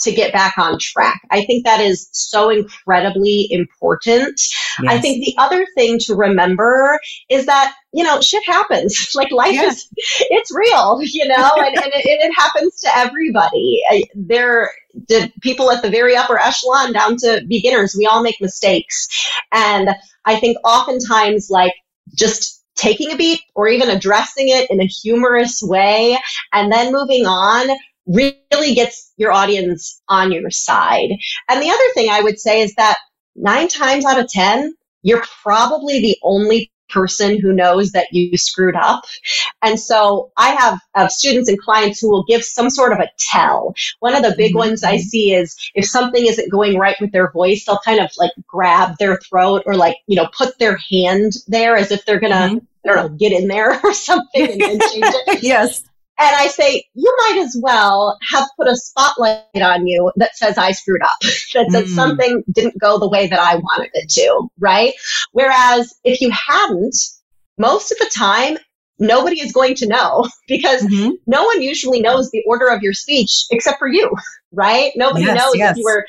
to 0.00 0.12
get 0.12 0.32
back 0.32 0.56
on 0.58 0.78
track. 0.78 1.20
I 1.30 1.44
think 1.44 1.64
that 1.64 1.80
is 1.80 2.08
so 2.12 2.50
incredibly 2.50 3.48
important. 3.50 4.40
Yes. 4.82 4.92
I 4.92 4.98
think 4.98 5.24
the 5.24 5.34
other 5.38 5.66
thing 5.74 5.98
to 6.00 6.14
remember 6.14 6.98
is 7.28 7.46
that, 7.46 7.74
you 7.92 8.02
know, 8.02 8.20
shit 8.20 8.44
happens. 8.46 9.10
like 9.14 9.30
life 9.30 9.60
is, 9.60 9.88
it's 10.30 10.54
real, 10.54 11.00
you 11.02 11.26
know, 11.28 11.50
and, 11.56 11.76
and 11.76 11.92
it, 11.94 12.04
it, 12.04 12.32
happens 12.34 12.80
to 12.80 12.96
everybody. 12.96 13.80
There, 14.14 14.70
the 15.08 15.30
people 15.42 15.70
at 15.70 15.82
the 15.82 15.90
very 15.90 16.16
upper 16.16 16.38
echelon 16.38 16.92
down 16.92 17.16
to 17.18 17.42
beginners, 17.48 17.94
we 17.96 18.06
all 18.06 18.22
make 18.22 18.40
mistakes. 18.40 19.06
And 19.52 19.90
I 20.24 20.36
think 20.36 20.56
oftentimes, 20.64 21.48
like, 21.50 21.72
just 22.16 22.64
taking 22.76 23.12
a 23.12 23.16
beat 23.16 23.40
or 23.54 23.68
even 23.68 23.88
addressing 23.88 24.48
it 24.48 24.68
in 24.70 24.80
a 24.80 24.86
humorous 24.86 25.60
way 25.62 26.18
and 26.52 26.72
then 26.72 26.92
moving 26.92 27.26
on 27.26 27.68
really 28.06 28.74
gets 28.74 29.12
your 29.16 29.32
audience 29.32 30.00
on 30.08 30.32
your 30.32 30.50
side. 30.50 31.10
And 31.48 31.62
the 31.62 31.70
other 31.70 31.92
thing 31.94 32.10
I 32.10 32.20
would 32.20 32.38
say 32.38 32.60
is 32.60 32.74
that 32.74 32.98
nine 33.34 33.68
times 33.68 34.04
out 34.04 34.18
of 34.18 34.28
10, 34.28 34.74
you're 35.02 35.24
probably 35.42 36.00
the 36.00 36.16
only 36.22 36.70
person 36.90 37.40
who 37.40 37.52
knows 37.52 37.92
that 37.92 38.06
you 38.12 38.36
screwed 38.36 38.76
up. 38.76 39.04
And 39.62 39.78
so 39.78 40.30
I 40.36 40.50
have, 40.50 40.78
have 40.94 41.10
students 41.10 41.48
and 41.48 41.58
clients 41.58 42.00
who 42.00 42.10
will 42.10 42.24
give 42.24 42.44
some 42.44 42.70
sort 42.70 42.92
of 42.92 42.98
a 42.98 43.08
tell. 43.18 43.74
One 44.00 44.14
of 44.14 44.22
the 44.22 44.34
big 44.36 44.50
mm-hmm. 44.50 44.58
ones 44.58 44.84
I 44.84 44.98
see 44.98 45.34
is 45.34 45.56
if 45.74 45.86
something 45.86 46.24
isn't 46.24 46.50
going 46.50 46.78
right 46.78 46.96
with 47.00 47.12
their 47.12 47.30
voice, 47.32 47.64
they'll 47.64 47.80
kind 47.84 48.00
of 48.00 48.10
like 48.16 48.32
grab 48.46 48.96
their 48.98 49.18
throat 49.18 49.62
or 49.66 49.74
like, 49.74 49.96
you 50.06 50.16
know, 50.16 50.28
put 50.36 50.58
their 50.58 50.76
hand 50.76 51.32
there 51.48 51.76
as 51.76 51.90
if 51.90 52.04
they're 52.04 52.20
going 52.20 52.32
to, 52.32 52.38
mm-hmm. 52.38 52.88
I 52.88 52.94
don't 52.94 53.10
know, 53.10 53.16
get 53.16 53.32
in 53.32 53.48
there 53.48 53.80
or 53.84 53.92
something 53.92 54.52
and, 54.52 54.62
and 54.62 54.80
change 54.80 55.04
it. 55.04 55.42
yes. 55.42 55.84
And 56.18 56.36
I 56.36 56.46
say, 56.46 56.84
you 56.94 57.16
might 57.18 57.38
as 57.44 57.56
well 57.60 58.16
have 58.30 58.46
put 58.56 58.68
a 58.68 58.76
spotlight 58.76 59.42
on 59.56 59.86
you 59.86 60.12
that 60.16 60.36
says 60.36 60.56
I 60.56 60.70
screwed 60.70 61.02
up, 61.02 61.10
that 61.20 61.66
says 61.70 61.90
mm. 61.90 61.94
something 61.94 62.44
didn't 62.52 62.78
go 62.78 62.98
the 62.98 63.08
way 63.08 63.26
that 63.26 63.38
I 63.38 63.56
wanted 63.56 63.90
it 63.94 64.10
to, 64.10 64.48
right? 64.58 64.94
Whereas 65.32 65.92
if 66.04 66.20
you 66.20 66.30
hadn't, 66.30 66.96
most 67.58 67.90
of 67.90 67.98
the 67.98 68.10
time, 68.14 68.58
nobody 68.98 69.40
is 69.40 69.52
going 69.52 69.74
to 69.76 69.86
know 69.86 70.28
because 70.48 70.82
mm-hmm. 70.82 71.10
no 71.26 71.44
one 71.44 71.62
usually 71.62 72.00
knows 72.00 72.30
the 72.30 72.42
order 72.46 72.66
of 72.66 72.82
your 72.82 72.92
speech 72.92 73.46
except 73.50 73.78
for 73.78 73.88
you, 73.88 74.10
right? 74.52 74.92
Nobody 74.96 75.24
yes, 75.24 75.36
knows 75.36 75.56
yes. 75.56 75.72
if 75.72 75.78
you 75.78 75.84
were. 75.84 76.06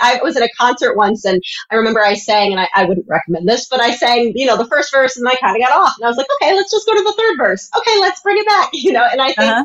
I 0.00 0.20
was 0.22 0.36
at 0.36 0.42
a 0.42 0.50
concert 0.58 0.96
once, 0.96 1.24
and 1.24 1.42
I 1.70 1.76
remember 1.76 2.00
I 2.00 2.14
sang, 2.14 2.52
and 2.52 2.60
I, 2.60 2.68
I, 2.74 2.84
wouldn't 2.84 3.06
recommend 3.08 3.48
this, 3.48 3.68
but 3.68 3.80
I 3.80 3.92
sang, 3.92 4.32
you 4.36 4.46
know, 4.46 4.56
the 4.56 4.66
first 4.66 4.92
verse, 4.92 5.16
and 5.16 5.28
I 5.28 5.34
kind 5.36 5.56
of 5.56 5.66
got 5.66 5.76
off, 5.76 5.94
and 5.98 6.04
I 6.04 6.08
was 6.08 6.16
like, 6.16 6.28
okay, 6.40 6.54
let's 6.54 6.70
just 6.70 6.86
go 6.86 6.94
to 6.94 7.02
the 7.02 7.14
third 7.18 7.36
verse. 7.36 7.68
Okay, 7.76 7.98
let's 8.00 8.20
bring 8.20 8.38
it 8.38 8.46
back, 8.46 8.70
you 8.72 8.92
know. 8.92 9.06
And 9.10 9.20
I 9.20 9.26
think 9.28 9.38
uh-huh. 9.38 9.64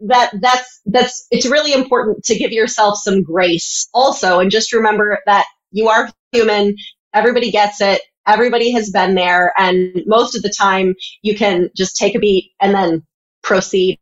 that 0.00 0.30
that's 0.40 0.80
that's 0.86 1.26
it's 1.30 1.46
really 1.46 1.72
important 1.72 2.24
to 2.24 2.36
give 2.36 2.52
yourself 2.52 2.98
some 2.98 3.22
grace 3.22 3.88
also, 3.92 4.40
and 4.40 4.50
just 4.50 4.72
remember 4.72 5.18
that 5.26 5.46
you 5.70 5.88
are 5.88 6.10
human. 6.32 6.76
Everybody 7.12 7.50
gets 7.50 7.80
it 7.80 8.00
Everybody 8.26 8.70
has 8.72 8.90
been 8.90 9.14
there. 9.14 9.52
And 9.58 10.02
most 10.06 10.34
of 10.34 10.42
the 10.42 10.52
time, 10.56 10.94
you 11.22 11.36
can 11.36 11.70
just 11.76 11.96
take 11.96 12.14
a 12.14 12.18
beat 12.18 12.52
and 12.60 12.74
then 12.74 13.02
proceed. 13.42 13.98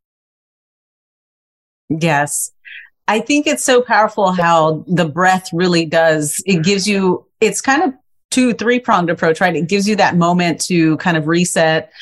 Yes. 1.89 2.53
I 3.09 3.21
think 3.21 3.47
it's 3.47 3.65
so 3.65 3.83
powerful 3.83 4.33
how 4.33 4.85
the 4.87 5.05
breath 5.05 5.51
really 5.53 5.85
does. 5.85 6.43
It 6.47 6.63
gives 6.63 6.87
you, 6.87 7.27
it's 7.41 7.61
kind 7.61 7.83
of 7.83 7.95
two, 8.31 8.55
three 8.55 8.79
pronged 8.79 9.11
approach, 9.11 9.41
right? 9.41 9.55
It 9.55 9.69
gives 9.69 9.89
you 9.89 9.97
that 9.97 10.17
moment 10.17 10.61
to 10.67 10.97
kind 10.99 11.17
of 11.17 11.27
reset. 11.27 11.93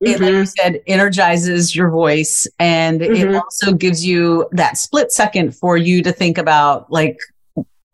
It, 0.00 0.16
mm-hmm. 0.16 0.22
like 0.22 0.32
you 0.32 0.46
said, 0.46 0.80
energizes 0.86 1.74
your 1.74 1.90
voice 1.90 2.46
and 2.58 3.00
mm-hmm. 3.00 3.14
it 3.14 3.34
also 3.34 3.72
gives 3.72 4.04
you 4.04 4.48
that 4.52 4.78
split 4.78 5.10
second 5.10 5.56
for 5.56 5.76
you 5.76 6.02
to 6.02 6.12
think 6.12 6.38
about 6.38 6.90
like 6.92 7.18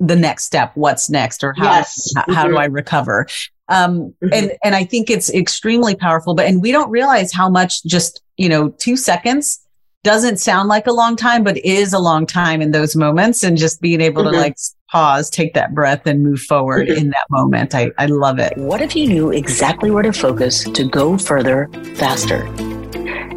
the 0.00 0.16
next 0.16 0.44
step, 0.44 0.72
what's 0.74 1.08
next, 1.08 1.44
or 1.44 1.54
how, 1.54 1.64
yes. 1.64 2.12
how, 2.16 2.24
how 2.28 2.42
mm-hmm. 2.42 2.52
do 2.52 2.58
I 2.58 2.64
recover? 2.64 3.26
Um, 3.68 4.14
mm-hmm. 4.22 4.28
and, 4.32 4.52
and 4.62 4.74
I 4.74 4.84
think 4.84 5.10
it's 5.10 5.30
extremely 5.30 5.94
powerful, 5.94 6.34
but, 6.34 6.46
and 6.46 6.60
we 6.60 6.72
don't 6.72 6.90
realize 6.90 7.32
how 7.32 7.48
much 7.48 7.82
just, 7.84 8.22
you 8.36 8.48
know, 8.48 8.68
two 8.70 8.96
seconds 8.96 9.60
doesn't 10.02 10.36
sound 10.36 10.68
like 10.68 10.86
a 10.86 10.92
long 10.92 11.16
time, 11.16 11.42
but 11.42 11.56
is 11.64 11.94
a 11.94 11.98
long 11.98 12.26
time 12.26 12.60
in 12.60 12.72
those 12.72 12.94
moments 12.94 13.42
and 13.42 13.56
just 13.56 13.80
being 13.80 14.02
able 14.02 14.22
mm-hmm. 14.22 14.34
to 14.34 14.38
like 14.38 14.56
pause, 14.90 15.30
take 15.30 15.54
that 15.54 15.74
breath 15.74 16.06
and 16.06 16.22
move 16.22 16.40
forward 16.40 16.88
mm-hmm. 16.88 17.00
in 17.00 17.08
that 17.08 17.24
moment. 17.30 17.74
I, 17.74 17.90
I 17.96 18.06
love 18.06 18.38
it. 18.38 18.52
What 18.58 18.82
if 18.82 18.94
you 18.94 19.06
knew 19.06 19.32
exactly 19.32 19.90
where 19.90 20.02
to 20.02 20.12
focus 20.12 20.64
to 20.64 20.84
go 20.86 21.16
further 21.16 21.70
faster? 21.94 22.44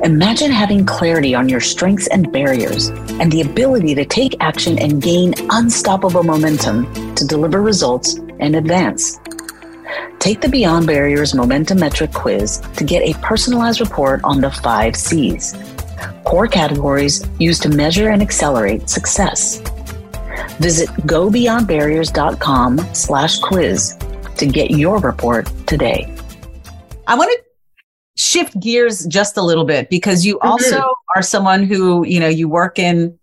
Imagine 0.03 0.51
having 0.51 0.85
clarity 0.85 1.33
on 1.33 1.49
your 1.49 1.61
strengths 1.61 2.07
and 2.07 2.31
barriers 2.31 2.89
and 3.19 3.31
the 3.31 3.41
ability 3.41 3.95
to 3.95 4.05
take 4.05 4.35
action 4.41 4.77
and 4.77 5.01
gain 5.01 5.33
unstoppable 5.49 6.23
momentum 6.23 7.15
to 7.15 7.25
deliver 7.25 7.61
results 7.61 8.19
and 8.39 8.55
advance. 8.55 9.19
Take 10.19 10.41
the 10.41 10.49
Beyond 10.49 10.87
Barriers 10.87 11.33
Momentum 11.33 11.79
Metric 11.79 12.13
quiz 12.13 12.59
to 12.75 12.83
get 12.83 13.03
a 13.03 13.17
personalized 13.19 13.79
report 13.79 14.21
on 14.23 14.41
the 14.41 14.51
five 14.51 14.95
C's, 14.95 15.55
core 16.25 16.47
categories 16.47 17.25
used 17.39 17.61
to 17.63 17.69
measure 17.69 18.09
and 18.09 18.21
accelerate 18.21 18.89
success. 18.89 19.59
Visit 20.59 20.89
gobeyondbarriers.com 21.07 22.79
slash 22.93 23.39
quiz 23.39 23.97
to 24.37 24.45
get 24.45 24.71
your 24.71 24.99
report 24.99 25.49
today. 25.65 26.13
I 27.07 27.15
want 27.15 27.31
to 27.31 27.43
shift 28.21 28.59
gears 28.59 29.05
just 29.05 29.37
a 29.37 29.41
little 29.41 29.65
bit 29.65 29.89
because 29.89 30.25
you 30.25 30.35
mm-hmm. 30.35 30.47
also 30.47 30.81
are 31.15 31.21
someone 31.21 31.63
who, 31.63 32.05
you 32.05 32.19
know, 32.19 32.27
you 32.27 32.49
work 32.49 32.79
in 32.79 33.17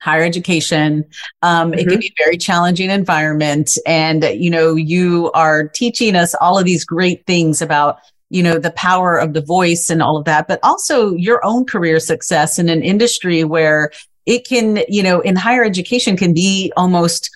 higher 0.00 0.22
education. 0.22 1.04
Um, 1.42 1.70
mm-hmm. 1.70 1.78
It 1.78 1.82
can 1.84 1.92
mm-hmm. 1.92 2.00
be 2.00 2.14
a 2.18 2.24
very 2.24 2.36
challenging 2.38 2.90
environment. 2.90 3.76
And, 3.86 4.24
you 4.24 4.50
know, 4.50 4.74
you 4.74 5.30
are 5.32 5.68
teaching 5.68 6.16
us 6.16 6.34
all 6.40 6.58
of 6.58 6.64
these 6.64 6.84
great 6.84 7.26
things 7.26 7.62
about, 7.62 7.98
you 8.30 8.42
know, 8.42 8.58
the 8.58 8.70
power 8.72 9.16
of 9.16 9.32
the 9.32 9.42
voice 9.42 9.90
and 9.90 10.02
all 10.02 10.16
of 10.16 10.24
that, 10.24 10.48
but 10.48 10.60
also 10.62 11.14
your 11.14 11.44
own 11.44 11.64
career 11.64 12.00
success 12.00 12.58
in 12.58 12.68
an 12.68 12.82
industry 12.82 13.44
where 13.44 13.90
it 14.26 14.46
can, 14.46 14.80
you 14.88 15.02
know, 15.02 15.20
in 15.20 15.36
higher 15.36 15.64
education 15.64 16.16
can 16.16 16.32
be 16.32 16.72
almost 16.76 17.30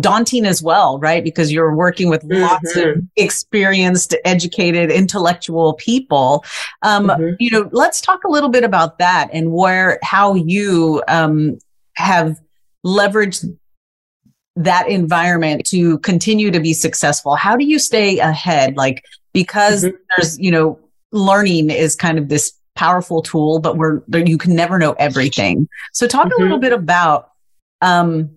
daunting 0.00 0.44
as 0.44 0.62
well, 0.62 0.98
right? 0.98 1.24
Because 1.24 1.50
you're 1.50 1.74
working 1.74 2.08
with 2.10 2.22
mm-hmm. 2.22 2.42
lots 2.42 2.76
of 2.76 2.84
mm-hmm. 2.84 3.00
experienced, 3.16 4.14
educated, 4.24 4.90
intellectual 4.90 5.74
people. 5.74 6.44
Um, 6.82 7.08
mm-hmm. 7.08 7.34
You 7.38 7.50
know, 7.50 7.70
let's 7.72 8.00
talk 8.00 8.24
a 8.24 8.28
little 8.28 8.50
bit 8.50 8.64
about 8.64 8.98
that 8.98 9.30
and 9.32 9.50
where, 9.52 9.98
how 10.02 10.34
you 10.34 11.02
um, 11.08 11.58
have 11.98 12.40
leveraged 12.86 13.44
that 14.56 14.88
environment 14.88 15.66
to 15.66 15.98
continue 15.98 16.50
to 16.50 16.60
be 16.60 16.72
successful. 16.72 17.36
How 17.36 17.56
do 17.56 17.64
you 17.64 17.78
stay 17.78 18.18
ahead? 18.18 18.76
Like, 18.76 19.04
because 19.32 19.84
mm-hmm. 19.84 19.96
there's, 20.16 20.38
you 20.38 20.50
know, 20.50 20.80
learning 21.12 21.70
is 21.70 21.94
kind 21.94 22.18
of 22.18 22.28
this 22.28 22.52
powerful 22.74 23.22
tool, 23.22 23.58
but 23.58 23.76
we're, 23.76 24.02
you 24.12 24.38
can 24.38 24.54
never 24.54 24.78
know 24.78 24.92
everything. 24.94 25.68
So 25.92 26.06
talk 26.06 26.26
a 26.26 26.40
little 26.40 26.56
mm-hmm. 26.56 26.62
bit 26.62 26.72
about, 26.72 27.30
um, 27.82 28.30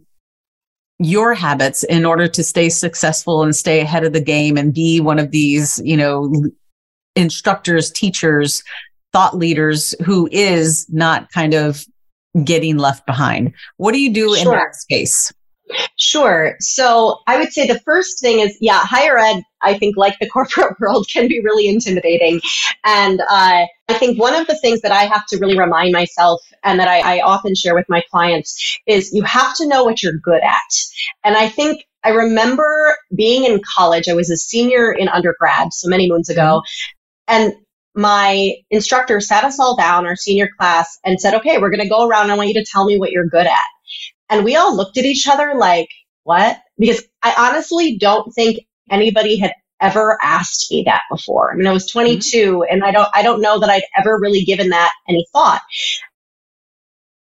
your 1.00 1.34
habits 1.34 1.84
in 1.84 2.06
order 2.06 2.28
to 2.28 2.44
stay 2.44 2.70
successful 2.70 3.42
and 3.42 3.56
stay 3.56 3.80
ahead 3.80 4.04
of 4.04 4.14
the 4.14 4.22
game 4.22 4.56
and 4.56 4.72
be 4.72 5.00
one 5.00 5.18
of 5.18 5.32
these, 5.32 5.82
you 5.84 5.98
know, 5.98 6.32
instructors, 7.16 7.90
teachers, 7.90 8.64
thought 9.12 9.36
leaders 9.36 9.96
who 10.06 10.30
is 10.32 10.86
not 10.90 11.32
kind 11.32 11.56
of 11.56 11.84
getting 12.44 12.78
left 12.78 13.06
behind. 13.06 13.54
What 13.78 13.94
do 13.94 14.00
you 14.00 14.12
do 14.12 14.36
sure. 14.36 14.54
in 14.54 14.60
that 14.60 14.76
space? 14.76 15.32
Sure. 15.98 16.56
So 16.60 17.20
I 17.28 17.38
would 17.38 17.54
say 17.54 17.68
the 17.68 17.80
first 17.80 18.20
thing 18.20 18.40
is, 18.40 18.58
yeah, 18.60 18.80
higher 18.80 19.18
ed, 19.18 19.44
I 19.62 19.78
think, 19.78 19.96
like 19.98 20.18
the 20.20 20.30
corporate 20.34 20.80
world, 20.80 21.08
can 21.12 21.28
be 21.28 21.40
really 21.40 21.68
intimidating. 21.68 22.42
And 22.84 23.22
uh, 23.22 23.66
I 23.90 23.94
think 23.94 24.20
one 24.20 24.36
of 24.36 24.48
the 24.48 24.58
things 24.58 24.82
that 24.82 24.92
I 24.92 25.04
have 25.04 25.26
to 25.28 25.38
really 25.38 25.58
remind 25.58 25.94
myself 25.94 26.42
and 26.64 26.80
that 26.80 26.88
I, 26.88 27.18
I 27.18 27.22
often 27.22 27.56
share 27.56 27.76
with 27.76 27.86
my 27.90 28.04
clients 28.12 28.80
is 28.88 29.14
you 29.14 29.24
have 29.24 29.56
to 29.56 29.68
know 29.68 29.84
what 29.84 30.04
you're 30.04 30.18
good 30.24 30.42
at. 30.44 30.74
And 31.24 31.36
I 31.36 31.50
think 31.50 31.86
I 32.04 32.10
remember 32.10 32.98
being 33.16 33.46
in 33.46 33.62
college, 33.76 34.10
I 34.10 34.14
was 34.14 34.30
a 34.30 34.38
senior 34.38 34.92
in 34.92 35.08
undergrad, 35.08 35.74
so 35.74 35.88
many 35.88 36.10
moons 36.10 36.30
ago. 36.30 36.62
Mm-hmm. 36.62 37.34
And 37.34 37.54
my 37.96 38.54
instructor 38.70 39.20
sat 39.20 39.44
us 39.44 39.60
all 39.60 39.76
down, 39.76 40.06
our 40.06 40.16
senior 40.16 40.50
class, 40.58 41.00
and 41.04 41.20
said, 41.20 41.34
okay, 41.36 41.58
we're 41.58 41.70
going 41.70 41.84
to 41.84 41.90
go 41.90 42.08
around. 42.08 42.32
I 42.32 42.36
want 42.36 42.50
you 42.50 42.56
to 42.56 42.66
tell 42.72 42.86
me 42.86 42.98
what 42.98 43.12
you're 43.12 43.28
good 43.28 43.48
at. 43.48 43.66
And 44.30 44.46
we 44.46 44.56
all 44.56 44.76
looked 44.76 44.98
at 44.98 45.06
each 45.06 45.28
other 45.28 45.56
like, 45.56 45.90
what? 46.24 46.58
Because 46.78 47.04
I 47.22 47.34
honestly 47.38 47.98
don't 47.98 48.32
think 48.32 48.60
anybody 48.90 49.38
had 49.38 49.54
ever 49.82 50.18
asked 50.22 50.72
me 50.72 50.84
that 50.86 51.02
before. 51.12 51.52
I 51.52 51.56
mean, 51.56 51.68
I 51.68 51.74
was 51.74 51.90
22 51.90 52.52
mm-hmm. 52.52 52.62
and 52.70 52.84
I 52.84 52.92
don't, 52.92 53.10
I 53.14 53.24
don't 53.24 53.42
know 53.42 53.60
that 53.60 53.70
I'd 53.70 53.84
ever 53.98 54.20
really 54.20 54.44
given 54.44 54.70
that 54.70 54.94
any 55.10 55.26
thought. 55.34 55.62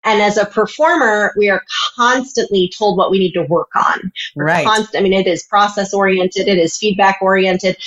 And 0.03 0.21
as 0.21 0.37
a 0.37 0.45
performer, 0.45 1.31
we 1.37 1.49
are 1.49 1.61
constantly 1.95 2.71
told 2.75 2.97
what 2.97 3.11
we 3.11 3.19
need 3.19 3.33
to 3.33 3.43
work 3.43 3.69
on. 3.75 4.11
right. 4.35 4.65
Const- 4.65 4.95
I 4.95 5.01
mean, 5.01 5.13
it 5.13 5.27
is 5.27 5.43
process 5.43 5.93
oriented, 5.93 6.47
it 6.47 6.57
is 6.57 6.77
feedback 6.77 7.19
oriented. 7.21 7.77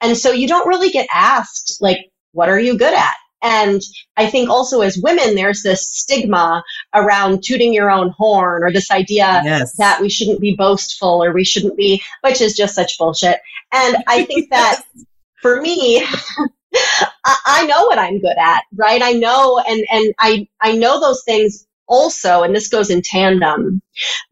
And 0.00 0.16
so 0.16 0.32
you 0.32 0.48
don't 0.48 0.66
really 0.66 0.90
get 0.90 1.06
asked, 1.12 1.78
like, 1.80 2.09
what 2.32 2.48
are 2.48 2.60
you 2.60 2.76
good 2.76 2.94
at? 2.94 3.14
And 3.42 3.80
I 4.16 4.28
think 4.28 4.50
also 4.50 4.82
as 4.82 4.98
women, 4.98 5.34
there's 5.34 5.62
this 5.62 5.90
stigma 5.90 6.62
around 6.94 7.42
tooting 7.42 7.72
your 7.72 7.90
own 7.90 8.10
horn 8.10 8.62
or 8.62 8.72
this 8.72 8.90
idea 8.90 9.40
yes. 9.44 9.76
that 9.76 10.00
we 10.00 10.10
shouldn't 10.10 10.40
be 10.40 10.54
boastful 10.54 11.24
or 11.24 11.32
we 11.32 11.44
shouldn't 11.44 11.76
be, 11.76 12.02
which 12.22 12.40
is 12.40 12.54
just 12.54 12.74
such 12.74 12.98
bullshit. 12.98 13.40
And 13.72 13.96
I 14.06 14.24
think 14.24 14.50
that 14.50 14.82
for 15.40 15.60
me, 15.60 16.04
I 17.46 17.66
know 17.66 17.86
what 17.86 17.98
I'm 17.98 18.20
good 18.20 18.36
at, 18.38 18.62
right? 18.74 19.00
I 19.02 19.12
know, 19.12 19.58
and, 19.66 19.84
and 19.90 20.14
I, 20.18 20.46
I 20.60 20.72
know 20.72 21.00
those 21.00 21.22
things 21.24 21.66
also, 21.90 22.42
and 22.42 22.54
this 22.54 22.68
goes 22.68 22.88
in 22.88 23.02
tandem, 23.04 23.82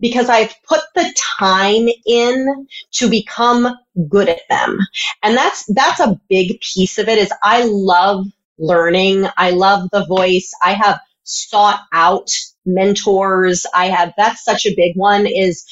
because 0.00 0.30
I've 0.30 0.54
put 0.66 0.80
the 0.94 1.12
time 1.38 1.88
in 2.06 2.66
to 2.92 3.10
become 3.10 3.76
good 4.08 4.28
at 4.28 4.40
them. 4.48 4.78
And 5.22 5.36
that's, 5.36 5.66
that's 5.74 6.00
a 6.00 6.18
big 6.30 6.60
piece 6.60 6.98
of 6.98 7.08
it 7.08 7.18
is 7.18 7.32
I 7.42 7.64
love 7.64 8.24
learning. 8.58 9.26
I 9.36 9.50
love 9.50 9.88
the 9.92 10.06
voice. 10.06 10.50
I 10.62 10.72
have 10.72 11.00
sought 11.24 11.80
out 11.92 12.30
mentors. 12.64 13.66
I 13.74 13.86
have, 13.86 14.12
that's 14.16 14.44
such 14.44 14.64
a 14.64 14.74
big 14.74 14.96
one 14.96 15.26
is 15.26 15.64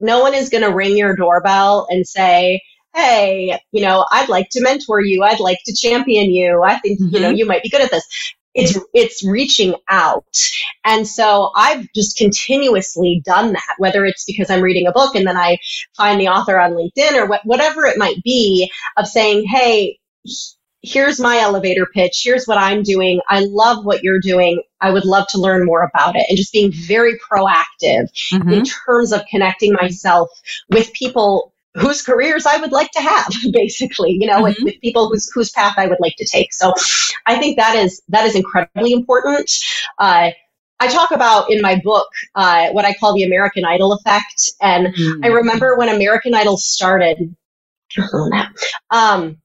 no 0.00 0.20
one 0.20 0.34
is 0.34 0.48
going 0.48 0.64
to 0.64 0.74
ring 0.74 0.96
your 0.96 1.14
doorbell 1.14 1.86
and 1.90 2.06
say, 2.06 2.60
Hey, 2.94 3.58
you 3.72 3.82
know, 3.82 4.06
I'd 4.10 4.30
like 4.30 4.48
to 4.52 4.62
mentor 4.62 5.02
you. 5.02 5.22
I'd 5.22 5.38
like 5.38 5.58
to 5.66 5.76
champion 5.76 6.30
you. 6.30 6.62
I 6.62 6.78
think, 6.78 6.98
mm-hmm. 6.98 7.14
you 7.14 7.20
know, 7.20 7.28
mm-hmm. 7.28 7.36
you 7.36 7.46
might 7.46 7.62
be 7.62 7.68
good 7.68 7.82
at 7.82 7.90
this 7.90 8.06
it's 8.56 8.78
it's 8.94 9.24
reaching 9.24 9.74
out. 9.88 10.24
And 10.84 11.06
so 11.06 11.50
i've 11.56 11.86
just 11.94 12.16
continuously 12.16 13.22
done 13.24 13.52
that 13.52 13.74
whether 13.78 14.04
it's 14.04 14.24
because 14.24 14.50
i'm 14.50 14.62
reading 14.62 14.86
a 14.86 14.92
book 14.92 15.14
and 15.14 15.26
then 15.26 15.36
i 15.36 15.56
find 15.96 16.20
the 16.20 16.28
author 16.28 16.58
on 16.58 16.72
linkedin 16.72 17.14
or 17.14 17.26
wh- 17.26 17.46
whatever 17.46 17.84
it 17.84 17.98
might 17.98 18.22
be 18.22 18.70
of 18.96 19.06
saying 19.06 19.44
hey 19.46 19.98
here's 20.82 21.18
my 21.18 21.38
elevator 21.38 21.86
pitch. 21.92 22.22
Here's 22.22 22.46
what 22.46 22.58
i'm 22.58 22.82
doing. 22.82 23.20
I 23.28 23.40
love 23.40 23.84
what 23.84 24.02
you're 24.02 24.20
doing. 24.20 24.62
I 24.80 24.90
would 24.90 25.04
love 25.04 25.26
to 25.30 25.38
learn 25.38 25.66
more 25.66 25.82
about 25.82 26.16
it. 26.16 26.26
And 26.28 26.36
just 26.36 26.52
being 26.52 26.72
very 26.72 27.18
proactive 27.18 28.08
mm-hmm. 28.32 28.50
in 28.50 28.64
terms 28.64 29.12
of 29.12 29.22
connecting 29.30 29.72
myself 29.72 30.28
with 30.70 30.92
people 30.92 31.52
whose 31.78 32.02
careers 32.02 32.46
I 32.46 32.58
would 32.58 32.72
like 32.72 32.90
to 32.92 33.00
have, 33.00 33.28
basically, 33.52 34.12
you 34.12 34.26
know, 34.26 34.34
mm-hmm. 34.34 34.44
with, 34.44 34.58
with, 34.62 34.80
people 34.80 35.08
whose 35.08 35.30
whose 35.32 35.50
path 35.50 35.74
I 35.76 35.86
would 35.86 36.00
like 36.00 36.14
to 36.18 36.26
take. 36.26 36.52
So 36.52 36.72
I 37.26 37.36
think 37.36 37.56
that 37.56 37.76
is 37.76 38.02
that 38.08 38.24
is 38.24 38.34
incredibly 38.34 38.92
important. 38.92 39.50
Uh, 39.98 40.30
I 40.78 40.88
talk 40.88 41.10
about 41.10 41.50
in 41.50 41.62
my 41.62 41.80
book 41.82 42.08
uh, 42.34 42.68
what 42.70 42.84
I 42.84 42.94
call 42.94 43.14
the 43.14 43.24
American 43.24 43.64
Idol 43.64 43.92
effect, 43.92 44.50
and 44.60 44.88
mm-hmm. 44.88 45.24
I 45.24 45.28
remember 45.28 45.76
when 45.76 45.88
American 45.88 46.34
Idol 46.34 46.56
started. 46.56 47.34
Um, 48.90 49.38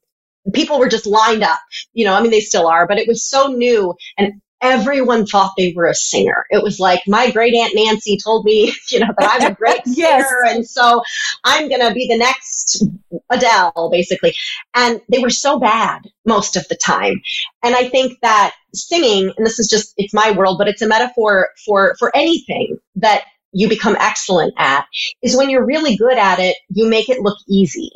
people 0.54 0.80
were 0.80 0.89
just 0.89 1.06
lined 1.06 1.44
up, 1.44 1.60
you 1.94 2.06
know. 2.06 2.13
I 2.13 2.22
mean, 2.22 2.32
they 2.32 2.39
still 2.41 2.67
are, 2.67 2.88
but 2.88 2.98
it 2.98 3.08
was 3.08 3.24
so 3.24 3.48
new, 3.48 3.94
and 4.17 4.41
everyone 4.62 5.26
thought 5.26 5.54
they 5.58 5.74
were 5.76 5.88
a 5.88 5.95
singer. 5.95 6.45
It 6.50 6.63
was 6.63 6.80
like 6.80 7.02
my 7.08 7.32
great 7.32 7.54
aunt 7.56 7.74
Nancy 7.76 8.17
told 8.24 8.45
me, 8.45 8.74
you 8.89 9.00
know, 9.00 9.08
that 9.17 9.39
I'm 9.41 9.52
a 9.52 9.56
great 9.56 9.82
yes. 9.86 10.28
singer, 10.28 10.41
and 10.47 10.67
so 10.67 11.02
I'm 11.43 11.67
going 11.67 11.82
to 11.82 11.93
be 11.93 12.08
the 12.08 12.17
next 12.17 12.84
Adele, 13.30 13.89
basically. 13.91 14.34
And 14.76 15.02
they 15.10 15.19
were 15.19 15.30
so 15.30 15.60
bad 15.60 16.02
most 16.26 16.56
of 16.56 16.67
the 16.67 16.76
time. 16.76 17.21
And 17.63 17.76
I 17.76 17.89
think 17.89 18.19
that 18.21 18.54
singing, 18.74 19.34
and 19.36 19.45
this 19.45 19.60
is 19.60 19.67
just 19.67 19.93
it's 19.97 20.13
my 20.13 20.32
world, 20.32 20.58
but 20.58 20.67
it's 20.67 20.82
a 20.82 20.88
metaphor 20.88 21.50
for 21.65 21.95
for 22.00 22.15
anything 22.15 22.78
that 22.95 23.24
you 23.54 23.67
become 23.67 23.97
excellent 24.00 24.54
at 24.58 24.86
is 25.21 25.36
when 25.36 25.50
you're 25.50 25.65
really 25.65 25.97
good 25.97 26.17
at 26.17 26.39
it, 26.39 26.56
you 26.69 26.88
make 26.88 27.10
it 27.10 27.21
look 27.21 27.38
easy. 27.50 27.91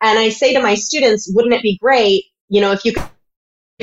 And 0.00 0.18
I 0.18 0.28
say 0.28 0.54
to 0.54 0.62
my 0.62 0.76
students, 0.76 1.30
wouldn't 1.34 1.54
it 1.54 1.62
be 1.62 1.78
great, 1.78 2.24
you 2.48 2.60
know, 2.60 2.70
if 2.70 2.84
you 2.84 2.92
could 2.92 3.08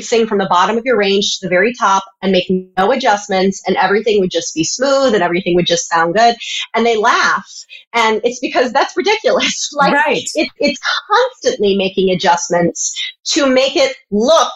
sing 0.00 0.26
from 0.26 0.38
the 0.38 0.46
bottom 0.48 0.76
of 0.76 0.84
your 0.84 0.96
range 0.96 1.38
to 1.38 1.46
the 1.46 1.50
very 1.50 1.72
top 1.74 2.04
and 2.22 2.32
make 2.32 2.50
no 2.76 2.92
adjustments 2.92 3.62
and 3.66 3.76
everything 3.76 4.20
would 4.20 4.30
just 4.30 4.54
be 4.54 4.64
smooth 4.64 5.14
and 5.14 5.22
everything 5.22 5.54
would 5.54 5.66
just 5.66 5.88
sound 5.88 6.14
good. 6.14 6.36
And 6.74 6.84
they 6.84 6.96
laugh. 6.96 7.48
And 7.92 8.20
it's 8.24 8.40
because 8.40 8.72
that's 8.72 8.96
ridiculous. 8.96 9.66
Like 9.78 9.92
right. 9.92 10.28
it, 10.34 10.50
it's 10.58 10.80
constantly 11.08 11.76
making 11.76 12.10
adjustments 12.10 12.92
to 13.26 13.46
make 13.46 13.76
it 13.76 13.94
look 14.10 14.52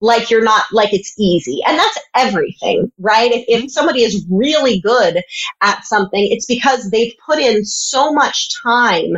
like 0.00 0.30
you're 0.30 0.42
not 0.44 0.64
like 0.72 0.94
it's 0.94 1.12
easy. 1.18 1.60
And 1.66 1.78
that's 1.78 1.98
everything 2.14 2.90
right? 2.98 3.30
If, 3.32 3.44
if 3.48 3.70
somebody 3.70 4.02
is 4.02 4.24
really 4.30 4.80
good 4.80 5.20
at 5.60 5.84
something 5.84 6.26
it's 6.30 6.46
because 6.46 6.90
they've 6.90 7.12
put 7.26 7.38
in 7.38 7.64
so 7.64 8.12
much 8.12 8.48
time 8.62 9.16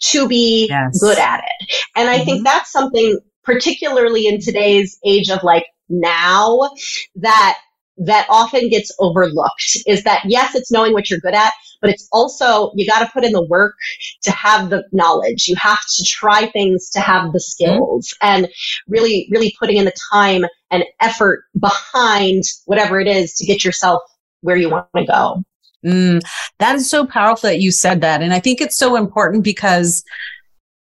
to 0.00 0.28
be 0.28 0.66
yes. 0.68 0.98
good 1.00 1.18
at 1.18 1.40
it. 1.40 1.84
And 1.96 2.08
i 2.08 2.16
mm-hmm. 2.16 2.24
think 2.24 2.44
that's 2.44 2.72
something 2.72 3.18
particularly 3.44 4.26
in 4.26 4.40
today's 4.40 4.98
age 5.04 5.30
of 5.30 5.42
like 5.42 5.66
now 5.88 6.70
that 7.16 7.58
that 7.98 8.26
often 8.30 8.68
gets 8.68 8.94
overlooked 8.98 9.76
is 9.86 10.02
that 10.04 10.22
yes, 10.26 10.54
it's 10.54 10.72
knowing 10.72 10.92
what 10.92 11.10
you're 11.10 11.20
good 11.20 11.34
at, 11.34 11.52
but 11.82 11.90
it's 11.90 12.08
also, 12.12 12.72
you 12.74 12.86
got 12.86 13.00
to 13.00 13.10
put 13.12 13.24
in 13.24 13.32
the 13.32 13.44
work 13.44 13.74
to 14.22 14.30
have 14.30 14.70
the 14.70 14.84
knowledge. 14.92 15.46
You 15.48 15.56
have 15.56 15.80
to 15.96 16.04
try 16.04 16.46
things 16.46 16.88
to 16.90 17.00
have 17.00 17.32
the 17.32 17.40
skills 17.40 18.14
mm-hmm. 18.22 18.44
and 18.44 18.48
really, 18.88 19.28
really 19.30 19.54
putting 19.58 19.76
in 19.76 19.84
the 19.84 19.94
time 20.12 20.44
and 20.70 20.84
effort 21.00 21.44
behind 21.58 22.44
whatever 22.64 22.98
it 23.00 23.08
is 23.08 23.34
to 23.34 23.44
get 23.44 23.64
yourself 23.64 24.00
where 24.40 24.56
you 24.56 24.70
want 24.70 24.86
to 24.96 25.04
go. 25.04 25.44
Mm, 25.84 26.22
that 26.60 26.76
is 26.76 26.88
so 26.88 27.04
powerful 27.04 27.48
that 27.48 27.60
you 27.60 27.72
said 27.72 28.00
that. 28.00 28.22
And 28.22 28.32
I 28.32 28.38
think 28.38 28.60
it's 28.60 28.78
so 28.78 28.94
important 28.94 29.42
because 29.42 30.04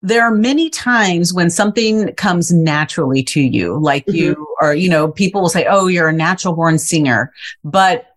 there 0.01 0.23
are 0.23 0.31
many 0.31 0.69
times 0.69 1.33
when 1.33 1.49
something 1.49 2.13
comes 2.15 2.51
naturally 2.51 3.23
to 3.23 3.41
you, 3.41 3.79
like 3.79 4.05
mm-hmm. 4.05 4.15
you, 4.15 4.55
or, 4.61 4.73
you 4.73 4.89
know, 4.89 5.09
people 5.11 5.41
will 5.41 5.49
say, 5.49 5.65
Oh, 5.69 5.87
you're 5.87 6.09
a 6.09 6.13
natural 6.13 6.55
born 6.55 6.77
singer. 6.77 7.31
But 7.63 8.07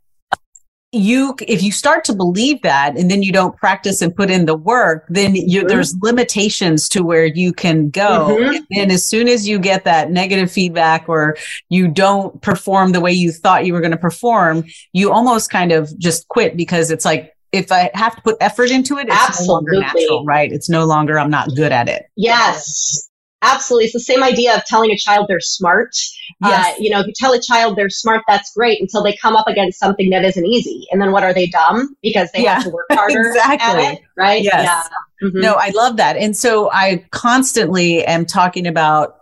you 0.95 1.35
if 1.49 1.63
you 1.63 1.73
start 1.73 2.05
to 2.05 2.15
believe 2.15 2.63
that 2.63 2.97
and 2.97 3.11
then 3.11 3.23
you 3.23 3.33
don't 3.33 3.57
practice 3.57 4.01
and 4.01 4.15
put 4.15 4.31
in 4.31 4.47
the 4.47 4.57
work 4.57 5.05
then 5.09 5.35
you, 5.35 5.61
mm-hmm. 5.61 5.69
there's 5.69 5.97
limitations 6.03 6.89
to 6.89 7.03
where 7.03 7.27
you 7.27 7.53
can 7.53 7.91
go 7.91 8.37
mm-hmm. 8.39 8.55
and 8.55 8.67
then 8.71 8.91
as 8.91 9.05
soon 9.05 9.27
as 9.27 9.47
you 9.49 9.59
get 9.59 9.85
that 9.85 10.11
negative 10.11 10.51
feedback 10.51 11.09
or 11.09 11.37
you 11.69 11.89
don't 11.89 12.41
perform 12.43 12.93
the 12.93 13.01
way 13.01 13.13
you 13.13 13.33
thought 13.33 13.67
you 13.67 13.73
were 13.73 13.81
going 13.81 13.91
to 13.91 13.97
perform 13.97 14.65
you 14.93 15.11
almost 15.11 15.51
kind 15.51 15.73
of 15.73 15.97
just 15.99 16.29
quit 16.29 16.57
because 16.57 16.91
it's 16.91 17.05
like 17.05 17.35
if 17.55 17.71
I 17.71 17.91
have 17.95 18.17
to 18.17 18.23
put 18.23 18.37
effort 18.41 18.71
into 18.71 18.99
it, 18.99 19.07
it's 19.07 19.17
Absolutely. 19.17 19.47
no 19.47 19.53
longer 19.55 19.95
natural, 19.95 20.25
right? 20.25 20.53
It's 20.53 20.69
no 20.69 20.85
longer 20.85 21.19
I'm 21.19 21.31
not 21.31 21.55
good 21.55 21.73
at 21.73 21.89
it. 21.89 22.07
Yes. 22.17 23.09
Absolutely. 23.43 23.85
It's 23.85 23.93
the 23.93 24.01
same 24.01 24.23
idea 24.23 24.55
of 24.57 24.65
telling 24.65 24.91
a 24.91 24.97
child 24.97 25.27
they're 25.29 25.39
smart. 25.39 25.95
Uh, 26.43 26.49
yes. 26.49 26.67
Uh, 26.67 26.83
you 26.83 26.91
know, 26.91 27.01
if 27.01 27.07
you 27.07 27.13
tell 27.15 27.33
a 27.33 27.41
child 27.41 27.77
they're 27.77 27.91
smart, 27.91 28.23
that's 28.27 28.53
great 28.55 28.81
until 28.81 29.03
they 29.03 29.15
come 29.17 29.37
up 29.37 29.47
against 29.47 29.79
something 29.79 30.11
that 30.11 30.25
isn't 30.25 30.47
easy. 30.47 30.87
And 30.91 31.01
then 31.01 31.13
what 31.13 31.23
are 31.23 31.35
they 31.35 31.47
dumb? 31.47 31.95
Because 32.03 32.31
they 32.33 32.43
yeah. 32.43 32.55
have 32.55 32.65
to 32.65 32.71
work 32.71 32.87
harder. 32.91 33.21
exactly. 33.29 33.85
It, 33.85 34.01
right? 34.17 34.43
Yes. 34.43 34.65
Yeah. 34.65 35.29
Mm-hmm. 35.29 35.41
No, 35.41 35.55
I 35.55 35.71
love 35.71 35.99
that. 35.99 36.17
And 36.17 36.37
so 36.37 36.71
I 36.73 37.05
constantly 37.11 38.05
am 38.05 38.25
talking 38.25 38.67
about 38.67 39.19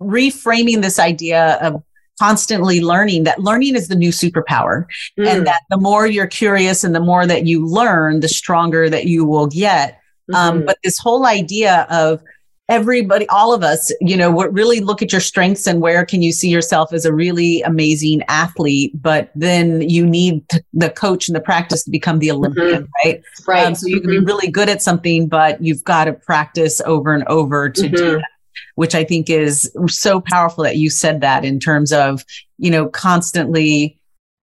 reframing 0.00 0.82
this 0.82 0.98
idea 0.98 1.54
of 1.62 1.82
constantly 2.20 2.80
learning 2.80 3.24
that 3.24 3.40
learning 3.40 3.74
is 3.74 3.88
the 3.88 3.94
new 3.94 4.10
superpower 4.10 4.84
mm. 5.18 5.26
and 5.26 5.46
that 5.46 5.62
the 5.70 5.78
more 5.78 6.06
you're 6.06 6.26
curious 6.26 6.84
and 6.84 6.94
the 6.94 7.00
more 7.00 7.26
that 7.26 7.46
you 7.46 7.66
learn, 7.66 8.20
the 8.20 8.28
stronger 8.28 8.88
that 8.88 9.06
you 9.06 9.24
will 9.24 9.46
get. 9.46 10.00
Um, 10.32 10.34
mm-hmm. 10.34 10.58
Um, 10.58 10.66
but 10.66 10.78
this 10.84 10.98
whole 10.98 11.26
idea 11.26 11.86
of 11.90 12.22
everybody, 12.68 13.28
all 13.28 13.52
of 13.52 13.62
us, 13.62 13.92
you 14.00 14.16
know, 14.16 14.30
what 14.30 14.52
really 14.52 14.80
look 14.80 15.02
at 15.02 15.12
your 15.12 15.20
strengths 15.20 15.66
and 15.66 15.80
where 15.80 16.06
can 16.06 16.22
you 16.22 16.32
see 16.32 16.48
yourself 16.48 16.92
as 16.92 17.04
a 17.04 17.12
really 17.12 17.60
amazing 17.62 18.22
athlete. 18.28 18.92
But 19.02 19.30
then 19.34 19.82
you 19.82 20.06
need 20.06 20.48
to, 20.50 20.64
the 20.72 20.90
coach 20.90 21.28
and 21.28 21.36
the 21.36 21.40
practice 21.40 21.84
to 21.84 21.90
become 21.90 22.18
the 22.18 22.30
Olympian, 22.30 22.84
mm-hmm. 22.84 23.08
right? 23.08 23.22
Right. 23.46 23.66
Um, 23.66 23.74
so 23.74 23.86
you 23.88 24.00
can 24.00 24.10
mm-hmm. 24.10 24.24
be 24.24 24.32
really 24.32 24.50
good 24.50 24.68
at 24.68 24.80
something, 24.80 25.28
but 25.28 25.62
you've 25.62 25.84
got 25.84 26.04
to 26.04 26.12
practice 26.12 26.80
over 26.86 27.12
and 27.12 27.24
over 27.24 27.68
to 27.68 27.82
mm-hmm. 27.82 27.94
do 27.94 28.12
that. 28.12 28.28
Which 28.74 28.94
I 28.94 29.04
think 29.04 29.30
is 29.30 29.70
so 29.88 30.20
powerful 30.20 30.64
that 30.64 30.76
you 30.76 30.90
said 30.90 31.20
that 31.20 31.44
in 31.44 31.60
terms 31.60 31.92
of, 31.92 32.24
you 32.58 32.70
know, 32.70 32.88
constantly 32.88 33.98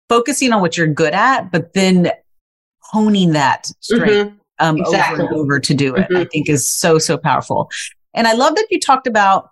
focusing 0.08 0.52
on 0.52 0.60
what 0.60 0.76
you're 0.76 0.86
good 0.86 1.14
at, 1.14 1.50
but 1.50 1.72
then 1.74 2.10
honing 2.80 3.32
that 3.32 3.66
strength 3.80 4.28
mm-hmm. 4.30 4.36
um, 4.58 4.76
exactly. 4.78 5.24
over 5.24 5.32
and 5.32 5.40
over 5.40 5.60
to 5.60 5.74
do 5.74 5.94
it, 5.94 6.08
mm-hmm. 6.08 6.16
I 6.16 6.24
think 6.26 6.48
is 6.48 6.70
so, 6.70 6.98
so 6.98 7.16
powerful. 7.16 7.70
And 8.14 8.26
I 8.26 8.34
love 8.34 8.54
that 8.54 8.66
you 8.70 8.78
talked 8.78 9.06
about 9.06 9.50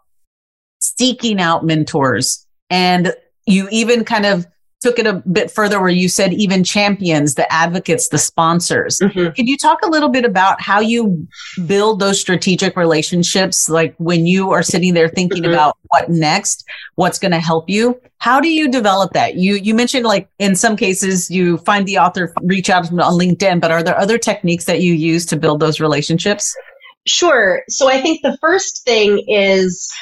seeking 0.80 1.40
out 1.40 1.64
mentors 1.64 2.46
and 2.70 3.14
you 3.46 3.68
even 3.70 4.04
kind 4.04 4.26
of 4.26 4.46
took 4.82 4.98
it 4.98 5.06
a 5.06 5.14
bit 5.14 5.50
further 5.50 5.80
where 5.80 5.88
you 5.88 6.08
said 6.08 6.32
even 6.32 6.64
champions, 6.64 7.34
the 7.34 7.50
advocates, 7.52 8.08
the 8.08 8.18
sponsors. 8.18 8.98
Mm-hmm. 8.98 9.32
Can 9.32 9.46
you 9.46 9.56
talk 9.56 9.80
a 9.82 9.88
little 9.88 10.08
bit 10.08 10.24
about 10.24 10.60
how 10.60 10.80
you 10.80 11.26
build 11.66 12.00
those 12.00 12.20
strategic 12.20 12.76
relationships? 12.76 13.68
Like 13.68 13.94
when 13.98 14.26
you 14.26 14.50
are 14.50 14.62
sitting 14.62 14.94
there 14.94 15.08
thinking 15.08 15.44
mm-hmm. 15.44 15.52
about 15.52 15.78
what 15.88 16.10
next, 16.10 16.64
what's 16.96 17.18
going 17.18 17.32
to 17.32 17.40
help 17.40 17.70
you? 17.70 18.00
How 18.18 18.40
do 18.40 18.48
you 18.48 18.68
develop 18.68 19.12
that? 19.12 19.36
You, 19.36 19.54
you 19.54 19.74
mentioned 19.74 20.04
like 20.04 20.28
in 20.38 20.56
some 20.56 20.76
cases 20.76 21.30
you 21.30 21.58
find 21.58 21.86
the 21.86 21.98
author, 21.98 22.32
reach 22.42 22.68
out 22.68 22.90
on 22.90 22.98
LinkedIn, 22.98 23.60
but 23.60 23.70
are 23.70 23.82
there 23.82 23.98
other 23.98 24.18
techniques 24.18 24.64
that 24.64 24.80
you 24.80 24.94
use 24.94 25.24
to 25.26 25.36
build 25.36 25.60
those 25.60 25.80
relationships? 25.80 26.54
Sure. 27.06 27.62
So 27.68 27.88
I 27.88 28.00
think 28.00 28.22
the 28.22 28.38
first 28.40 28.84
thing 28.84 29.24
is 29.26 29.92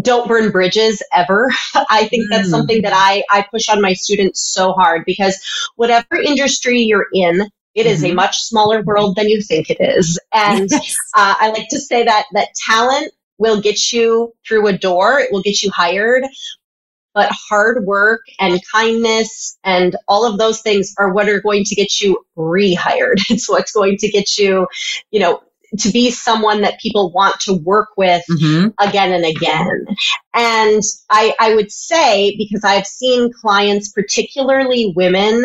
don't 0.00 0.28
burn 0.28 0.50
bridges 0.50 1.02
ever. 1.12 1.50
I 1.90 2.06
think 2.08 2.26
that's 2.30 2.48
mm. 2.48 2.50
something 2.50 2.82
that 2.82 2.92
I, 2.94 3.22
I 3.30 3.46
push 3.50 3.68
on 3.68 3.80
my 3.80 3.92
students 3.92 4.42
so 4.42 4.72
hard 4.72 5.04
because 5.06 5.38
whatever 5.76 6.16
industry 6.16 6.80
you're 6.80 7.06
in, 7.12 7.48
it 7.74 7.82
mm-hmm. 7.82 7.88
is 7.88 8.02
a 8.02 8.08
mm-hmm. 8.08 8.16
much 8.16 8.38
smaller 8.38 8.82
world 8.82 9.16
than 9.16 9.28
you 9.28 9.42
think 9.42 9.70
it 9.70 9.78
is. 9.80 10.18
And 10.32 10.68
yes. 10.70 10.96
uh, 11.16 11.34
I 11.38 11.50
like 11.50 11.68
to 11.70 11.80
say 11.80 12.04
that 12.04 12.26
that 12.32 12.48
talent 12.66 13.12
will 13.38 13.60
get 13.60 13.92
you 13.92 14.32
through 14.46 14.66
a 14.66 14.76
door, 14.76 15.20
it 15.20 15.30
will 15.30 15.42
get 15.42 15.62
you 15.62 15.70
hired. 15.70 16.24
But 17.14 17.32
hard 17.32 17.86
work 17.86 18.20
and 18.38 18.60
kindness 18.70 19.58
and 19.64 19.96
all 20.06 20.30
of 20.30 20.38
those 20.38 20.60
things 20.60 20.94
are 20.98 21.14
what 21.14 21.30
are 21.30 21.40
going 21.40 21.64
to 21.64 21.74
get 21.74 21.98
you 21.98 22.22
rehired. 22.36 23.16
It's 23.30 23.48
what's 23.48 23.72
going 23.72 23.96
to 23.98 24.10
get 24.10 24.36
you, 24.36 24.66
you 25.10 25.20
know, 25.20 25.40
to 25.78 25.90
be 25.90 26.10
someone 26.10 26.62
that 26.62 26.80
people 26.80 27.12
want 27.12 27.40
to 27.40 27.54
work 27.54 27.88
with 27.96 28.22
mm-hmm. 28.30 28.68
again 28.78 29.12
and 29.12 29.24
again. 29.24 29.86
And 30.34 30.82
I, 31.10 31.34
I 31.40 31.54
would 31.54 31.72
say, 31.72 32.36
because 32.36 32.62
I've 32.62 32.86
seen 32.86 33.32
clients, 33.32 33.90
particularly 33.90 34.92
women, 34.94 35.42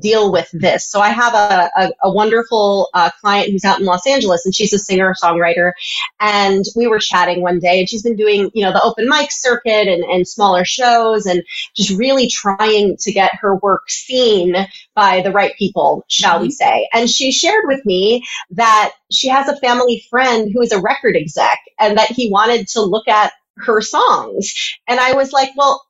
deal 0.00 0.32
with 0.32 0.48
this. 0.52 0.90
So 0.90 1.00
I 1.00 1.10
have 1.10 1.34
a, 1.34 1.70
a, 1.76 1.92
a 2.04 2.10
wonderful 2.10 2.88
uh, 2.94 3.10
client 3.20 3.50
who's 3.50 3.66
out 3.66 3.80
in 3.80 3.86
Los 3.86 4.06
Angeles 4.06 4.46
and 4.46 4.54
she's 4.54 4.72
a 4.72 4.78
singer 4.78 5.14
songwriter. 5.22 5.72
And 6.20 6.64
we 6.74 6.86
were 6.86 6.98
chatting 6.98 7.42
one 7.42 7.58
day 7.58 7.80
and 7.80 7.88
she's 7.88 8.02
been 8.02 8.16
doing, 8.16 8.50
you 8.54 8.64
know, 8.64 8.72
the 8.72 8.82
open 8.82 9.08
mic 9.08 9.30
circuit 9.30 9.88
and, 9.88 10.04
and 10.04 10.26
smaller 10.26 10.64
shows 10.64 11.26
and 11.26 11.42
just 11.76 11.90
really 11.90 12.26
trying 12.26 12.96
to 12.96 13.12
get 13.12 13.32
her 13.40 13.56
work 13.56 13.90
seen 13.90 14.56
by 14.94 15.20
the 15.20 15.32
right 15.32 15.54
people, 15.58 16.04
shall 16.08 16.36
mm-hmm. 16.36 16.44
we 16.44 16.50
say. 16.50 16.88
And 16.94 17.10
she 17.10 17.30
shared 17.30 17.64
with 17.66 17.84
me 17.84 18.24
that 18.52 18.92
she 19.10 19.28
has 19.28 19.48
a 19.48 19.56
family 19.60 20.04
friend 20.10 20.50
who 20.52 20.62
is 20.62 20.72
a 20.72 20.80
record 20.80 21.16
exec 21.16 21.58
and 21.78 21.96
that 21.98 22.10
he 22.10 22.30
wanted 22.30 22.68
to 22.68 22.82
look 22.82 23.08
at 23.08 23.32
her 23.58 23.80
songs. 23.80 24.52
And 24.88 25.00
I 25.00 25.12
was 25.14 25.32
like, 25.32 25.50
well, 25.56 25.84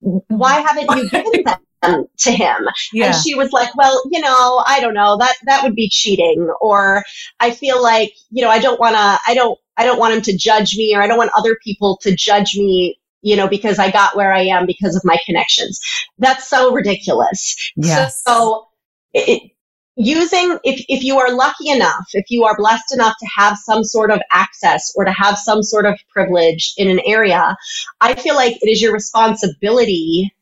why 0.00 0.62
mm-hmm. 0.62 0.66
haven't 0.66 0.98
you 0.98 1.10
given 1.10 1.44
them 1.82 2.06
to 2.18 2.30
him? 2.30 2.68
Yeah. 2.92 3.06
And 3.06 3.14
she 3.14 3.34
was 3.34 3.52
like, 3.52 3.74
well, 3.76 4.02
you 4.10 4.20
know, 4.20 4.62
I 4.66 4.80
don't 4.80 4.94
know, 4.94 5.16
that, 5.18 5.34
that 5.44 5.62
would 5.62 5.74
be 5.74 5.88
cheating. 5.88 6.50
Or 6.60 7.04
I 7.40 7.50
feel 7.50 7.82
like, 7.82 8.12
you 8.30 8.42
know, 8.42 8.50
I 8.50 8.58
don't 8.58 8.80
want 8.80 8.94
to, 8.94 9.18
I 9.26 9.34
don't, 9.34 9.58
I 9.76 9.84
don't 9.84 9.98
want 9.98 10.14
him 10.14 10.22
to 10.22 10.36
judge 10.36 10.76
me 10.76 10.94
or 10.94 11.02
I 11.02 11.06
don't 11.06 11.18
want 11.18 11.30
other 11.36 11.56
people 11.64 11.98
to 12.02 12.14
judge 12.14 12.56
me 12.56 12.96
you 13.22 13.36
know, 13.36 13.48
because 13.48 13.78
I 13.78 13.90
got 13.90 14.16
where 14.16 14.32
I 14.32 14.42
am 14.44 14.64
because 14.64 14.96
of 14.96 15.04
my 15.04 15.18
connections. 15.26 15.78
That's 16.18 16.48
so 16.48 16.72
ridiculous. 16.72 17.54
Yes. 17.76 18.22
So, 18.26 18.68
it, 19.12 19.52
using 19.96 20.58
if, 20.64 20.84
if 20.88 21.02
you 21.02 21.18
are 21.18 21.34
lucky 21.34 21.68
enough 21.68 22.06
if 22.12 22.26
you 22.30 22.44
are 22.44 22.56
blessed 22.56 22.94
enough 22.94 23.14
to 23.18 23.26
have 23.34 23.58
some 23.58 23.82
sort 23.82 24.10
of 24.10 24.20
access 24.30 24.92
or 24.96 25.04
to 25.04 25.12
have 25.12 25.36
some 25.36 25.62
sort 25.62 25.84
of 25.84 25.98
privilege 26.10 26.72
in 26.76 26.88
an 26.88 27.00
area 27.04 27.56
i 28.00 28.14
feel 28.14 28.34
like 28.34 28.54
it 28.62 28.68
is 28.68 28.80
your 28.80 28.92
responsibility 28.92 30.32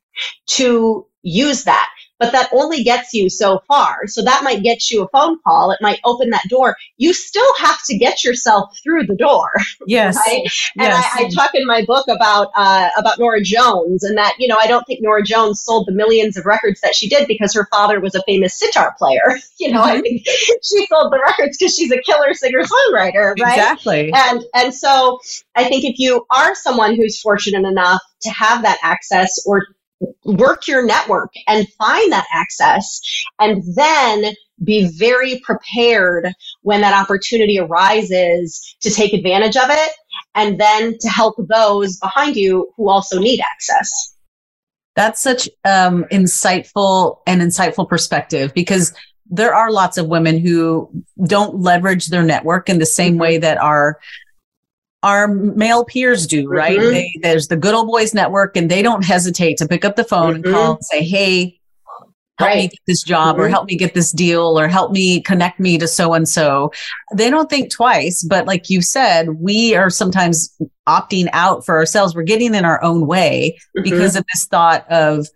to 0.47 1.07
use 1.23 1.65
that 1.65 1.89
but 2.19 2.33
that 2.33 2.51
only 2.53 2.83
gets 2.83 3.15
you 3.15 3.29
so 3.29 3.63
far. 3.69 4.07
So 4.07 4.23
that 4.23 4.43
might 4.43 4.63
get 4.63 4.91
you 4.91 5.03
a 5.03 5.09
phone 5.09 5.39
call. 5.47 5.71
It 5.71 5.79
might 5.81 6.01
open 6.05 6.31
that 6.31 6.45
door. 6.49 6.77
You 6.97 7.13
still 7.13 7.47
have 7.59 7.79
to 7.85 7.97
get 7.97 8.25
yourself 8.25 8.77
through 8.83 9.07
the 9.07 9.17
door. 9.17 9.51
Yes. 9.87 10.17
Right? 10.17 10.43
And 10.77 10.89
yes. 10.89 11.13
I, 11.15 11.25
I, 11.25 11.29
talk 11.31 11.55
in 11.55 11.65
my 11.65 11.83
book 11.87 12.07
about, 12.09 12.49
uh, 12.55 12.89
about 12.99 13.19
Norah 13.19 13.41
Jones 13.41 14.05
and 14.05 14.19
that, 14.19 14.35
you 14.39 14.47
know, 14.47 14.59
I 14.61 14.67
don't 14.67 14.85
think 14.87 15.01
Norah 15.01 15.23
Jones 15.23 15.63
sold 15.63 15.87
the 15.87 15.93
millions 15.93 16.37
of 16.37 16.45
records 16.45 16.81
that 16.83 16.95
she 16.95 17.09
did 17.09 17.27
because 17.27 17.55
her 17.55 17.67
father 17.71 18.01
was 18.01 18.15
a 18.15 18.23
famous 18.25 18.59
sitar 18.59 18.95
player. 18.99 19.39
You 19.61 19.73
know, 19.73 19.81
mm-hmm. 19.81 19.99
I 19.99 20.01
think 20.01 20.23
she 20.63 20.87
sold 20.87 21.13
the 21.13 21.21
records 21.27 21.57
because 21.57 21.75
she's 21.75 21.91
a 21.91 22.01
killer 22.03 22.33
singer 22.33 22.63
songwriter, 22.63 23.35
right? 23.41 23.59
Exactly. 23.59 24.13
And, 24.15 24.45
and 24.55 24.73
so 24.73 25.19
I 25.57 25.65
think 25.65 25.85
if 25.85 25.99
you 25.99 26.25
are 26.31 26.55
someone 26.55 26.95
who's 26.95 27.21
fortunate 27.21 27.67
enough 27.67 28.01
to 28.23 28.31
have 28.31 28.63
that 28.63 28.79
access 28.83 29.45
or 29.47 29.67
work 30.29 30.69
your 30.69 30.85
network 30.85 31.33
and 31.47 31.67
find 31.71 32.13
that 32.13 32.27
access 32.33 33.01
and 33.41 33.63
then 33.75 34.35
be 34.63 34.89
very 34.99 35.41
prepared 35.41 36.31
when 36.63 36.81
that 36.81 36.93
opportunity 36.93 37.59
arises 37.59 38.77
to 38.81 38.91
take 38.91 39.13
advantage 39.15 39.57
of 39.57 39.71
it 39.71 39.91
and 40.35 40.61
then 40.61 40.97
to 40.99 41.09
help 41.09 41.37
those 41.49 41.97
behind 41.99 42.37
you 42.37 42.71
who 42.77 42.89
also 42.91 43.19
need 43.19 43.41
access 43.41 44.15
that's 44.97 45.23
such 45.23 45.49
um, 45.65 46.05
insightful 46.11 47.19
and 47.27 47.41
insightful 47.41 47.89
perspective 47.89 48.53
because 48.53 48.93
there 49.31 49.55
are 49.55 49.71
lots 49.71 49.97
of 49.97 50.09
women 50.09 50.39
who 50.39 50.91
don't 51.25 51.61
leverage 51.61 52.07
their 52.07 52.23
network 52.23 52.69
in 52.69 52.79
the 52.79 52.87
same 52.87 53.13
mm-hmm. 53.13 53.21
way 53.21 53.39
that 53.39 53.59
our 53.59 54.01
our 55.03 55.29
male 55.29 55.85
peers 55.85 56.27
do, 56.27 56.49
right? 56.49 56.79
Mm-hmm. 56.79 56.93
They, 56.93 57.13
there's 57.23 57.49
the 57.49 57.57
good 57.57 57.75
old 57.75 57.87
boys 57.87 58.15
network 58.15 58.57
and 58.57 58.71
they 58.71 58.83
don't 58.83 59.05
hesitate 59.05 59.57
to 59.59 59.69
pick 59.69 59.85
up 59.85 59.97
the 59.97 60.05
phone 60.05 60.35
mm-hmm. 60.35 60.45
and 60.47 60.55
call 60.55 60.75
and 60.75 60.85
say, 60.85 61.05
Hey, 61.05 61.61
help 62.39 62.49
right. 62.49 62.57
me 62.57 62.69
get 62.69 62.81
this 62.87 63.03
job 63.03 63.37
mm-hmm. 63.37 63.45
or 63.45 63.49
help 63.49 63.67
me 63.67 63.77
get 63.77 63.95
this 63.95 64.13
deal 64.13 64.59
or 64.59 64.69
help 64.69 64.93
me 64.93 65.21
connect 65.21 65.61
me 65.61 65.79
to 65.79 65.87
so 65.87 66.15
and 66.15 66.29
so. 66.29 66.73
They 67.15 67.31
don't 67.31 67.51
think 67.51 67.71
twice. 67.71 68.25
But 68.25 68.47
like 68.47 68.71
you 68.71 68.83
said, 68.83 69.41
we 69.41 69.75
are 69.75 69.91
sometimes 69.91 70.57
opting 70.89 71.29
out 71.33 71.65
for 71.65 71.77
ourselves. 71.77 72.15
We're 72.15 72.23
getting 72.23 72.55
in 72.55 72.65
our 72.65 72.83
own 72.83 73.07
way 73.07 73.59
mm-hmm. 73.77 73.83
because 73.83 74.17
of 74.17 74.25
this 74.33 74.47
thought 74.47 74.91
of, 74.91 75.27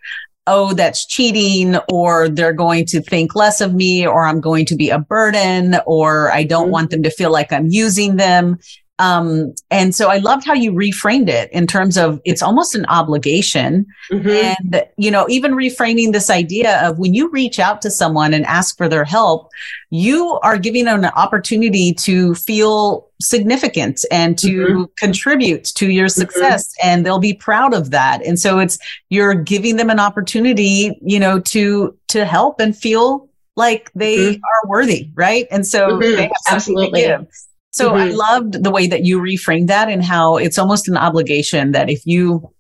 oh, 0.49 0.75
that's 0.75 1.07
cheating, 1.07 1.77
or 1.89 2.29
they're 2.29 2.53
going 2.53 2.85
to 2.87 3.01
think 3.01 3.37
less 3.37 3.61
of 3.61 3.75
me, 3.75 4.05
or 4.05 4.27
I'm 4.27 4.41
going 4.41 4.67
to 4.67 4.75
be 4.75 4.91
a 4.91 4.99
burden, 4.99 5.77
or 5.87 6.33
I 6.33 6.43
don't 6.43 6.65
mm-hmm. 6.65 6.73
want 6.73 6.91
them 6.91 7.05
to 7.05 7.11
feel 7.11 7.31
like 7.31 7.53
I'm 7.53 7.69
using 7.69 8.17
them. 8.17 8.59
Um, 9.03 9.53
and 9.69 9.93
so 9.93 10.11
I 10.11 10.19
loved 10.19 10.47
how 10.47 10.55
you 10.55 10.73
reframed 10.73 11.29
it 11.29 11.51
in 11.51 11.67
terms 11.67 11.99
of 11.99 12.21
it's 12.25 12.41
almost 12.41 12.77
an 12.77 12.87
obligation. 12.87 13.85
Mm-hmm. 14.13 14.29
And, 14.29 14.87
you 14.97 15.11
know, 15.11 15.27
even 15.29 15.55
reframing 15.55 16.13
this 16.13 16.31
idea 16.31 16.81
of 16.89 17.01
when 17.01 17.13
you 17.13 17.29
reach 17.29 17.59
out 17.59 17.83
to 17.83 17.91
someone 17.91 18.33
and 18.33 18.47
ask 18.47 18.77
for 18.77 18.89
their 18.89 19.05
help, 19.05 19.51
you 19.91 20.39
are 20.45 20.57
giving 20.57 20.85
them 20.85 21.03
an 21.03 21.11
opportunity 21.17 21.93
to 21.95 22.37
feel 22.37 23.11
significant 23.21 24.05
and 24.13 24.39
to 24.39 24.47
mm-hmm. 24.47 24.83
contribute 24.99 25.65
to 25.65 25.91
your 25.91 26.07
mm-hmm. 26.07 26.21
success 26.21 26.69
mm-hmm. 26.69 26.89
and 26.89 27.05
they'll 27.05 27.19
be 27.19 27.35
proud 27.35 27.75
of 27.75 27.91
that. 27.91 28.25
And 28.25 28.39
so 28.39 28.61
it's, 28.61 28.79
you're 29.09 29.35
giving 29.35 29.77
them 29.77 29.91
an 29.91 29.99
opportunity, 29.99 30.97
you 31.03 31.19
know, 31.19 31.41
to, 31.41 31.99
to 32.09 32.25
help 32.25 32.61
and 32.61 32.77
feel 32.77 33.29
like 33.57 33.91
they 33.97 34.17
mm-hmm. 34.17 34.41
are 34.45 34.69
worthy. 34.69 35.11
Right. 35.15 35.49
And 35.51 35.67
so 35.67 35.89
mm-hmm. 35.89 36.01
they 36.01 36.23
have 36.23 36.33
Absolutely. 36.53 37.01
to 37.03 37.07
give. 37.09 37.27
So 37.73 37.91
mm-hmm. 37.91 37.97
I 37.97 38.09
loved 38.11 38.63
the 38.63 38.71
way 38.71 38.87
that 38.87 39.05
you 39.05 39.19
reframed 39.19 39.69
that 39.69 39.89
and 39.89 40.05
how 40.05 40.37
it's 40.37 40.59
almost 40.59 40.89
an 40.89 40.97
obligation 40.97 41.73
that 41.73 41.91
if 41.91 42.07
you 42.07 42.53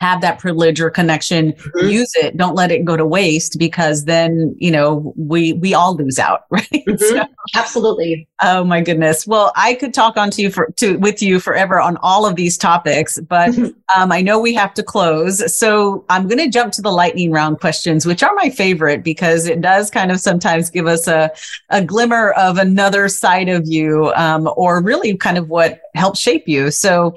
have 0.00 0.20
that 0.20 0.38
privilege 0.38 0.80
or 0.80 0.90
connection 0.90 1.52
mm-hmm. 1.52 1.88
use 1.88 2.12
it 2.16 2.36
don't 2.36 2.54
let 2.54 2.70
it 2.70 2.84
go 2.84 2.96
to 2.96 3.06
waste 3.06 3.58
because 3.58 4.04
then 4.04 4.54
you 4.58 4.70
know 4.70 5.14
we 5.16 5.52
we 5.54 5.72
all 5.72 5.96
lose 5.96 6.18
out 6.18 6.42
right 6.50 6.68
mm-hmm. 6.72 6.96
so, 6.96 7.24
absolutely 7.54 8.28
oh 8.42 8.64
my 8.64 8.80
goodness 8.80 9.26
well 9.26 9.52
i 9.56 9.74
could 9.74 9.94
talk 9.94 10.16
on 10.16 10.30
to 10.30 10.42
you 10.42 10.50
for 10.50 10.72
to 10.76 10.96
with 10.98 11.22
you 11.22 11.38
forever 11.38 11.80
on 11.80 11.96
all 12.02 12.26
of 12.26 12.34
these 12.34 12.58
topics 12.58 13.20
but 13.20 13.50
mm-hmm. 13.50 13.70
um, 14.00 14.10
i 14.10 14.20
know 14.20 14.38
we 14.38 14.52
have 14.52 14.74
to 14.74 14.82
close 14.82 15.54
so 15.54 16.04
i'm 16.10 16.26
going 16.26 16.38
to 16.38 16.50
jump 16.50 16.72
to 16.72 16.82
the 16.82 16.90
lightning 16.90 17.30
round 17.30 17.60
questions 17.60 18.04
which 18.04 18.22
are 18.22 18.34
my 18.34 18.50
favorite 18.50 19.04
because 19.04 19.46
it 19.46 19.60
does 19.60 19.90
kind 19.90 20.10
of 20.10 20.20
sometimes 20.20 20.70
give 20.70 20.86
us 20.86 21.06
a, 21.06 21.30
a 21.70 21.82
glimmer 21.82 22.32
of 22.32 22.58
another 22.58 23.08
side 23.08 23.48
of 23.48 23.62
you 23.66 24.12
um, 24.16 24.50
or 24.56 24.82
really 24.82 25.16
kind 25.16 25.38
of 25.38 25.48
what 25.48 25.80
helped 25.94 26.18
shape 26.18 26.48
you 26.48 26.70
so 26.70 27.14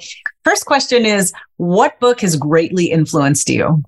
First 0.47 0.65
question 0.65 1.05
is 1.05 1.33
What 1.57 1.99
book 1.99 2.21
has 2.21 2.37
greatly 2.37 2.85
influenced 2.85 3.49
you? 3.49 3.83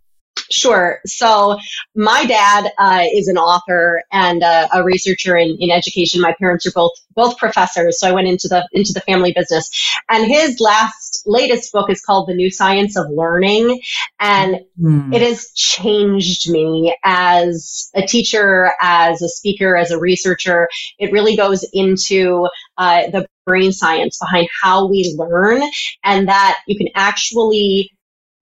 Sure. 0.52 1.00
So 1.06 1.58
my 1.96 2.26
dad 2.26 2.72
uh, 2.78 3.06
is 3.14 3.30
an 3.30 3.38
author 3.38 4.04
and 4.12 4.44
uh, 4.44 4.68
a 4.74 4.84
researcher 4.84 5.38
in, 5.38 5.56
in 5.62 5.72
education. 5.72 6.20
My 6.20 6.36
parents 6.38 6.66
are 6.66 6.72
both 6.72 6.92
both 7.16 7.38
professors, 7.38 7.98
so 7.98 8.10
I 8.10 8.12
went 8.12 8.28
into 8.28 8.50
the 8.50 8.68
into 8.74 8.92
the 8.92 9.00
family 9.00 9.32
business. 9.34 9.70
And 10.10 10.26
his 10.26 10.60
last 10.60 11.24
latest 11.26 11.72
book 11.72 11.90
is 11.90 12.02
called 12.02 12.28
The 12.28 12.34
New 12.34 12.52
Science 12.52 12.98
of 12.98 13.06
Learning, 13.10 13.80
and 14.20 14.58
mm. 14.78 15.16
it 15.16 15.22
has 15.22 15.52
changed 15.54 16.50
me 16.52 16.94
as 17.06 17.90
a 17.96 18.02
teacher, 18.06 18.74
as 18.82 19.22
a 19.22 19.30
speaker, 19.30 19.78
as 19.78 19.92
a 19.92 20.00
researcher. 20.00 20.68
It 20.98 21.14
really 21.14 21.38
goes 21.38 21.66
into 21.72 22.50
uh, 22.78 23.10
the 23.12 23.28
brain 23.50 23.72
science 23.72 24.20
behind 24.20 24.48
how 24.62 24.88
we 24.88 25.16
learn 25.18 25.64
and 26.04 26.28
that 26.28 26.60
you 26.68 26.78
can 26.78 26.88
actually 26.94 27.90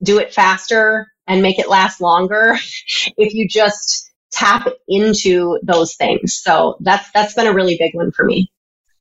do 0.04 0.20
it 0.20 0.34
faster 0.34 1.08
and 1.28 1.42
make 1.42 1.60
it 1.60 1.70
last 1.70 2.02
longer 2.02 2.58
if 3.18 3.34
you 3.34 3.48
just 3.48 4.12
tap 4.34 4.68
into 4.90 5.58
those 5.64 5.96
things. 5.96 6.36
So 6.36 6.76
that's 6.82 7.10
that's 7.14 7.34
been 7.34 7.48
a 7.48 7.54
really 7.54 7.78
big 7.80 7.96
one 7.96 8.12
for 8.12 8.26
me. 8.26 8.52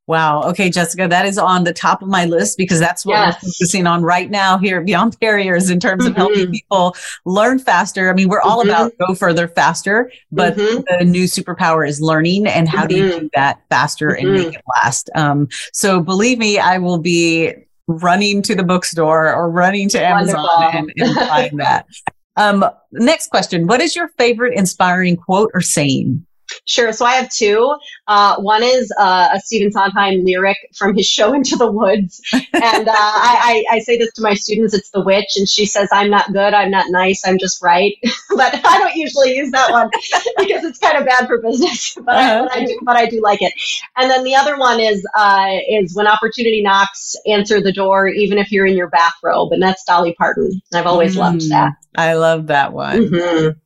Wow. 0.07 0.45
Okay, 0.45 0.71
Jessica, 0.71 1.09
that 1.09 1.27
is 1.27 1.37
on 1.37 1.65
the 1.65 1.73
top 1.73 2.01
of 2.01 2.09
my 2.09 2.27
list 2.27 2.57
because 2.57 2.79
that's 2.79 3.05
what 3.05 3.15
yes. 3.15 3.43
we're 3.43 3.49
focusing 3.49 3.87
on 3.89 4.03
right 4.03 4.31
now 4.31 4.57
here 4.57 4.81
Beyond 4.81 5.19
Barriers 5.21 5.69
in 5.69 5.81
terms 5.81 6.05
mm-hmm. 6.05 6.13
of 6.13 6.17
helping 6.17 6.53
people 6.53 6.95
learn 7.25 7.59
faster. 7.59 8.09
I 8.09 8.13
mean, 8.13 8.29
we're 8.29 8.41
all 8.41 8.61
mm-hmm. 8.61 8.71
about 8.71 8.93
go 9.05 9.15
further 9.15 9.49
faster, 9.49 10.13
but 10.31 10.57
mm-hmm. 10.57 10.83
the 10.99 11.05
new 11.05 11.25
superpower 11.25 11.87
is 11.87 12.01
learning 12.01 12.47
and 12.47 12.69
how 12.69 12.87
do 12.87 12.97
you 12.97 13.11
mm-hmm. 13.11 13.19
do 13.19 13.31
that 13.35 13.61
faster 13.69 14.11
and 14.11 14.33
make 14.33 14.47
mm-hmm. 14.47 14.57
it 14.57 14.63
last? 14.83 15.11
Um, 15.17 15.49
so 15.73 16.01
believe 16.01 16.39
me, 16.39 16.61
I 16.61 16.79
will 16.79 16.99
be 16.99 17.55
running 17.89 18.43
to 18.43 18.55
the 18.55 18.65
bookstore 18.65 19.35
or 19.35 19.51
running 19.51 19.89
to 19.89 20.05
Amazon 20.05 20.47
and, 20.73 20.93
and 20.97 21.15
buying 21.15 21.57
that. 21.57 21.87
Um, 22.39 22.67
next 22.93 23.31
question. 23.31 23.67
What 23.67 23.81
is 23.81 23.97
your 23.97 24.09
favorite 24.19 24.59
inspiring 24.59 25.17
quote 25.17 25.51
or 25.55 25.63
saying? 25.63 26.27
Sure. 26.65 26.93
So 26.93 27.05
I 27.05 27.15
have 27.15 27.29
two. 27.31 27.75
Uh, 28.07 28.37
one 28.37 28.63
is 28.63 28.93
uh, 28.99 29.29
a 29.35 29.41
Stephen 29.41 29.71
Sondheim 29.71 30.25
lyric 30.25 30.57
from 30.75 30.95
his 30.95 31.07
show 31.07 31.33
Into 31.33 31.57
the 31.57 31.71
Woods. 31.71 32.21
And 32.57 32.89
uh, 32.89 32.93
I, 32.97 33.65
I, 33.71 33.77
I, 33.77 33.79
say 33.81 33.99
this 33.99 34.13
to 34.15 34.23
my 34.23 34.33
students 34.33 34.73
it's 34.73 34.89
the 34.91 35.03
witch, 35.03 35.37
and 35.37 35.47
she 35.49 35.67
says, 35.67 35.89
I'm 35.93 36.09
not 36.09 36.33
good, 36.33 36.55
I'm 36.55 36.71
not 36.71 36.87
nice, 36.91 37.23
I'm 37.27 37.39
just 37.39 37.63
right. 37.63 37.95
but 38.37 38.55
I 38.65 38.79
don't 38.79 38.95
usually 38.95 39.37
use 39.37 39.51
that 39.51 39.71
one 39.71 39.91
because 40.39 40.65
it's 40.65 40.79
kind 40.79 40.97
of 40.97 41.05
bad 41.05 41.27
for 41.27 41.39
business. 41.39 41.95
But, 41.95 42.17
uh-huh. 42.17 42.49
I, 42.51 42.55
but, 42.55 42.57
I, 42.57 42.65
do, 42.65 42.81
but 42.83 42.97
I 42.97 43.07
do 43.07 43.21
like 43.21 43.43
it. 43.43 43.53
And 43.97 44.11
then 44.11 44.25
the 44.25 44.35
other 44.35 44.57
one 44.57 44.81
is 44.81 45.07
uh, 45.15 45.59
is 45.69 45.95
when 45.95 46.07
opportunity 46.07 46.63
knocks, 46.63 47.15
answer 47.27 47.61
the 47.61 47.73
door, 47.73 48.09
even 48.09 48.39
if 48.39 48.51
you're 48.51 48.67
in 48.67 48.77
your 48.77 48.89
bathrobe. 48.89 49.53
And 49.53 49.63
that's 49.63 49.85
Dolly 49.85 50.15
Parton. 50.15 50.63
I've 50.73 50.87
always 50.87 51.17
mm, 51.17 51.21
loved 51.21 51.51
that. 51.51 51.73
I 51.97 52.15
love 52.15 52.47
that 52.47 52.73
one. 52.73 53.09
Mm-hmm. 53.09 53.59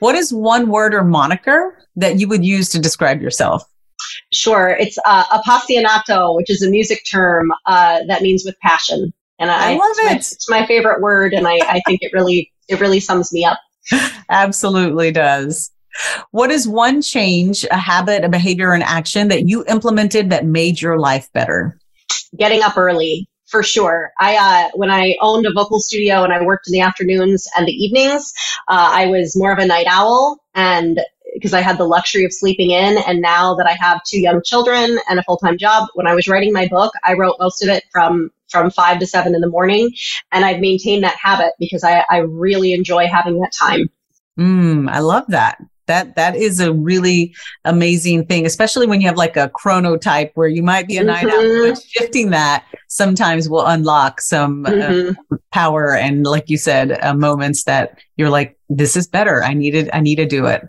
What 0.00 0.14
is 0.14 0.32
one 0.32 0.68
word 0.68 0.94
or 0.94 1.04
moniker 1.04 1.78
that 1.96 2.18
you 2.18 2.28
would 2.28 2.44
use 2.44 2.68
to 2.70 2.78
describe 2.78 3.20
yourself? 3.20 3.62
Sure. 4.32 4.70
It's 4.70 4.98
uh, 5.04 5.24
appassionato, 5.24 6.36
which 6.36 6.50
is 6.50 6.62
a 6.62 6.70
music 6.70 7.02
term 7.10 7.50
uh, 7.66 8.00
that 8.06 8.22
means 8.22 8.44
with 8.44 8.58
passion. 8.60 9.12
And 9.38 9.50
I, 9.50 9.72
I 9.72 9.74
love 9.74 9.96
it's 9.98 10.32
it. 10.32 10.36
It's 10.36 10.50
my 10.50 10.66
favorite 10.66 11.00
word, 11.00 11.32
and 11.32 11.46
I, 11.46 11.58
I 11.62 11.80
think 11.86 12.02
it 12.02 12.12
really 12.12 12.50
it 12.68 12.80
really 12.80 13.00
sums 13.00 13.32
me 13.32 13.44
up. 13.44 13.58
Absolutely 14.28 15.12
does. 15.12 15.70
What 16.32 16.50
is 16.50 16.68
one 16.68 17.02
change, 17.02 17.64
a 17.70 17.78
habit, 17.78 18.24
a 18.24 18.28
behavior, 18.28 18.72
an 18.72 18.82
action 18.82 19.28
that 19.28 19.48
you 19.48 19.64
implemented 19.66 20.30
that 20.30 20.44
made 20.44 20.80
your 20.80 20.98
life 20.98 21.28
better? 21.32 21.78
Getting 22.36 22.62
up 22.62 22.76
early 22.76 23.28
for 23.48 23.62
sure. 23.62 24.12
I 24.18 24.36
uh, 24.36 24.70
when 24.74 24.90
I 24.90 25.16
owned 25.20 25.46
a 25.46 25.52
vocal 25.52 25.80
studio 25.80 26.22
and 26.22 26.32
I 26.32 26.42
worked 26.42 26.68
in 26.68 26.72
the 26.72 26.80
afternoons 26.80 27.48
and 27.56 27.66
the 27.66 27.72
evenings, 27.72 28.32
uh, 28.68 28.90
I 28.92 29.06
was 29.06 29.36
more 29.36 29.52
of 29.52 29.58
a 29.58 29.66
night 29.66 29.86
owl, 29.88 30.38
and 30.54 31.00
because 31.34 31.54
I 31.54 31.60
had 31.60 31.78
the 31.78 31.84
luxury 31.84 32.24
of 32.24 32.32
sleeping 32.32 32.70
in, 32.70 32.98
and 32.98 33.20
now 33.20 33.54
that 33.56 33.66
I 33.66 33.72
have 33.72 34.02
two 34.04 34.20
young 34.20 34.42
children 34.44 34.98
and 35.08 35.18
a 35.18 35.22
full 35.22 35.38
time 35.38 35.58
job, 35.58 35.88
when 35.94 36.06
I 36.06 36.14
was 36.14 36.28
writing 36.28 36.52
my 36.52 36.68
book, 36.68 36.92
I 37.04 37.14
wrote 37.14 37.36
most 37.40 37.62
of 37.62 37.68
it 37.68 37.84
from 37.90 38.30
from 38.48 38.70
five 38.70 38.98
to 39.00 39.06
seven 39.06 39.34
in 39.34 39.40
the 39.40 39.48
morning, 39.48 39.90
and 40.30 40.44
I've 40.44 40.60
maintained 40.60 41.04
that 41.04 41.16
habit 41.20 41.52
because 41.58 41.84
I, 41.84 42.04
I 42.10 42.18
really 42.18 42.72
enjoy 42.72 43.06
having 43.06 43.40
that 43.40 43.52
time. 43.58 43.90
Mm, 44.38 44.88
I 44.90 45.00
love 45.00 45.24
that 45.28 45.58
that 45.88 46.14
that 46.14 46.36
is 46.36 46.60
a 46.60 46.72
really 46.72 47.34
amazing 47.64 48.24
thing 48.24 48.46
especially 48.46 48.86
when 48.86 49.00
you 49.00 49.08
have 49.08 49.16
like 49.16 49.36
a 49.36 49.50
chronotype 49.50 50.30
where 50.34 50.46
you 50.46 50.62
might 50.62 50.86
be 50.86 50.96
a 50.96 51.02
night 51.02 51.26
mm-hmm. 51.26 51.72
out 51.72 51.82
shifting 51.82 52.30
that 52.30 52.64
sometimes 52.86 53.48
will 53.48 53.66
unlock 53.66 54.20
some 54.20 54.64
uh, 54.64 54.70
mm-hmm. 54.70 55.34
uh, 55.34 55.36
power 55.52 55.94
and 55.94 56.24
like 56.24 56.48
you 56.48 56.56
said 56.56 56.96
uh, 57.02 57.12
moments 57.12 57.64
that 57.64 57.98
you're 58.16 58.30
like 58.30 58.56
this 58.68 58.96
is 58.96 59.08
better 59.08 59.42
i 59.42 59.52
needed 59.52 59.90
i 59.92 60.00
need 60.00 60.16
to 60.16 60.26
do 60.26 60.46
it 60.46 60.66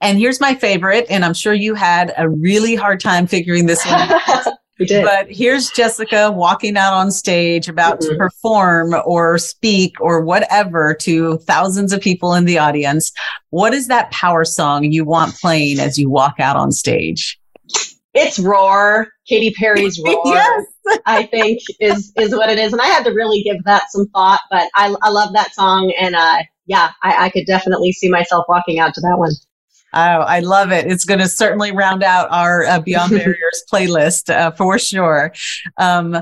and 0.00 0.18
here's 0.18 0.40
my 0.40 0.54
favorite 0.54 1.06
and 1.08 1.24
i'm 1.24 1.34
sure 1.34 1.54
you 1.54 1.74
had 1.74 2.12
a 2.16 2.28
really 2.28 2.74
hard 2.74 2.98
time 2.98 3.26
figuring 3.26 3.66
this 3.66 3.86
one 3.86 4.08
But 4.88 5.30
here's 5.30 5.70
Jessica 5.70 6.30
walking 6.30 6.76
out 6.76 6.94
on 6.94 7.10
stage 7.10 7.68
about 7.68 8.00
mm-hmm. 8.00 8.12
to 8.12 8.16
perform 8.16 8.94
or 9.04 9.38
speak 9.38 10.00
or 10.00 10.22
whatever 10.22 10.94
to 11.00 11.38
thousands 11.38 11.92
of 11.92 12.00
people 12.00 12.34
in 12.34 12.44
the 12.44 12.58
audience. 12.58 13.12
What 13.50 13.74
is 13.74 13.88
that 13.88 14.10
power 14.10 14.44
song 14.44 14.84
you 14.84 15.04
want 15.04 15.36
playing 15.36 15.80
as 15.80 15.98
you 15.98 16.08
walk 16.08 16.40
out 16.40 16.56
on 16.56 16.72
stage? 16.72 17.38
It's 18.14 18.38
Roar, 18.38 19.08
Katy 19.28 19.52
Perry's 19.52 20.00
Roar. 20.04 20.22
yes. 20.24 20.66
I 21.06 21.24
think 21.24 21.60
is 21.78 22.12
is 22.16 22.34
what 22.34 22.50
it 22.50 22.58
is, 22.58 22.72
and 22.72 22.82
I 22.82 22.86
had 22.86 23.04
to 23.04 23.12
really 23.12 23.42
give 23.42 23.62
that 23.64 23.84
some 23.90 24.06
thought. 24.08 24.40
But 24.50 24.68
I, 24.74 24.92
I 25.02 25.10
love 25.10 25.32
that 25.34 25.54
song, 25.54 25.92
and 26.00 26.16
uh, 26.16 26.38
yeah, 26.66 26.90
I, 27.02 27.26
I 27.26 27.30
could 27.30 27.46
definitely 27.46 27.92
see 27.92 28.08
myself 28.08 28.46
walking 28.48 28.80
out 28.80 28.94
to 28.94 29.00
that 29.02 29.16
one. 29.16 29.30
Oh, 29.92 29.98
I 29.98 30.40
love 30.40 30.70
it. 30.72 30.86
It's 30.86 31.04
going 31.04 31.20
to 31.20 31.28
certainly 31.28 31.72
round 31.72 32.02
out 32.02 32.28
our 32.30 32.64
uh, 32.64 32.80
Beyond 32.80 33.10
Barriers 33.18 33.64
playlist 33.72 34.32
uh, 34.32 34.52
for 34.52 34.78
sure. 34.78 35.32
Um, 35.78 36.16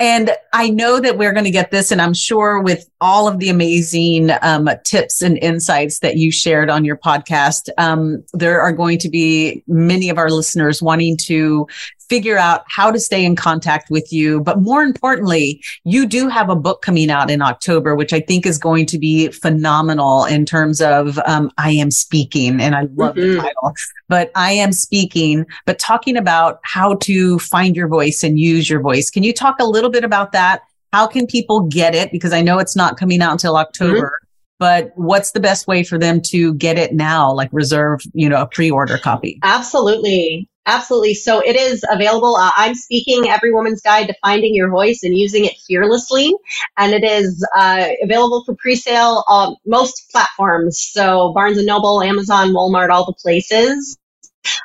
and 0.00 0.30
I 0.54 0.70
know 0.70 0.98
that 0.98 1.18
we're 1.18 1.32
going 1.32 1.44
to 1.44 1.50
get 1.50 1.70
this, 1.70 1.92
and 1.92 2.00
I'm 2.00 2.14
sure 2.14 2.58
with 2.58 2.88
all 3.02 3.28
of 3.28 3.38
the 3.38 3.50
amazing 3.50 4.30
um, 4.40 4.68
tips 4.82 5.20
and 5.20 5.36
insights 5.42 5.98
that 5.98 6.16
you 6.16 6.32
shared 6.32 6.70
on 6.70 6.86
your 6.86 6.96
podcast, 6.96 7.68
um, 7.76 8.24
there 8.32 8.62
are 8.62 8.72
going 8.72 8.98
to 8.98 9.10
be 9.10 9.62
many 9.66 10.08
of 10.08 10.16
our 10.16 10.30
listeners 10.30 10.82
wanting 10.82 11.18
to 11.18 11.66
figure 12.10 12.36
out 12.36 12.64
how 12.66 12.90
to 12.90 12.98
stay 12.98 13.24
in 13.24 13.36
contact 13.36 13.88
with 13.88 14.12
you. 14.12 14.40
But 14.40 14.60
more 14.60 14.82
importantly, 14.82 15.62
you 15.84 16.06
do 16.06 16.28
have 16.28 16.50
a 16.50 16.56
book 16.56 16.82
coming 16.82 17.08
out 17.08 17.30
in 17.30 17.40
October, 17.40 17.94
which 17.94 18.12
I 18.12 18.18
think 18.20 18.44
is 18.44 18.58
going 18.58 18.84
to 18.86 18.98
be 18.98 19.28
phenomenal 19.28 20.24
in 20.24 20.44
terms 20.44 20.82
of 20.82 21.20
um, 21.24 21.52
I 21.56 21.70
am 21.70 21.92
speaking. 21.92 22.60
And 22.60 22.74
I 22.74 22.88
love 22.96 23.14
mm-hmm. 23.14 23.34
the 23.34 23.36
title, 23.36 23.74
but 24.08 24.32
I 24.34 24.50
am 24.50 24.72
speaking, 24.72 25.46
but 25.66 25.78
talking 25.78 26.16
about 26.16 26.58
how 26.64 26.96
to 26.96 27.38
find 27.38 27.76
your 27.76 27.86
voice 27.86 28.24
and 28.24 28.38
use 28.38 28.68
your 28.68 28.80
voice. 28.80 29.08
Can 29.08 29.22
you 29.22 29.32
talk 29.32 29.60
a 29.60 29.64
little 29.64 29.90
bit 29.90 30.02
about 30.02 30.32
that? 30.32 30.62
How 30.92 31.06
can 31.06 31.28
people 31.28 31.60
get 31.60 31.94
it? 31.94 32.10
Because 32.10 32.32
I 32.32 32.42
know 32.42 32.58
it's 32.58 32.74
not 32.74 32.98
coming 32.98 33.22
out 33.22 33.32
until 33.32 33.56
October. 33.56 34.06
Mm-hmm 34.06 34.26
but 34.58 34.92
what's 34.94 35.30
the 35.30 35.40
best 35.40 35.66
way 35.66 35.82
for 35.82 35.98
them 35.98 36.20
to 36.20 36.52
get 36.54 36.78
it 36.78 36.92
now 36.92 37.32
like 37.32 37.48
reserve 37.50 38.00
you 38.12 38.28
know 38.28 38.42
a 38.42 38.46
pre-order 38.46 38.98
copy 38.98 39.38
absolutely 39.42 40.46
Absolutely. 40.66 41.14
So 41.14 41.40
it 41.40 41.56
is 41.56 41.84
available. 41.90 42.36
Uh, 42.36 42.50
I'm 42.54 42.74
speaking 42.74 43.28
Every 43.28 43.52
Woman's 43.52 43.80
Guide 43.80 44.08
to 44.08 44.14
Finding 44.22 44.54
Your 44.54 44.70
Voice 44.70 45.02
and 45.02 45.16
Using 45.16 45.46
It 45.46 45.54
Fearlessly. 45.66 46.34
And 46.76 46.92
it 46.92 47.02
is 47.02 47.44
uh, 47.56 47.88
available 48.02 48.44
for 48.44 48.54
pre-sale 48.56 49.24
on 49.26 49.56
most 49.66 50.10
platforms. 50.12 50.78
So 50.92 51.32
Barnes 51.34 51.62
& 51.64 51.64
Noble, 51.64 52.02
Amazon, 52.02 52.50
Walmart, 52.50 52.90
all 52.90 53.06
the 53.06 53.14
places. 53.14 53.98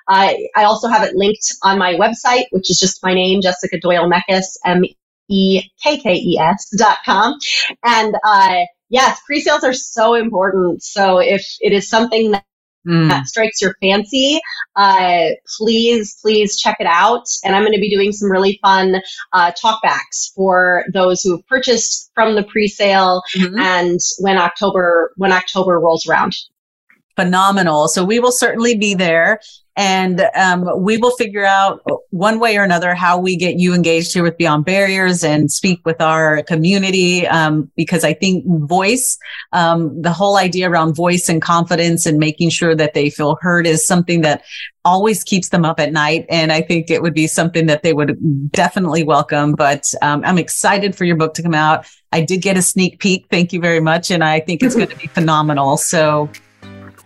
Uh, 0.08 0.34
I 0.56 0.64
also 0.64 0.88
have 0.88 1.04
it 1.04 1.16
linked 1.16 1.54
on 1.64 1.80
my 1.80 1.96
website, 1.96 2.46
which 2.52 2.70
is 2.70 2.80
just 2.80 3.04
my 3.04 3.14
name, 3.14 3.42
Jessica 3.42 3.80
Doyle 3.80 4.10
Mekkes, 4.10 4.58
M-E-K-K-E-S 4.66 6.70
dot 6.78 6.98
com. 7.06 7.38
And 7.84 8.16
uh, 8.24 8.60
yes, 8.90 9.20
pre-sales 9.26 9.64
are 9.64 9.74
so 9.74 10.14
important. 10.14 10.84
So 10.84 11.20
if 11.20 11.46
it 11.62 11.74
is 11.74 11.90
something 11.90 12.32
that 12.32 12.46
mm. 12.86 13.10
that 13.10 13.28
strikes 13.28 13.62
your 13.62 13.76
fancy, 13.82 14.40
uh, 14.76 15.28
please, 15.58 16.18
please 16.22 16.58
check 16.58 16.78
it 16.80 16.88
out. 16.88 17.26
And 17.44 17.56
I'm 17.56 17.64
going 17.64 17.74
to 17.74 17.80
be 17.80 17.94
doing 17.94 18.12
some 18.12 18.32
really 18.32 18.60
fun 18.62 19.02
uh, 19.34 19.52
talkbacks 19.52 20.34
for 20.36 20.86
those 20.94 21.22
who 21.22 21.32
have 21.32 21.48
purchased 21.48 22.12
from 22.14 22.36
the 22.36 22.44
pre-sale 22.44 23.22
mm-hmm. 23.36 23.58
and 23.60 24.00
when 24.20 24.38
October 24.38 25.14
when 25.18 25.32
October 25.32 25.80
rolls 25.80 26.08
around 26.08 26.36
phenomenal. 27.16 27.88
So 27.88 28.04
we 28.04 28.20
will 28.20 28.32
certainly 28.32 28.78
be 28.78 28.94
there 28.94 29.40
and 29.78 30.22
um, 30.36 30.66
we 30.78 30.98
will 30.98 31.12
figure 31.12 31.44
out 31.44 31.86
one 32.12 32.40
way 32.40 32.56
or 32.58 32.64
another 32.64 32.96
how 32.96 33.20
we 33.20 33.36
get 33.36 33.60
you 33.60 33.74
engaged 33.74 34.14
here 34.14 34.24
with 34.24 34.38
Beyond 34.38 34.64
Barriers 34.64 35.22
and 35.22 35.52
speak 35.52 35.82
with 35.86 36.00
our 36.00 36.44
community. 36.44 37.28
Um, 37.28 37.70
because 37.76 38.06
I 38.06 38.14
think 38.14 38.46
voice, 38.48 39.18
um, 39.52 40.02
the 40.02 40.14
whole 40.14 40.38
idea 40.38 40.70
around 40.70 40.96
voice 40.96 41.28
and 41.28 41.42
confidence 41.42 42.06
and 42.06 42.18
making 42.20 42.52
sure 42.52 42.74
that 42.74 42.94
they 42.94 43.10
feel 43.10 43.38
heard 43.42 43.68
is 43.68 43.86
something 43.86 44.22
that 44.22 44.44
always 44.86 45.26
keeps 45.26 45.50
them 45.50 45.66
up 45.66 45.80
at 45.80 45.92
night. 45.92 46.26
And 46.30 46.54
I 46.54 46.62
think 46.62 46.90
it 46.90 47.02
would 47.02 47.14
be 47.14 47.28
something 47.28 47.66
that 47.66 47.84
they 47.84 47.92
would 47.92 48.18
definitely 48.52 49.04
welcome. 49.04 49.56
But 49.56 49.92
um, 50.02 50.24
I'm 50.24 50.38
excited 50.38 50.96
for 50.96 51.04
your 51.04 51.18
book 51.18 51.34
to 51.34 51.44
come 51.44 51.56
out. 51.56 51.86
I 52.14 52.22
did 52.22 52.42
get 52.42 52.56
a 52.56 52.62
sneak 52.62 53.00
peek. 53.00 53.26
Thank 53.30 53.52
you 53.52 53.60
very 53.60 53.82
much. 53.82 54.10
And 54.10 54.24
I 54.24 54.40
think 54.40 54.64
it's 54.64 54.76
going 54.76 54.88
to 54.88 54.96
be 54.96 55.08
phenomenal. 55.08 55.76
So 55.76 56.30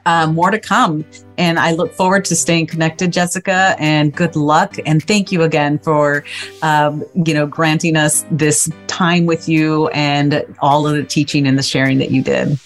uh, 0.10 0.26
more 0.26 0.50
to 0.50 0.60
come. 0.60 1.06
And 1.38 1.60
I 1.60 1.72
look 1.72 1.94
forward 1.94 2.26
to 2.26 2.36
staying 2.36 2.66
connected, 2.66 3.14
Jessica, 3.14 3.76
and 3.78 4.14
good 4.14 4.36
luck. 4.36 4.76
And 4.86 5.04
thank 5.04 5.32
you 5.32 5.44
again 5.44 5.78
for, 5.78 6.26
um, 6.64 7.04
you 7.14 7.34
know, 7.34 7.46
granting 7.46 7.96
us 7.96 8.26
this 8.32 8.72
time 8.88 9.28
with 9.28 9.48
you 9.48 9.88
and 9.90 10.44
all 10.62 10.88
of 10.88 10.96
the 10.96 11.04
teaching 11.04 11.46
and 11.46 11.60
the 11.60 11.64
sharing 11.64 12.00
that 12.00 12.10
you 12.10 12.24
did. 12.24 12.58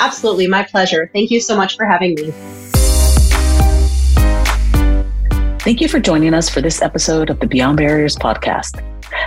Absolutely. 0.00 0.48
My 0.48 0.64
pleasure. 0.64 1.08
Thank 1.12 1.30
you 1.30 1.40
so 1.40 1.56
much 1.56 1.76
for 1.76 1.86
having 1.86 2.16
me. 2.16 2.32
Thank 5.60 5.80
you 5.80 5.88
for 5.88 6.00
joining 6.00 6.34
us 6.34 6.48
for 6.48 6.60
this 6.60 6.82
episode 6.82 7.30
of 7.30 7.38
the 7.38 7.46
Beyond 7.46 7.76
Barriers 7.76 8.16
podcast. 8.16 8.82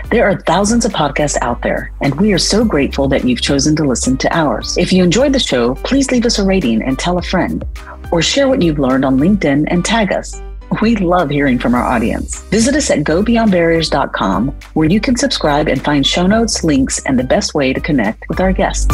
There 0.09 0.27
are 0.29 0.41
thousands 0.41 0.85
of 0.85 0.91
podcasts 0.91 1.37
out 1.41 1.61
there, 1.61 1.91
and 2.01 2.19
we 2.19 2.33
are 2.33 2.37
so 2.37 2.65
grateful 2.65 3.07
that 3.09 3.23
you've 3.23 3.41
chosen 3.41 3.75
to 3.77 3.83
listen 3.83 4.17
to 4.17 4.35
ours. 4.35 4.77
If 4.77 4.91
you 4.91 5.03
enjoyed 5.03 5.33
the 5.33 5.39
show, 5.39 5.75
please 5.75 6.11
leave 6.11 6.25
us 6.25 6.39
a 6.39 6.45
rating 6.45 6.81
and 6.81 6.97
tell 6.97 7.17
a 7.17 7.21
friend, 7.21 7.63
or 8.11 8.21
share 8.21 8.49
what 8.49 8.61
you've 8.61 8.79
learned 8.79 9.05
on 9.05 9.19
LinkedIn 9.19 9.65
and 9.67 9.85
tag 9.85 10.11
us. 10.11 10.41
We 10.81 10.95
love 10.95 11.29
hearing 11.29 11.59
from 11.59 11.75
our 11.75 11.83
audience. 11.83 12.41
Visit 12.43 12.75
us 12.75 12.89
at 12.89 12.99
gobeyondbarriers.com, 12.99 14.49
where 14.73 14.89
you 14.89 15.01
can 15.01 15.15
subscribe 15.15 15.67
and 15.67 15.83
find 15.83 16.05
show 16.05 16.27
notes, 16.27 16.63
links, 16.63 17.03
and 17.05 17.19
the 17.19 17.23
best 17.23 17.53
way 17.53 17.73
to 17.73 17.79
connect 17.79 18.27
with 18.29 18.39
our 18.39 18.53
guests. 18.53 18.87